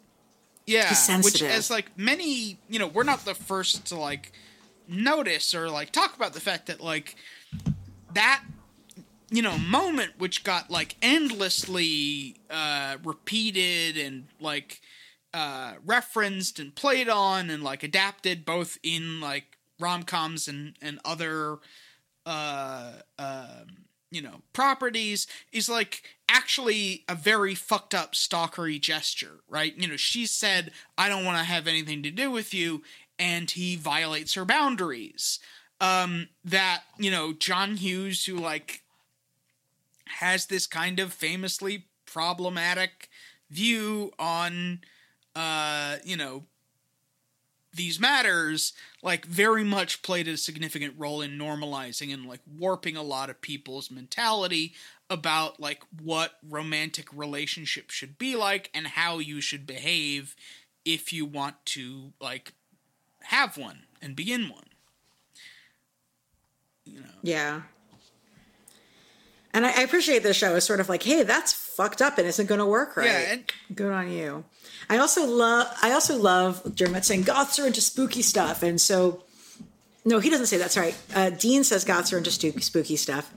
yeah, 0.66 0.92
which 1.22 1.42
as 1.42 1.70
like 1.70 1.96
many 1.96 2.58
you 2.68 2.78
know 2.78 2.86
we're 2.86 3.04
not 3.04 3.24
the 3.24 3.34
first 3.34 3.86
to 3.86 3.96
like 3.96 4.32
notice 4.88 5.54
or 5.54 5.70
like 5.70 5.90
talk 5.90 6.16
about 6.16 6.32
the 6.32 6.40
fact 6.40 6.66
that 6.66 6.80
like 6.80 7.16
that 8.12 8.42
you 9.30 9.42
know 9.42 9.56
moment 9.58 10.12
which 10.18 10.44
got 10.44 10.70
like 10.70 10.96
endlessly 11.00 12.36
uh 12.50 12.96
repeated 13.02 13.96
and 13.96 14.26
like 14.40 14.80
uh, 15.34 15.74
referenced 15.84 16.60
and 16.60 16.76
played 16.76 17.08
on 17.08 17.50
and 17.50 17.64
like 17.64 17.82
adapted 17.82 18.44
both 18.44 18.78
in 18.84 19.20
like 19.20 19.53
rom-coms 19.80 20.48
and 20.48 20.76
and 20.80 20.98
other 21.04 21.58
uh, 22.26 22.92
uh, 23.18 23.64
you 24.10 24.22
know 24.22 24.42
properties 24.52 25.26
is 25.52 25.68
like 25.68 26.02
actually 26.28 27.04
a 27.08 27.14
very 27.14 27.54
fucked 27.54 27.94
up 27.94 28.12
stalkery 28.12 28.80
gesture 28.80 29.40
right? 29.48 29.76
You 29.76 29.88
know 29.88 29.96
she 29.96 30.26
said 30.26 30.72
i 30.96 31.08
don't 31.08 31.24
want 31.24 31.38
to 31.38 31.44
have 31.44 31.66
anything 31.66 32.02
to 32.02 32.10
do 32.10 32.30
with 32.30 32.54
you 32.54 32.82
and 33.18 33.50
he 33.50 33.76
violates 33.76 34.34
her 34.34 34.44
boundaries. 34.44 35.38
Um 35.80 36.28
that 36.44 36.82
you 36.98 37.10
know 37.10 37.32
john 37.32 37.76
hughes 37.76 38.26
who 38.26 38.36
like 38.36 38.82
has 40.06 40.46
this 40.46 40.66
kind 40.66 41.00
of 41.00 41.12
famously 41.12 41.86
problematic 42.06 43.08
view 43.50 44.12
on 44.18 44.80
uh, 45.36 45.96
you 46.04 46.16
know, 46.16 46.44
these 47.74 48.00
matters 48.00 48.72
like 49.02 49.26
very 49.26 49.64
much 49.64 50.02
played 50.02 50.28
a 50.28 50.36
significant 50.36 50.94
role 50.96 51.20
in 51.20 51.38
normalizing 51.38 52.12
and 52.12 52.26
like 52.26 52.40
warping 52.58 52.96
a 52.96 53.02
lot 53.02 53.30
of 53.30 53.40
people's 53.40 53.90
mentality 53.90 54.74
about 55.10 55.60
like 55.60 55.82
what 56.02 56.32
romantic 56.48 57.08
relationships 57.12 57.94
should 57.94 58.18
be 58.18 58.36
like 58.36 58.70
and 58.74 58.86
how 58.86 59.18
you 59.18 59.40
should 59.40 59.66
behave 59.66 60.34
if 60.84 61.12
you 61.12 61.26
want 61.26 61.56
to 61.64 62.12
like 62.20 62.52
have 63.22 63.56
one 63.56 63.84
and 64.00 64.16
begin 64.16 64.48
one. 64.48 64.64
You 66.84 67.00
know. 67.00 67.06
Yeah. 67.22 67.62
And 69.52 69.64
I, 69.64 69.82
appreciate 69.82 70.22
this 70.22 70.36
show 70.36 70.56
as 70.56 70.64
sort 70.64 70.80
of 70.80 70.88
like 70.88 71.02
hey 71.02 71.22
that's 71.22 71.52
fucked 71.76 72.00
up 72.02 72.18
and 72.18 72.26
isn't 72.26 72.46
going 72.46 72.60
to 72.60 72.66
work 72.66 72.96
right 72.96 73.06
yeah 73.06 73.32
and- 73.32 73.52
good 73.74 73.92
on 73.92 74.10
you 74.10 74.44
I 74.88 74.98
also 74.98 75.26
love 75.26 75.66
I 75.82 75.92
also 75.92 76.16
love 76.18 76.74
Dermott 76.74 77.04
saying 77.04 77.22
goths 77.22 77.58
are 77.58 77.66
into 77.66 77.80
spooky 77.80 78.22
stuff, 78.22 78.62
and 78.62 78.80
so 78.80 79.22
no, 80.04 80.18
he 80.18 80.28
doesn't 80.28 80.46
say 80.46 80.58
that. 80.58 80.70
Sorry, 80.70 80.94
uh, 81.14 81.30
Dean 81.30 81.64
says 81.64 81.84
goths 81.84 82.12
are 82.12 82.18
into 82.18 82.30
spooky 82.30 82.96
stuff, 82.96 83.32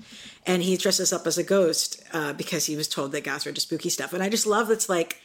and 0.45 0.61
he 0.61 0.75
dresses 0.75 1.13
up 1.13 1.25
as 1.25 1.37
a 1.37 1.43
ghost 1.43 2.03
uh, 2.11 2.33
because 2.33 2.65
he 2.65 2.75
was 2.75 2.87
told 2.87 3.13
that 3.13 3.23
goths 3.23 3.45
are 3.45 3.49
into 3.49 3.61
spooky 3.61 3.89
stuff. 3.89 4.11
And 4.13 4.21
I 4.21 4.29
just 4.29 4.45
love 4.45 4.69
it's 4.69 4.89
like 4.89 5.21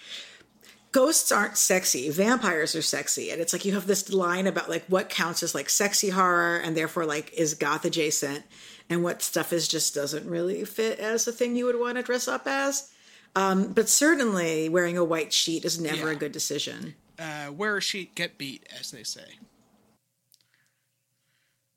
ghosts 0.93 1.33
aren't 1.33 1.57
sexy, 1.57 2.11
vampires 2.11 2.77
are 2.77 2.83
sexy, 2.83 3.31
and 3.31 3.41
it's 3.41 3.53
like 3.53 3.65
you 3.65 3.75
have 3.75 3.89
this 3.89 4.13
line 4.13 4.47
about 4.47 4.71
like 4.71 4.85
what 4.87 5.09
counts 5.09 5.43
as 5.43 5.55
like 5.55 5.69
sexy 5.69 6.11
horror, 6.11 6.59
and 6.59 6.77
therefore 6.77 7.05
like 7.05 7.33
is 7.35 7.55
goth 7.55 7.85
adjacent, 7.85 8.45
and 8.89 9.03
what 9.03 9.23
stuff 9.23 9.53
is 9.53 9.67
just 9.67 9.93
doesn't 9.95 10.29
really 10.29 10.65
fit 10.65 11.01
as 11.01 11.27
a 11.27 11.33
thing 11.33 11.57
you 11.57 11.65
would 11.65 11.81
want 11.81 11.97
to 11.97 12.03
dress 12.05 12.29
up 12.29 12.47
as. 12.47 12.91
Um, 13.35 13.73
but 13.73 13.89
certainly, 13.89 14.69
wearing 14.69 14.99
a 14.99 15.05
white 15.05 15.33
sheet 15.33 15.65
is 15.65 15.81
never 15.81 16.09
yeah. 16.09 16.13
a 16.13 16.17
good 16.17 16.33
decision. 16.33 16.95
Uh, 17.19 17.51
wear 17.53 17.77
a 17.77 17.81
sheet, 17.81 18.15
get 18.15 18.37
beat, 18.37 18.67
as 18.79 18.91
they 18.91 19.03
say. 19.03 19.39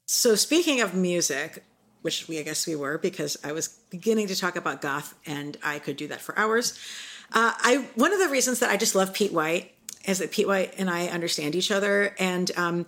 So, 0.06 0.36
speaking 0.36 0.82
of 0.82 0.94
music, 0.94 1.64
which 2.02 2.28
we 2.28 2.40
I 2.40 2.44
guess 2.44 2.68
we 2.68 2.76
were 2.76 2.98
because 2.98 3.38
I 3.44 3.52
was 3.52 3.70
beginning 3.90 4.28
to 4.28 4.36
talk 4.36 4.56
about 4.56 4.82
goth, 4.82 5.16
and 5.26 5.58
I 5.64 5.80
could 5.80 5.98
do 5.98 6.08
that 6.08 6.22
for 6.22 6.38
hours. 6.38 6.78
Uh, 7.34 7.54
I 7.58 7.88
one 7.96 8.14
of 8.14 8.20
the 8.20 8.30
reasons 8.30 8.60
that 8.60 8.70
I 8.70 8.78
just 8.78 8.94
love 8.94 9.14
Pete 9.14 9.34
White 9.34 9.72
is 10.06 10.20
that 10.20 10.32
Pete 10.32 10.48
White 10.48 10.76
and 10.78 10.90
I 10.90 11.08
understand 11.08 11.56
each 11.56 11.72
other, 11.72 12.14
and 12.20 12.52
um, 12.58 12.86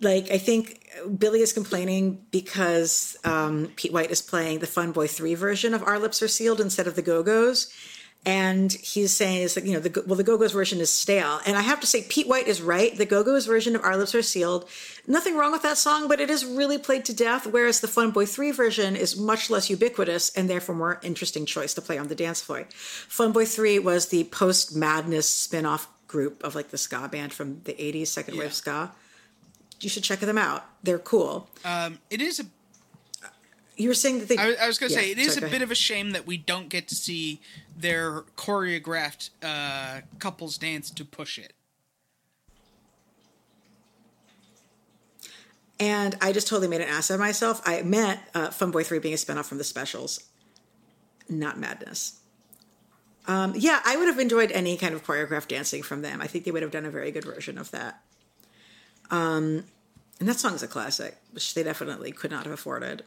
like 0.00 0.30
I 0.30 0.38
think 0.38 0.88
Billy 1.18 1.40
is 1.40 1.52
complaining 1.52 2.24
because 2.30 3.16
um, 3.24 3.70
Pete 3.76 3.92
White 3.92 4.10
is 4.10 4.22
playing 4.22 4.58
the 4.58 4.66
Fun 4.66 4.92
Boy 4.92 5.06
Three 5.06 5.34
version 5.34 5.74
of 5.74 5.82
Our 5.82 5.98
Lips 5.98 6.22
Are 6.22 6.28
Sealed 6.28 6.60
instead 6.60 6.86
of 6.86 6.96
the 6.96 7.02
Go 7.02 7.22
Go's, 7.22 7.72
and 8.26 8.70
he's 8.72 9.12
saying 9.12 9.42
is 9.42 9.56
like 9.56 9.64
you 9.64 9.72
know 9.72 9.80
the 9.80 10.02
well 10.06 10.16
the 10.16 10.24
Go 10.24 10.36
Go's 10.36 10.52
version 10.52 10.80
is 10.80 10.90
stale, 10.90 11.40
and 11.46 11.56
I 11.56 11.62
have 11.62 11.80
to 11.80 11.86
say 11.86 12.02
Pete 12.02 12.28
White 12.28 12.46
is 12.46 12.60
right. 12.60 12.96
The 12.96 13.06
Go 13.06 13.24
Go's 13.24 13.46
version 13.46 13.74
of 13.74 13.82
Our 13.82 13.96
Lips 13.96 14.14
Are 14.14 14.22
Sealed, 14.22 14.68
nothing 15.06 15.36
wrong 15.36 15.52
with 15.52 15.62
that 15.62 15.78
song, 15.78 16.08
but 16.08 16.20
it 16.20 16.28
is 16.28 16.44
really 16.44 16.78
played 16.78 17.06
to 17.06 17.14
death. 17.14 17.46
Whereas 17.46 17.80
the 17.80 17.88
Fun 17.88 18.10
Boy 18.10 18.26
Three 18.26 18.50
version 18.50 18.96
is 18.96 19.16
much 19.16 19.48
less 19.48 19.70
ubiquitous 19.70 20.30
and 20.30 20.50
therefore 20.50 20.74
more 20.74 21.00
interesting 21.02 21.46
choice 21.46 21.72
to 21.74 21.80
play 21.80 21.96
on 21.96 22.08
the 22.08 22.14
dance 22.14 22.42
floor. 22.42 22.66
Fun 22.70 23.32
Boy 23.32 23.46
Three 23.46 23.78
was 23.78 24.08
the 24.08 24.24
post 24.24 24.76
Madness 24.76 25.28
spin 25.28 25.64
off 25.64 25.88
group 26.06 26.42
of 26.42 26.54
like 26.54 26.70
the 26.70 26.78
ska 26.78 27.08
band 27.08 27.32
from 27.32 27.60
the 27.64 27.72
80s, 27.72 28.08
second 28.08 28.34
yeah. 28.34 28.40
wave 28.40 28.52
ska 28.52 28.90
you 29.80 29.88
should 29.88 30.04
check 30.04 30.20
them 30.20 30.38
out. 30.38 30.64
They're 30.82 30.98
cool. 30.98 31.48
Um, 31.64 31.98
it 32.10 32.20
is 32.20 32.40
a. 32.40 32.44
You 33.76 33.88
were 33.88 33.94
saying 33.94 34.18
that 34.20 34.28
they. 34.28 34.36
I, 34.36 34.54
I 34.62 34.66
was 34.66 34.78
going 34.78 34.90
to 34.90 34.94
yeah, 34.94 35.02
say 35.02 35.10
it 35.12 35.18
is 35.18 35.34
sorry, 35.34 35.48
a 35.48 35.50
bit 35.50 35.62
of 35.62 35.70
a 35.70 35.74
shame 35.74 36.10
that 36.10 36.26
we 36.26 36.36
don't 36.36 36.68
get 36.68 36.88
to 36.88 36.94
see 36.94 37.40
their 37.76 38.22
choreographed 38.36 39.30
uh, 39.42 40.00
couples 40.18 40.58
dance 40.58 40.90
to 40.90 41.04
push 41.04 41.38
it. 41.38 41.54
And 45.78 46.14
I 46.20 46.32
just 46.32 46.46
totally 46.46 46.68
made 46.68 46.82
an 46.82 46.88
ass 46.88 47.08
of 47.08 47.18
myself. 47.18 47.62
I 47.64 47.80
meant 47.80 48.20
uh, 48.34 48.50
Fun 48.50 48.70
Boy 48.70 48.84
3 48.84 48.98
being 48.98 49.14
a 49.14 49.16
spinoff 49.16 49.46
from 49.46 49.56
the 49.56 49.64
specials, 49.64 50.28
not 51.26 51.58
Madness. 51.58 52.20
Um, 53.26 53.54
yeah, 53.56 53.80
I 53.86 53.96
would 53.96 54.06
have 54.06 54.18
enjoyed 54.18 54.52
any 54.52 54.76
kind 54.76 54.94
of 54.94 55.06
choreographed 55.06 55.48
dancing 55.48 55.82
from 55.82 56.02
them. 56.02 56.20
I 56.20 56.26
think 56.26 56.44
they 56.44 56.50
would 56.50 56.62
have 56.62 56.70
done 56.70 56.84
a 56.84 56.90
very 56.90 57.10
good 57.10 57.24
version 57.24 57.56
of 57.56 57.70
that. 57.70 58.02
Um, 59.10 59.64
and 60.18 60.28
that 60.28 60.38
song's 60.38 60.62
a 60.62 60.68
classic, 60.68 61.16
which 61.32 61.54
they 61.54 61.62
definitely 61.62 62.12
could 62.12 62.30
not 62.30 62.44
have 62.44 62.52
afforded. 62.52 63.04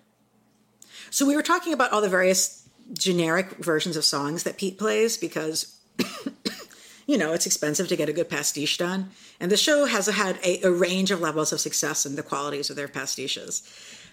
So 1.10 1.26
we 1.26 1.36
were 1.36 1.44
talking 1.44 1.74
about 1.74 1.92
all 1.92 2.02
the 2.02 2.10
various 2.10 2.68
generic 2.94 3.52
versions 3.58 3.96
of 3.96 4.04
songs 4.04 4.44
that 4.44 4.58
Pete 4.58 4.78
plays 4.78 5.18
because, 5.18 5.80
you 7.08 7.18
know, 7.18 7.34
it's 7.34 7.46
expensive 7.46 7.88
to 7.88 7.96
get 7.96 8.10
a 8.10 8.14
good 8.14 8.30
pastiche 8.30 8.78
done. 8.78 9.12
And 9.40 9.52
the 9.52 9.58
show 9.58 9.86
has 9.86 10.08
had 10.08 10.40
a, 10.44 10.62
a 10.64 10.72
range 10.72 11.12
of 11.12 11.22
levels 11.22 11.54
of 11.54 11.60
success 11.60 12.06
in 12.06 12.16
the 12.16 12.24
qualities 12.24 12.70
of 12.70 12.76
their 12.76 12.88
pastiches. 12.88 13.62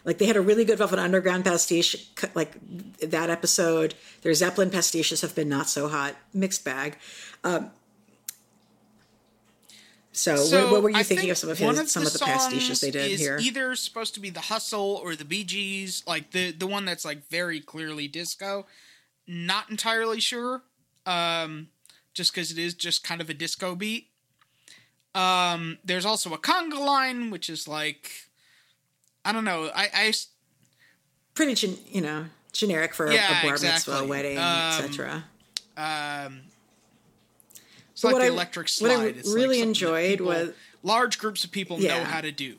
Like 0.05 0.19
they 0.19 0.27
had 0.27 0.37
a 0.37 0.41
really 0.41 0.65
good 0.65 0.79
Velvet 0.79 0.99
Underground 0.99 1.45
pastiche, 1.45 2.11
like 2.35 2.53
that 3.01 3.31
episode. 3.31 3.95
Their 4.23 4.35
Zeppelin 4.35 4.71
pastiches 4.71 5.21
have 5.23 5.35
been 5.35 5.49
not 5.49 5.69
so 5.69 5.89
hot, 5.89 6.17
mixed 6.33 6.65
bag. 6.65 6.97
Um, 7.45 7.71
So, 10.13 10.37
So 10.37 10.65
what, 10.65 10.73
what 10.73 10.83
were 10.83 10.91
you 10.91 10.97
I 10.97 11.03
thinking 11.05 11.23
think 11.23 11.31
of 11.33 11.39
some 11.39 11.51
of 11.51 11.59
his, 11.59 11.91
some 11.93 12.05
of 12.05 12.13
the 12.13 12.19
pastiches 12.19 12.81
they 12.81 12.91
did 12.91 13.13
is 13.13 13.21
here? 13.21 13.39
Either 13.41 13.75
supposed 13.77 14.15
to 14.15 14.21
be 14.21 14.29
the 14.31 14.41
Hustle 14.41 15.01
or 15.03 15.15
the 15.15 15.25
Bee 15.25 15.45
Gees, 15.45 16.03
like 16.07 16.33
the 16.33 16.51
the 16.51 16.67
one 16.67 16.85
that's 16.85 17.05
like 17.05 17.29
very 17.29 17.61
clearly 17.61 18.09
disco. 18.09 18.67
Not 19.27 19.71
entirely 19.71 20.19
sure, 20.19 20.63
um, 21.07 21.69
just 22.13 22.35
because 22.35 22.51
it 22.51 22.59
is 22.59 22.75
just 22.75 23.05
kind 23.05 23.21
of 23.21 23.31
a 23.31 23.35
disco 23.35 23.77
beat. 23.77 24.09
Um, 25.15 25.79
there's 25.85 26.05
also 26.05 26.33
a 26.35 26.39
conga 26.39 26.79
line, 26.79 27.31
which 27.31 27.49
is 27.49 27.69
like, 27.69 28.11
I 29.25 29.33
don't 29.33 29.45
know. 29.45 29.71
I 29.75 30.13
Pretty, 31.35 31.55
gen, 31.55 31.77
you 31.89 32.01
know, 32.01 32.27
generic 32.53 32.93
for 32.95 33.07
a- 33.07 33.15
Yeah, 33.15 33.41
a 33.41 33.43
bar 33.45 33.53
exactly. 33.53 33.93
mitzvah, 33.95 34.07
wedding, 34.09 34.39
Um, 34.39 34.45
etc. 34.45 35.25
um, 35.77 36.41
it's 38.01 38.05
like 38.05 38.15
what 38.15 38.21
the 38.21 38.25
I- 38.27 38.29
electric 38.29 38.69
what 38.81 38.91
I 38.91 38.95
slide. 38.97 39.17
It's 39.19 39.29
really 39.31 39.59
that 39.61 39.67
enjoyed 39.69 40.09
people- 40.13 40.27
was- 40.27 40.51
large 40.83 41.19
groups 41.19 41.45
of 41.45 41.51
people 41.51 41.79
know 41.79 42.03
how 42.05 42.23
to 42.23 42.33
do. 42.33 42.57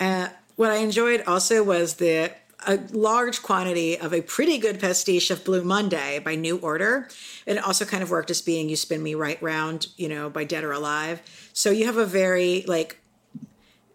Uh, 0.00 0.28
what 0.56 0.70
I 0.70 0.76
enjoyed 0.78 1.22
also 1.26 1.62
was 1.62 1.94
the 1.94 2.32
a 2.66 2.80
large 2.90 3.42
quantity 3.42 3.96
of 3.96 4.12
a 4.12 4.22
pretty 4.22 4.58
good 4.58 4.80
pastiche 4.80 5.30
of 5.30 5.44
Blue 5.44 5.62
Monday 5.62 6.18
by 6.18 6.34
New 6.34 6.56
Order. 6.58 7.08
And 7.46 7.58
it 7.58 7.64
also 7.64 7.84
kind 7.84 8.02
of 8.02 8.10
worked 8.10 8.30
as 8.30 8.42
being 8.42 8.68
You 8.68 8.74
Spin 8.74 9.04
Me 9.04 9.14
Right 9.14 9.40
Round, 9.40 9.86
you 9.96 10.08
know, 10.08 10.28
by 10.28 10.42
Dead 10.42 10.64
or 10.64 10.72
Alive. 10.72 11.22
So 11.52 11.70
you 11.70 11.86
have 11.86 11.96
a 11.96 12.06
very 12.06 12.64
like 12.66 12.98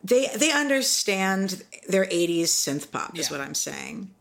they 0.03 0.27
they 0.37 0.51
understand 0.53 1.63
their 1.89 2.05
80s 2.05 2.45
synth 2.45 2.91
pop 2.91 3.17
is 3.19 3.29
what 3.29 3.41
I'm 3.41 3.55
saying. 3.55 4.11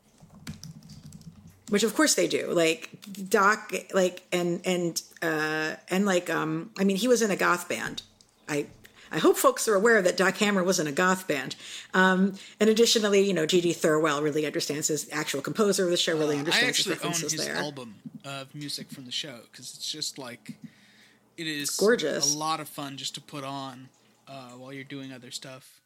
Which 1.70 1.82
of 1.82 1.94
course 1.94 2.14
they 2.14 2.28
do. 2.28 2.48
Like 2.52 2.90
Doc 3.28 3.72
like 3.94 4.22
and 4.32 4.60
and 4.66 5.00
uh 5.22 5.76
and 5.88 6.04
like 6.04 6.28
um 6.28 6.70
I 6.78 6.84
mean 6.84 6.96
he 6.96 7.08
was 7.08 7.22
in 7.22 7.30
a 7.30 7.36
goth 7.36 7.68
band. 7.68 8.02
I 8.48 8.66
I 9.12 9.18
hope 9.18 9.36
folks 9.36 9.66
are 9.66 9.74
aware 9.74 10.00
that 10.02 10.16
Doc 10.16 10.36
Hammer 10.36 10.62
was 10.62 10.78
in 10.78 10.86
a 10.86 10.92
goth 10.92 11.26
band. 11.26 11.56
Um, 11.94 12.34
and 12.60 12.70
additionally, 12.70 13.22
you 13.26 13.34
know, 13.34 13.44
J.G. 13.44 13.72
Thirlwell 13.74 14.22
really 14.22 14.46
understands 14.46 14.86
his 14.86 15.08
actual 15.10 15.40
composer 15.42 15.82
of 15.84 15.90
the 15.90 15.96
show, 15.96 16.16
really 16.16 16.36
Uh, 16.36 16.38
I 16.38 16.40
understands 16.40 16.76
his 16.76 16.86
actually 16.86 17.04
own 17.04 17.10
references 17.12 17.32
his 17.32 17.44
there. 17.46 17.56
album 17.56 17.94
of 18.24 18.54
music 18.54 18.88
from 18.88 19.06
the 19.06 19.10
show 19.10 19.40
because 19.50 19.74
it's 19.74 19.90
just 19.90 20.16
like 20.16 20.54
it 21.36 21.48
is 21.48 21.70
gorgeous. 21.70 22.34
a 22.34 22.38
lot 22.38 22.60
of 22.60 22.68
fun 22.68 22.96
just 22.96 23.14
to 23.16 23.20
put 23.20 23.42
on 23.42 23.88
uh, 24.28 24.50
while 24.50 24.72
you're 24.72 24.84
doing 24.84 25.12
other 25.12 25.32
stuff. 25.32 25.79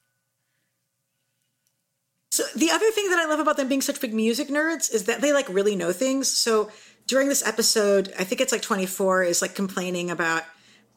So 2.35 2.43
the 2.57 2.73
other 2.73 2.91
thing 2.91 3.11
that 3.11 3.21
I 3.21 3.27
love 3.27 3.39
about 3.39 3.57
them 3.57 3.69
being 3.69 3.81
such 3.81 4.01
big 4.01 4.13
music 4.13 4.49
nerds 4.49 4.93
is 4.93 5.05
that 5.05 5.21
they 5.21 5.33
like 5.33 5.49
really 5.49 5.77
know 5.77 5.93
things. 5.93 6.27
So 6.27 6.69
during 7.07 7.29
this 7.29 7.47
episode, 7.47 8.13
I 8.19 8.25
think 8.25 8.41
it's 8.41 8.51
like 8.51 8.61
24 8.61 9.23
is 9.23 9.41
like 9.41 9.55
complaining 9.55 10.11
about 10.11 10.43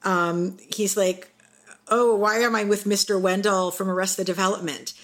um 0.02 0.58
he's 0.74 0.98
like 0.98 1.30
oh 1.90 2.16
why 2.16 2.38
am 2.40 2.56
I 2.56 2.64
with 2.64 2.86
Mr. 2.86 3.22
Wendell 3.22 3.70
from 3.70 3.88
Arrested 3.88 4.26
Development? 4.26 4.96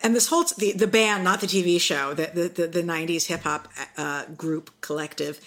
And 0.00 0.14
this 0.14 0.28
whole 0.28 0.44
the 0.58 0.70
the 0.70 0.86
band, 0.86 1.24
not 1.24 1.40
the 1.40 1.48
TV 1.48 1.80
show, 1.80 2.14
the 2.14 2.30
the 2.32 2.48
the, 2.48 2.66
the 2.68 2.82
90s 2.84 3.26
hip 3.26 3.40
hop 3.40 3.66
uh, 3.96 4.26
group 4.36 4.70
collective. 4.82 5.40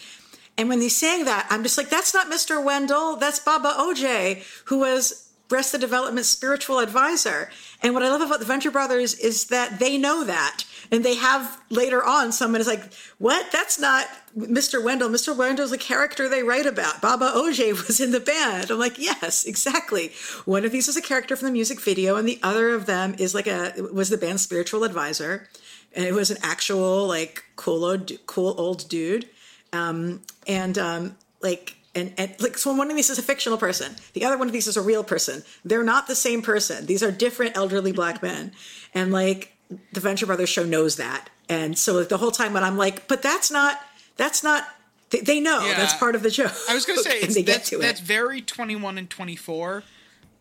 And 0.58 0.68
when 0.68 0.82
he's 0.82 0.96
saying 0.98 1.24
that, 1.24 1.48
I'm 1.50 1.64
just 1.64 1.78
like, 1.78 1.90
that's 1.90 2.14
not 2.14 2.28
Mr. 2.28 2.62
Wendell. 2.62 3.16
That's 3.16 3.40
Baba 3.40 3.74
Oje, 3.78 4.44
who 4.66 4.80
was 4.80 5.23
Arrested 5.54 5.82
Development 5.82 6.26
spiritual 6.26 6.80
advisor. 6.80 7.50
And 7.82 7.94
what 7.94 8.04
I 8.04 8.10
love 8.10 8.22
about 8.22 8.40
the 8.40 8.46
Venture 8.46 8.72
Brothers 8.72 9.14
is 9.14 9.46
that 9.46 9.80
they 9.80 9.98
know 9.98 10.24
that. 10.24 10.64
And 10.92 11.04
they 11.04 11.16
have 11.16 11.62
later 11.70 12.04
on 12.04 12.32
someone 12.32 12.60
is 12.62 12.68
like, 12.68 12.92
what? 13.18 13.52
That's 13.52 13.80
not 13.80 14.08
Mr. 14.38 14.84
Wendell. 14.84 15.10
Mr. 15.10 15.36
Wendell's 15.36 15.72
a 15.72 15.78
character 15.78 16.28
they 16.28 16.44
write 16.44 16.66
about. 16.66 17.02
Baba 17.02 17.32
Oje 17.36 17.72
was 17.88 18.00
in 18.00 18.12
the 18.12 18.20
band. 18.20 18.72
I'm 18.72 18.80
like, 18.80 18.98
yes, 19.00 19.46
exactly. 19.46 20.12
One 20.46 20.66
of 20.66 20.72
these 20.72 20.88
is 20.88 20.98
a 20.98 21.02
character 21.02 21.36
from 21.36 21.48
the 21.48 21.52
music 21.54 21.80
video, 21.82 22.16
and 22.16 22.28
the 22.28 22.40
other 22.44 22.70
of 22.70 22.86
them 22.86 23.16
is 23.18 23.34
like 23.34 23.48
a 23.48 23.74
was 23.94 24.10
the 24.10 24.18
band's 24.18 24.42
spiritual 24.42 24.84
advisor. 24.84 25.48
And 25.96 26.06
it 26.06 26.14
was 26.14 26.32
an 26.32 26.38
actual 26.42 27.08
like 27.08 27.44
cool 27.56 27.86
old, 27.86 28.12
cool 28.26 28.56
old 28.58 28.90
dude 28.90 29.30
Um, 29.72 30.22
and 30.48 30.78
um, 30.78 31.16
like 31.42 31.76
and, 31.96 32.14
and 32.18 32.36
like 32.40 32.58
so 32.58 32.74
one 32.74 32.90
of 32.90 32.96
these 32.96 33.10
is 33.10 33.20
a 33.20 33.22
fictional 33.24 33.58
person. 33.58 33.96
The 34.14 34.26
other 34.26 34.38
one 34.38 34.48
of 34.48 34.54
these 34.54 34.68
is 34.68 34.78
a 34.78 34.82
real 34.82 35.04
person. 35.04 35.44
They're 35.64 35.84
not 35.84 36.08
the 36.08 36.16
same 36.16 36.42
person. 36.42 36.86
These 36.86 37.04
are 37.04 37.12
different 37.12 37.56
elderly 37.56 37.92
black 37.92 38.22
men. 38.24 38.52
And 38.94 39.12
like 39.12 39.56
the 39.92 40.00
venture 40.00 40.26
brothers 40.26 40.50
show 40.50 40.64
knows 40.64 40.96
that. 40.98 41.30
And 41.50 41.78
so 41.78 41.94
like, 41.94 42.10
the 42.10 42.18
whole 42.18 42.32
time 42.32 42.54
when 42.54 42.64
i'm 42.64 42.78
like 42.78 43.08
but 43.08 43.22
that's 43.22 43.52
not 43.52 43.80
that's 44.18 44.44
not 44.44 44.66
they, 45.10 45.20
they 45.22 45.40
know. 45.40 45.64
Yeah. 45.66 45.76
that's 45.78 45.94
part 45.94 46.16
of 46.16 46.24
the 46.24 46.32
joke. 46.32 46.52
I 46.70 46.74
was 46.74 46.86
gonna 46.86 47.00
say 47.04 47.16
and 47.18 47.26
it's, 47.26 47.36
they 47.36 47.44
get 47.44 47.54
that's, 47.58 47.70
to 47.70 47.78
that's 47.78 48.00
it 48.02 48.06
very 48.06 48.42
21 48.42 48.98
and 48.98 49.10
24. 49.10 49.84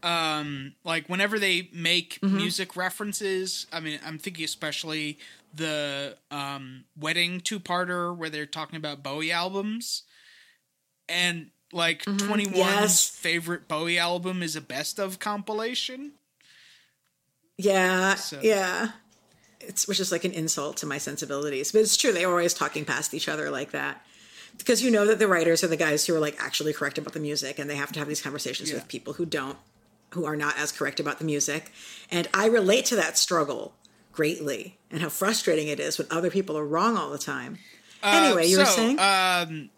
Um, 0.02 0.74
like 0.84 1.08
whenever 1.08 1.38
they 1.38 1.68
make 1.72 2.18
Mm-hmm. 2.22 2.36
music 2.36 2.76
references, 2.76 3.66
I 3.72 3.80
mean, 3.80 4.00
I'm 4.04 4.18
thinking 4.18 4.44
especially 4.44 5.18
the 5.54 6.16
um, 6.30 6.84
wedding 6.98 7.40
two-parter 7.40 8.16
where 8.16 8.30
they're 8.30 8.46
talking 8.46 8.76
about 8.76 9.02
Bowie 9.02 9.30
albums, 9.30 10.04
and 11.12 11.50
like 11.72 12.02
21's 12.04 12.46
Mm-hmm. 12.48 12.56
Yes. 12.56 13.08
favorite 13.08 13.68
Bowie 13.68 13.98
album 13.98 14.42
is 14.42 14.56
a 14.56 14.60
best 14.60 14.98
of 14.98 15.18
compilation. 15.18 16.12
yeah 17.58 18.14
So- 18.16 18.40
yeah 18.42 18.90
it's 19.60 19.86
which 19.86 20.00
is 20.00 20.10
like 20.10 20.24
an 20.24 20.32
insult 20.32 20.76
to 20.78 20.86
my 20.86 20.98
sensibilities 20.98 21.70
but 21.72 21.82
it's 21.82 21.96
true 21.96 22.12
they're 22.12 22.28
always 22.28 22.54
talking 22.54 22.84
past 22.84 23.14
each 23.14 23.28
other 23.28 23.50
like 23.50 23.70
that 23.72 24.04
because 24.58 24.82
you 24.82 24.90
know 24.90 25.06
that 25.06 25.18
the 25.18 25.28
writers 25.28 25.62
are 25.62 25.68
the 25.68 25.76
guys 25.76 26.04
who 26.06 26.14
are 26.14 26.20
like 26.20 26.36
actually 26.40 26.72
correct 26.72 26.98
about 26.98 27.12
the 27.12 27.20
music 27.20 27.58
and 27.58 27.70
they 27.70 27.76
have 27.76 27.92
to 27.92 27.98
have 27.98 28.08
these 28.08 28.20
conversations 28.22 28.70
Yeah. 28.70 28.76
with 28.76 28.88
people 28.88 29.12
who 29.14 29.24
don't 29.26 29.56
who 30.10 30.24
are 30.26 30.36
not 30.36 30.58
as 30.58 30.72
correct 30.72 30.98
about 31.00 31.18
the 31.18 31.24
music 31.24 31.70
and 32.10 32.28
i 32.34 32.46
relate 32.46 32.84
to 32.86 32.96
that 32.96 33.16
struggle 33.16 33.74
greatly 34.12 34.78
and 34.90 35.00
how 35.00 35.08
frustrating 35.08 35.68
it 35.68 35.78
is 35.80 35.96
when 35.96 36.06
other 36.10 36.30
people 36.30 36.58
are 36.58 36.66
wrong 36.66 36.96
all 36.96 37.10
the 37.10 37.18
time 37.18 37.58
anyway 38.02 38.46
you 38.46 38.58
were 38.58 38.64
saying 38.64 38.98
um, 38.98 39.70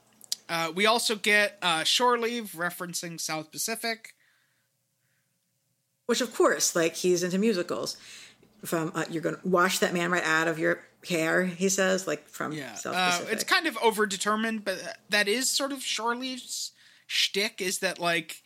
uh, 0.49 0.73
we 0.75 0.87
also 0.87 1.15
get 1.17 1.59
uh, 1.63 1.85
Shore 1.85 2.19
Leave 2.19 2.53
referencing 2.57 3.21
South 3.21 3.51
Pacific. 3.51 4.15
which 6.07 6.21
of 6.21 6.35
course 6.35 6.77
like 6.77 6.95
he's 6.97 7.23
into 7.23 7.39
musicals 7.39 7.97
from 8.65 8.93
uh, 8.95 9.05
you're 9.11 9.23
gonna 9.23 9.39
wash 9.45 9.79
that 9.79 9.93
man 9.95 10.11
right 10.11 10.25
out 10.25 10.49
of 10.49 10.59
your 10.59 10.81
hair 11.09 11.45
he 11.45 11.69
says 11.69 12.07
like 12.07 12.29
from 12.29 12.53
Yeah, 12.53 12.75
south 12.75 12.95
uh, 12.97 13.11
pacific 13.11 13.33
it's 13.33 13.45
kind 13.45 13.67
of 13.67 13.75
overdetermined, 13.77 14.65
but 14.65 14.99
that 15.11 15.29
is 15.29 15.51
sort 15.51 15.73
of 15.73 15.83
Shore 15.83 16.15
Leave's 16.17 16.73
shtick. 17.07 17.61
Is 17.61 17.81
that 17.81 17.99
like, 17.99 18.43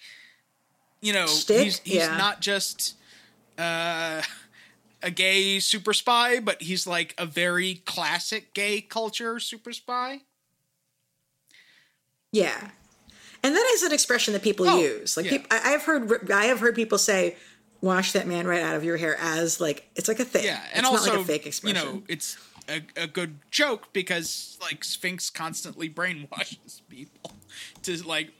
you 1.00 1.12
know, 1.12 1.26
Shtick? 1.26 1.62
he's 1.64 1.78
he's 1.80 1.94
Yeah. 1.96 2.16
not 2.16 2.40
just 2.40 2.94
uh, 3.56 4.22
a 5.02 5.10
gay 5.12 5.60
super 5.60 5.92
spy, 5.92 6.40
but 6.40 6.62
he's 6.62 6.84
like 6.86 7.14
a 7.16 7.26
very 7.26 7.76
classic 7.86 8.54
gay 8.54 8.80
culture 8.80 9.38
super 9.38 9.72
spy. 9.72 10.22
Yeah, 12.32 12.70
and 13.42 13.54
that 13.54 13.70
is 13.74 13.82
an 13.82 13.92
expression 13.92 14.32
that 14.34 14.42
people 14.42 14.68
Oh, 14.68 14.78
use. 14.78 15.16
Like, 15.16 15.30
yeah. 15.30 15.38
I, 15.50 15.74
I've 15.74 15.82
heard, 15.84 16.30
I 16.30 16.46
have 16.46 16.60
heard 16.60 16.74
people 16.74 16.98
say, 16.98 17.36
"Wash 17.80 18.12
that 18.12 18.26
man 18.26 18.46
right 18.46 18.62
out 18.62 18.76
of 18.76 18.84
your 18.84 18.96
hair," 18.96 19.16
as 19.18 19.60
like 19.60 19.88
it's 19.96 20.08
like 20.08 20.20
a 20.20 20.24
thing. 20.24 20.44
Yeah, 20.44 20.60
and 20.72 20.80
it's 20.80 20.88
also 20.88 21.06
not 21.06 21.16
like 21.16 21.24
a 21.24 21.26
fake 21.26 21.46
expression. 21.46 21.76
you 21.76 21.92
know 21.92 22.02
it's 22.08 22.36
a, 22.68 22.82
a 22.96 23.06
good 23.06 23.36
joke 23.50 23.92
because 23.92 24.58
like 24.60 24.84
Sphinx 24.84 25.30
constantly 25.30 25.88
brainwashes 25.88 26.82
people 26.88 27.32
to 27.82 27.96
like 28.06 28.30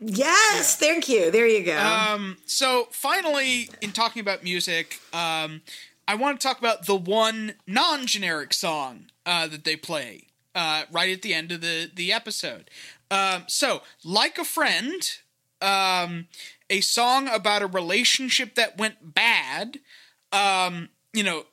yes, 0.00 0.76
thank 0.76 1.08
you. 1.08 1.30
There 1.30 1.46
you 1.46 1.64
go. 1.64 1.78
Um, 1.78 2.38
so 2.46 2.88
finally, 2.90 3.68
in 3.80 3.92
talking 3.92 4.20
about 4.20 4.42
music, 4.42 5.00
um, 5.12 5.62
I 6.08 6.14
want 6.14 6.40
to 6.40 6.46
talk 6.46 6.58
about 6.58 6.86
the 6.86 6.96
one 6.96 7.54
non-generic 7.66 8.52
song 8.52 9.06
uh, 9.26 9.46
that 9.48 9.64
they 9.64 9.76
play 9.76 10.24
uh, 10.54 10.84
right 10.90 11.10
at 11.10 11.22
the 11.22 11.34
end 11.34 11.52
of 11.52 11.60
the 11.60 11.90
the 11.94 12.12
episode. 12.12 12.70
Um, 13.10 13.44
so, 13.48 13.82
like 14.04 14.38
a 14.38 14.44
friend, 14.44 15.02
um, 15.60 16.28
a 16.68 16.80
song 16.80 17.28
about 17.28 17.62
a 17.62 17.66
relationship 17.66 18.54
that 18.54 18.78
went 18.78 19.14
bad. 19.14 19.80
Um, 20.32 20.90
you 21.12 21.24
know, 21.24 21.44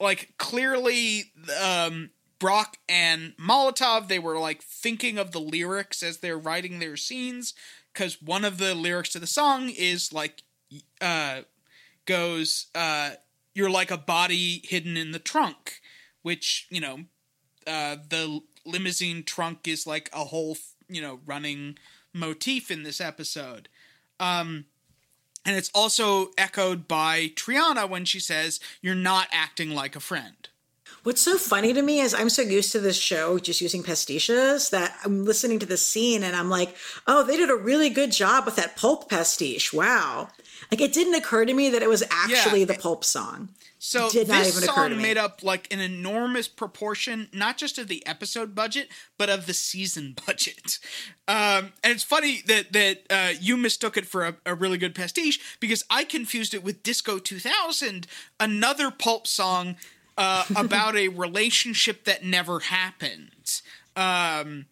like 0.00 0.34
clearly, 0.38 1.32
um, 1.62 2.10
Brock 2.38 2.76
and 2.88 3.34
Molotov, 3.36 4.08
they 4.08 4.18
were 4.18 4.38
like 4.38 4.62
thinking 4.62 5.16
of 5.16 5.32
the 5.32 5.40
lyrics 5.40 6.02
as 6.02 6.18
they're 6.18 6.38
writing 6.38 6.78
their 6.78 6.96
scenes 6.96 7.54
because 7.92 8.20
one 8.20 8.44
of 8.44 8.58
the 8.58 8.74
lyrics 8.74 9.10
to 9.10 9.18
the 9.18 9.26
song 9.26 9.70
is 9.70 10.12
like, 10.12 10.42
uh, 11.00 11.42
goes, 12.04 12.66
uh, 12.74 13.12
"You're 13.54 13.70
like 13.70 13.90
a 13.90 13.98
body 13.98 14.62
hidden 14.64 14.96
in 14.96 15.12
the 15.12 15.18
trunk," 15.18 15.80
which 16.22 16.66
you 16.70 16.80
know, 16.80 17.04
uh, 17.66 17.96
the 18.08 18.40
limousine 18.64 19.24
trunk 19.24 19.66
is 19.66 19.86
like 19.86 20.08
a 20.12 20.24
whole 20.24 20.56
you 20.88 21.02
know 21.02 21.20
running 21.26 21.78
motif 22.12 22.70
in 22.70 22.82
this 22.82 23.00
episode. 23.00 23.68
Um, 24.20 24.66
and 25.44 25.56
it's 25.56 25.70
also 25.74 26.30
echoed 26.38 26.86
by 26.86 27.32
Triana 27.34 27.88
when 27.88 28.04
she 28.04 28.20
says, 28.20 28.60
"You're 28.80 28.94
not 28.94 29.28
acting 29.32 29.70
like 29.70 29.96
a 29.96 30.00
friend." 30.00 30.48
What's 31.02 31.20
so 31.20 31.36
funny 31.36 31.72
to 31.72 31.82
me 31.82 32.00
is 32.00 32.14
I'm 32.14 32.30
so 32.30 32.42
used 32.42 32.72
to 32.72 32.80
this 32.80 32.96
show 32.96 33.38
just 33.38 33.60
using 33.60 33.82
pastiches 33.82 34.70
that 34.70 34.96
I'm 35.04 35.24
listening 35.24 35.58
to 35.60 35.66
the 35.66 35.76
scene 35.76 36.22
and 36.22 36.36
I'm 36.36 36.48
like, 36.50 36.76
oh, 37.06 37.22
they 37.24 37.36
did 37.36 37.50
a 37.50 37.56
really 37.56 37.90
good 37.90 38.12
job 38.12 38.44
with 38.46 38.56
that 38.56 38.76
pulp 38.76 39.08
pastiche. 39.10 39.72
Wow. 39.72 40.28
Like 40.70 40.80
it 40.80 40.92
didn't 40.92 41.14
occur 41.14 41.44
to 41.44 41.52
me 41.54 41.70
that 41.70 41.82
it 41.82 41.88
was 41.88 42.04
actually 42.10 42.60
Yeah. 42.60 42.66
the 42.66 42.74
pulp 42.74 43.04
song. 43.04 43.48
So 43.84 44.08
Did 44.10 44.28
not 44.28 44.44
this 44.44 44.56
even 44.56 44.68
occur 44.68 44.88
to 44.90 44.94
song 44.94 45.02
made 45.02 45.18
up 45.18 45.42
like 45.42 45.66
an 45.74 45.80
enormous 45.80 46.46
proportion, 46.46 47.28
not 47.32 47.56
just 47.56 47.78
of 47.78 47.88
the 47.88 48.06
episode 48.06 48.54
budget, 48.54 48.86
but 49.18 49.28
of 49.28 49.46
the 49.46 49.54
season 49.54 50.14
budget. 50.26 50.78
Um, 51.26 51.72
and 51.82 51.92
it's 51.92 52.04
funny 52.04 52.42
that 52.46 52.72
that 52.74 52.98
uh, 53.10 53.32
you 53.40 53.56
mistook 53.56 53.96
it 53.96 54.06
for 54.06 54.24
a, 54.24 54.36
a 54.46 54.54
really 54.54 54.78
good 54.78 54.94
pastiche 54.94 55.40
because 55.58 55.82
I 55.90 56.04
confused 56.04 56.54
it 56.54 56.62
with 56.62 56.84
Disco 56.84 57.18
2000, 57.18 58.06
another 58.38 58.92
pulp 58.92 59.26
song 59.26 59.74
uh, 60.16 60.44
about 60.56 60.96
a 60.96 61.08
relationship 61.08 62.04
that 62.04 62.24
never 62.24 62.60
happened. 62.60 63.60
Um, 63.96 64.66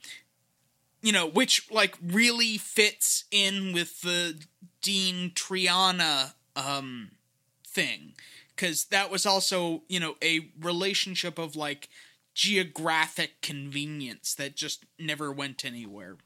you 1.03 1.13
know, 1.13 1.27
which 1.27 1.71
like 1.71 1.97
really 2.03 2.59
fits 2.59 3.25
in 3.31 3.73
with 3.73 4.03
the 4.03 4.43
Dean 4.83 5.31
Triana 5.31 6.35
um, 6.57 7.13
thing 7.67 8.15
because 8.55 8.87
that 8.87 9.11
was 9.11 9.25
also 9.25 9.83
you 9.89 10.01
know 10.01 10.17
a 10.23 10.51
relationship 10.61 11.39
of 11.39 11.57
like 11.57 11.89
geographic 12.35 13.41
convenience 13.43 14.35
that 14.35 14.57
just 14.57 14.85
never 14.99 15.33
went 15.33 15.65
anywhere 15.65 16.17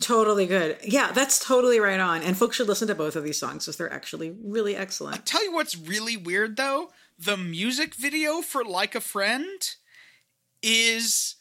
Totally 0.00 0.46
good. 0.46 0.78
Yeah, 0.84 1.10
that's 1.12 1.44
totally 1.44 1.80
right 1.80 1.98
on. 1.98 2.22
And 2.22 2.36
folks 2.36 2.56
should 2.56 2.68
listen 2.68 2.88
to 2.88 2.94
both 2.94 3.16
of 3.16 3.24
these 3.24 3.38
songs 3.38 3.64
because 3.64 3.76
they're 3.76 3.92
actually 3.92 4.34
really 4.42 4.76
excellent. 4.76 5.16
i 5.16 5.20
tell 5.24 5.44
you 5.44 5.52
what's 5.52 5.76
really 5.76 6.16
weird 6.16 6.56
though 6.56 6.90
the 7.18 7.36
music 7.36 7.94
video 7.94 8.40
for 8.40 8.64
like 8.64 8.94
a 8.94 9.00
friend 9.00 9.76
is 10.62 11.36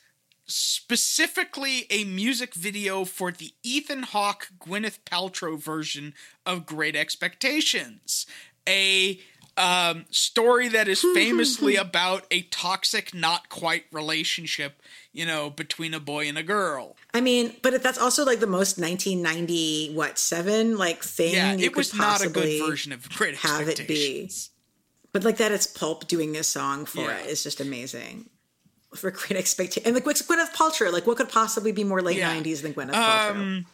specifically 0.46 1.86
a 1.90 2.04
music 2.04 2.54
video 2.54 3.06
for 3.06 3.32
the 3.32 3.52
ethan 3.64 4.04
hawke 4.04 4.50
gwyneth 4.60 5.00
paltrow 5.06 5.58
version 5.58 6.14
of 6.46 6.66
great 6.66 6.96
expectations 6.96 8.26
a 8.68 9.20
um, 9.56 10.06
story 10.10 10.68
that 10.68 10.88
is 10.88 11.02
famously 11.14 11.76
about 11.76 12.26
a 12.32 12.42
toxic 12.44 13.14
not 13.14 13.50
quite 13.50 13.86
relationship 13.92 14.82
you 15.14 15.26
know 15.26 15.50
between 15.50 15.94
a 15.94 16.00
boy 16.00 16.28
and 16.28 16.38
a 16.38 16.44
girl 16.44 16.98
I 17.14 17.22
mean, 17.22 17.56
but 17.62 17.82
that's 17.84 18.00
also 18.00 18.26
like 18.26 18.40
the 18.40 18.48
most 18.48 18.80
1990 18.80 19.94
what 19.94 20.18
seven 20.18 20.78
like 20.78 21.04
thing. 21.04 21.36
yeah 21.36 21.54
it 21.54 21.76
was 21.76 21.94
not 21.94 22.24
a 22.24 22.30
good 22.30 22.68
version 22.68 22.92
of 22.92 23.08
great 23.12 23.36
have 23.36 23.68
it 23.68 23.88
be. 23.88 24.30
But 25.14 25.24
like 25.24 25.38
that, 25.38 25.51
it's 25.51 25.68
Pulp 25.68 26.07
doing 26.07 26.36
a 26.36 26.43
song 26.43 26.86
for 26.86 27.01
Yeah. 27.01 27.20
it 27.20 27.28
is 27.30 27.43
just 27.43 27.61
amazing. 27.61 28.30
For 28.95 29.09
great 29.11 29.38
expectation, 29.38 29.84
and 29.88 29.95
like 29.95 30.05
what's 30.05 30.22
Gwyneth 30.22 30.53
Paltrow? 30.53 30.91
Like, 30.91 31.07
what 31.07 31.18
could 31.18 31.30
possibly 31.30 31.72
be 31.72 31.84
more 31.84 32.01
late 32.01 32.18
Yeah. 32.18 32.32
'90s 32.36 32.61
than 32.61 32.74
Gwyneth 32.74 32.93
Paltrow? 32.93 33.32
Um, 33.32 33.66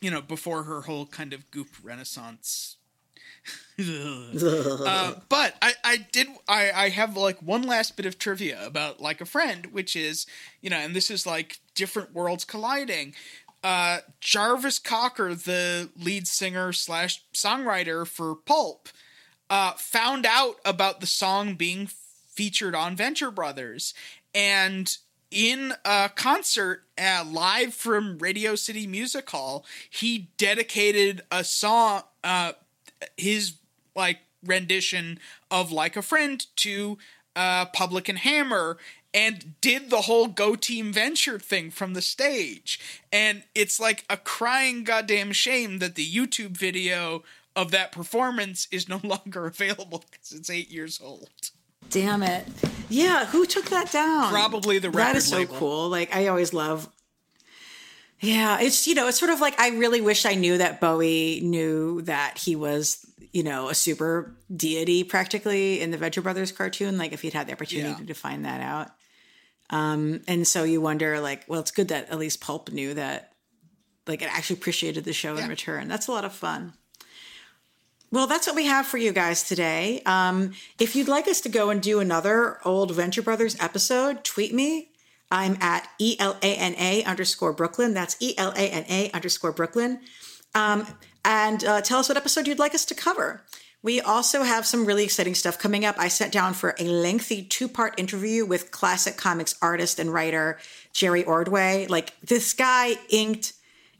you 0.00 0.10
know, 0.10 0.20
before 0.22 0.64
her 0.64 0.82
whole 0.82 1.06
kind 1.06 1.32
of 1.32 1.50
goop 1.50 1.68
renaissance. 1.82 2.76
uh, 3.78 5.14
but 5.28 5.54
I, 5.62 5.72
I 5.84 6.06
did 6.12 6.28
I, 6.48 6.70
I 6.74 6.88
have 6.90 7.16
like 7.16 7.38
one 7.40 7.62
last 7.62 7.96
bit 7.96 8.06
of 8.06 8.18
trivia 8.18 8.64
about 8.66 9.00
like 9.00 9.20
a 9.20 9.24
friend, 9.24 9.66
which 9.66 9.96
is 9.96 10.26
you 10.60 10.70
know, 10.70 10.76
and 10.78 10.94
this 10.94 11.10
is 11.10 11.26
like 11.26 11.58
different 11.74 12.12
worlds 12.12 12.44
colliding. 12.44 13.14
Uh, 13.64 13.98
Jarvis 14.20 14.78
Cocker, 14.78 15.34
the 15.34 15.90
lead 15.96 16.28
singer 16.28 16.72
slash 16.72 17.24
songwriter 17.34 18.06
for 18.06 18.36
Pulp, 18.36 18.88
uh, 19.50 19.72
found 19.72 20.26
out 20.26 20.56
about 20.64 21.00
the 21.00 21.06
song 21.06 21.54
being 21.54 21.88
featured 22.28 22.74
on 22.74 22.96
Venture 22.96 23.30
Brothers, 23.30 23.94
and 24.34 24.96
in 25.30 25.74
a 25.84 26.10
concert 26.14 26.84
uh, 26.96 27.24
live 27.30 27.74
from 27.74 28.18
Radio 28.18 28.54
City 28.54 28.86
Music 28.86 29.28
Hall, 29.28 29.64
he 29.88 30.28
dedicated 30.38 31.22
a 31.30 31.44
song, 31.44 32.02
uh, 32.24 32.52
his 33.16 33.54
like 33.94 34.20
rendition 34.44 35.18
of 35.50 35.72
"Like 35.72 35.96
a 35.96 36.02
Friend" 36.02 36.44
to 36.56 36.98
uh, 37.36 37.66
Publick 37.66 38.08
and 38.08 38.18
Hammer. 38.18 38.78
And 39.14 39.58
did 39.62 39.88
the 39.88 40.02
whole 40.02 40.26
Go 40.26 40.54
Team 40.54 40.92
Venture 40.92 41.38
thing 41.38 41.70
from 41.70 41.94
the 41.94 42.02
stage. 42.02 42.78
And 43.10 43.42
it's 43.54 43.80
like 43.80 44.04
a 44.10 44.18
crying 44.18 44.84
goddamn 44.84 45.32
shame 45.32 45.78
that 45.78 45.94
the 45.94 46.06
YouTube 46.06 46.50
video 46.50 47.24
of 47.58 47.70
that 47.72 47.92
performance 47.92 48.66
is 48.70 48.88
no 48.88 49.00
longer 49.04 49.46
available 49.46 50.04
because 50.10 50.32
it's 50.32 50.48
eight 50.50 50.70
years 50.70 51.00
old. 51.02 51.28
Damn 51.90 52.22
it! 52.22 52.46
Yeah, 52.88 53.26
who 53.26 53.46
took 53.46 53.66
that 53.66 53.90
down? 53.92 54.30
Probably 54.30 54.78
the 54.78 54.90
That 54.90 54.96
record 54.96 55.16
is 55.16 55.28
so 55.28 55.38
label. 55.38 55.54
cool. 55.56 55.88
Like 55.88 56.14
I 56.14 56.26
always 56.28 56.52
love. 56.52 56.88
Yeah, 58.20 58.58
it's 58.60 58.86
you 58.86 58.94
know 58.94 59.06
it's 59.08 59.18
sort 59.18 59.30
of 59.30 59.40
like 59.40 59.58
I 59.60 59.70
really 59.70 60.00
wish 60.00 60.26
I 60.26 60.34
knew 60.34 60.58
that 60.58 60.80
Bowie 60.80 61.40
knew 61.42 62.02
that 62.02 62.38
he 62.38 62.56
was 62.56 63.06
you 63.32 63.42
know 63.44 63.68
a 63.68 63.74
super 63.74 64.34
deity 64.54 65.04
practically 65.04 65.80
in 65.80 65.90
the 65.92 65.96
Venture 65.98 66.20
Brothers 66.20 66.50
cartoon. 66.52 66.98
Like 66.98 67.12
if 67.12 67.22
he'd 67.22 67.32
had 67.32 67.46
the 67.46 67.52
opportunity 67.52 68.00
Yeah. 68.00 68.06
to 68.06 68.14
find 68.14 68.44
that 68.44 68.60
out. 68.60 68.88
Um, 69.70 70.22
and 70.26 70.46
so 70.46 70.64
you 70.64 70.80
wonder 70.80 71.20
like, 71.20 71.44
well, 71.46 71.60
it's 71.60 71.70
good 71.70 71.88
that 71.88 72.10
at 72.10 72.18
least 72.18 72.40
Pulp 72.40 72.72
knew 72.72 72.94
that, 72.94 73.34
like 74.06 74.22
it 74.22 74.34
actually 74.34 74.56
appreciated 74.56 75.04
the 75.04 75.12
show 75.12 75.36
in 75.36 75.46
return. 75.48 75.88
That's 75.88 76.08
a 76.08 76.12
lot 76.12 76.24
of 76.24 76.32
fun. 76.32 76.72
Well, 78.10 78.26
that's 78.26 78.46
what 78.46 78.56
we 78.56 78.64
have 78.64 78.86
for 78.86 78.96
you 78.96 79.12
guys 79.12 79.42
today. 79.42 80.00
Um, 80.06 80.52
if 80.78 80.96
you'd 80.96 81.08
like 81.08 81.28
us 81.28 81.42
to 81.42 81.50
go 81.50 81.68
and 81.68 81.82
do 81.82 82.00
another 82.00 82.58
old 82.64 82.92
Venture 82.92 83.20
Brothers 83.20 83.56
episode, 83.60 84.24
tweet 84.24 84.54
me. 84.54 84.88
I'm 85.30 85.58
at 85.60 85.86
E 85.98 86.16
L 86.18 86.38
A 86.42 86.54
N 86.56 86.74
A 86.78 87.04
underscore 87.04 87.52
Brooklyn. 87.52 87.92
That's 87.92 88.16
E 88.18 88.32
L 88.38 88.52
A 88.56 88.70
N 88.70 88.86
A 88.88 89.10
underscore 89.12 89.52
Brooklyn. 89.52 90.00
Um, 90.54 90.86
and 91.22 91.62
uh, 91.64 91.82
tell 91.82 91.98
us 91.98 92.08
what 92.08 92.16
episode 92.16 92.46
you'd 92.46 92.58
like 92.58 92.74
us 92.74 92.86
to 92.86 92.94
cover. 92.94 93.42
We 93.82 94.00
also 94.00 94.42
have 94.42 94.66
some 94.66 94.86
really 94.86 95.04
exciting 95.04 95.34
stuff 95.34 95.58
coming 95.58 95.84
up. 95.84 95.96
I 95.98 96.08
sat 96.08 96.32
down 96.32 96.54
for 96.54 96.74
a 96.78 96.84
lengthy 96.84 97.42
two 97.42 97.68
part 97.68 98.00
interview 98.00 98.46
with 98.46 98.70
classic 98.70 99.18
comics 99.18 99.54
artist 99.60 99.98
and 99.98 100.12
writer 100.12 100.58
Jerry 100.94 101.24
Ordway. 101.24 101.86
Like, 101.88 102.18
this 102.20 102.54
guy 102.54 102.94
inked 103.10 103.52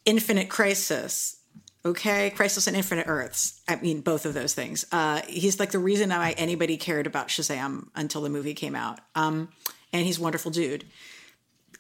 Infinite 0.07 0.49
Crisis 0.49 1.38
okay 1.85 2.31
crisis 2.31 2.67
and 2.67 2.77
infinite 2.77 3.07
earths 3.09 3.61
i 3.69 3.77
mean 3.77 4.01
both 4.01 4.27
of 4.27 4.35
those 4.35 4.55
things. 4.55 4.85
Uh 4.93 5.21
he's 5.29 5.59
like 5.61 5.71
the 5.71 5.79
reason 5.79 6.11
why 6.11 6.35
anybody 6.37 6.77
cared 6.77 7.07
about 7.07 7.29
shazam 7.29 7.89
until 7.95 8.21
the 8.21 8.29
movie 8.31 8.55
came 8.55 8.75
out. 8.75 9.01
Um 9.15 9.49
and 9.93 10.05
he's 10.05 10.19
a 10.19 10.23
wonderful 10.23 10.51
dude. 10.51 10.85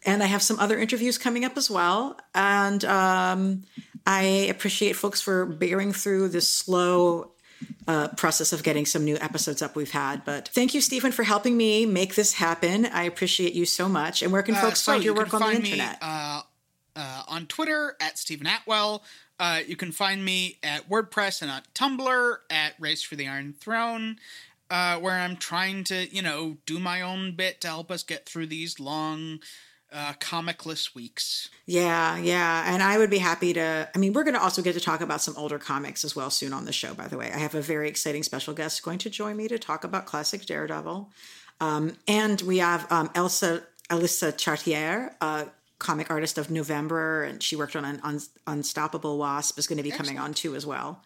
And 0.06 0.22
i 0.22 0.26
have 0.26 0.42
some 0.42 0.58
other 0.60 0.78
interviews 0.78 1.18
coming 1.18 1.44
up 1.44 1.56
as 1.56 1.68
well. 1.70 2.16
And 2.34 2.84
um 2.84 3.62
i 4.06 4.22
appreciate 4.22 4.94
folks 4.96 5.20
for 5.20 5.44
bearing 5.46 5.92
through 5.92 6.28
this 6.28 6.48
slow 6.48 7.32
uh, 7.88 8.06
process 8.16 8.52
of 8.52 8.62
getting 8.62 8.86
some 8.86 9.04
new 9.04 9.16
episodes 9.16 9.62
up 9.62 9.74
we've 9.74 9.90
had. 9.90 10.24
But 10.24 10.48
thank 10.48 10.74
you 10.74 10.80
Steven 10.80 11.10
for 11.10 11.24
helping 11.24 11.56
me 11.56 11.86
make 11.86 12.14
this 12.14 12.34
happen. 12.34 12.86
I 12.86 13.02
appreciate 13.04 13.52
you 13.54 13.64
so 13.64 13.88
much. 13.88 14.22
And 14.22 14.30
where 14.30 14.42
can 14.42 14.54
folks 14.54 14.80
so 14.82 14.92
find 14.92 15.04
your 15.04 15.14
you 15.14 15.20
work 15.20 15.34
on 15.34 15.40
the 15.40 15.46
find 15.46 15.62
me, 15.62 15.72
internet? 15.72 15.98
uh, 16.00 16.42
uh, 16.94 17.22
on 17.26 17.46
Twitter 17.46 17.96
at 18.00 18.18
Steven 18.18 18.46
Attewell. 18.46 19.02
Uh, 19.38 19.60
you 19.66 19.76
can 19.76 19.92
find 19.92 20.24
me 20.24 20.58
at 20.62 20.88
WordPress 20.88 21.42
and 21.42 21.50
on 21.50 21.62
Tumblr 21.74 22.36
at 22.50 22.74
Race 22.78 23.02
for 23.02 23.16
the 23.16 23.28
Iron 23.28 23.52
Throne, 23.52 24.16
uh, 24.70 24.96
where 24.98 25.14
I'm 25.14 25.36
trying 25.36 25.84
to, 25.84 26.14
you 26.14 26.22
know, 26.22 26.56
do 26.66 26.78
my 26.78 27.00
own 27.00 27.32
bit 27.32 27.60
to 27.60 27.68
help 27.68 27.90
us 27.90 28.02
get 28.02 28.26
through 28.26 28.46
these 28.46 28.80
long, 28.80 29.40
uh, 29.92 30.12
comicless 30.14 30.94
weeks. 30.94 31.48
Yeah, 31.66 32.18
yeah. 32.18 32.64
And 32.66 32.82
I 32.82 32.98
would 32.98 33.10
be 33.10 33.18
happy 33.18 33.52
to. 33.54 33.88
I 33.94 33.98
mean, 33.98 34.12
we're 34.12 34.24
going 34.24 34.34
to 34.34 34.42
also 34.42 34.60
get 34.60 34.74
to 34.74 34.80
talk 34.80 35.00
about 35.00 35.22
some 35.22 35.34
older 35.36 35.58
comics 35.58 36.04
as 36.04 36.14
well 36.14 36.30
soon 36.30 36.52
on 36.52 36.64
the 36.64 36.72
show, 36.72 36.94
by 36.94 37.08
the 37.08 37.16
way. 37.16 37.30
I 37.32 37.38
have 37.38 37.54
a 37.54 37.62
very 37.62 37.88
exciting 37.88 38.22
special 38.22 38.54
guest 38.54 38.82
going 38.82 38.98
to 38.98 39.10
join 39.10 39.36
me 39.36 39.48
to 39.48 39.58
talk 39.58 39.84
about 39.84 40.06
classic 40.06 40.44
Daredevil. 40.44 41.10
Um, 41.60 41.96
and 42.06 42.40
we 42.42 42.58
have 42.58 42.90
um, 42.92 43.10
Elsa, 43.14 43.62
Alyssa 43.90 44.32
Charretier, 44.32 45.14
a 45.20 45.48
comic 45.78 46.10
artist 46.10 46.38
of 46.38 46.50
November, 46.50 47.24
and 47.24 47.42
she 47.42 47.56
worked 47.56 47.76
on 47.76 47.84
an 47.84 48.00
Un- 48.02 48.20
Unstoppable 48.46 49.18
Wasp, 49.18 49.58
is 49.58 49.66
going 49.66 49.76
to 49.76 49.82
be 49.82 49.90
coming 49.90 50.18
on 50.18 50.34
too 50.34 50.54
as 50.54 50.66
well. 50.66 51.02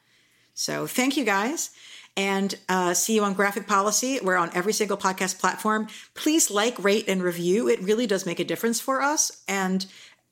So 0.54 0.86
thank 0.86 1.16
you 1.16 1.24
guys. 1.24 1.70
And 2.14 2.54
uh, 2.68 2.92
see 2.92 3.14
you 3.14 3.24
on 3.24 3.32
Graphic 3.32 3.66
Policy. 3.66 4.18
We're 4.22 4.36
on 4.36 4.50
every 4.54 4.74
single 4.74 4.98
podcast 4.98 5.38
platform. 5.38 5.88
Please 6.14 6.50
like, 6.50 6.82
rate, 6.82 7.08
and 7.08 7.22
review. 7.22 7.68
It 7.68 7.80
really 7.80 8.06
does 8.06 8.26
make 8.26 8.38
a 8.38 8.44
difference 8.44 8.80
for 8.80 9.00
us. 9.00 9.42
And 9.48 9.86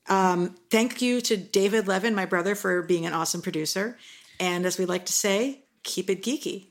um, 0.07 0.55
thank 0.69 1.01
you 1.01 1.21
to 1.21 1.37
David 1.37 1.87
Levin, 1.87 2.13
my 2.13 2.25
brother, 2.25 2.53
for 2.53 2.83
being 2.83 3.05
an 3.07 3.13
awesome 3.13 3.41
producer. 3.41 3.97
And 4.39 4.65
as 4.65 4.77
we 4.77 4.85
like 4.85 5.05
to 5.07 5.13
say, 5.13 5.63
keep 5.83 6.09
it 6.09 6.21
geeky. 6.21 6.67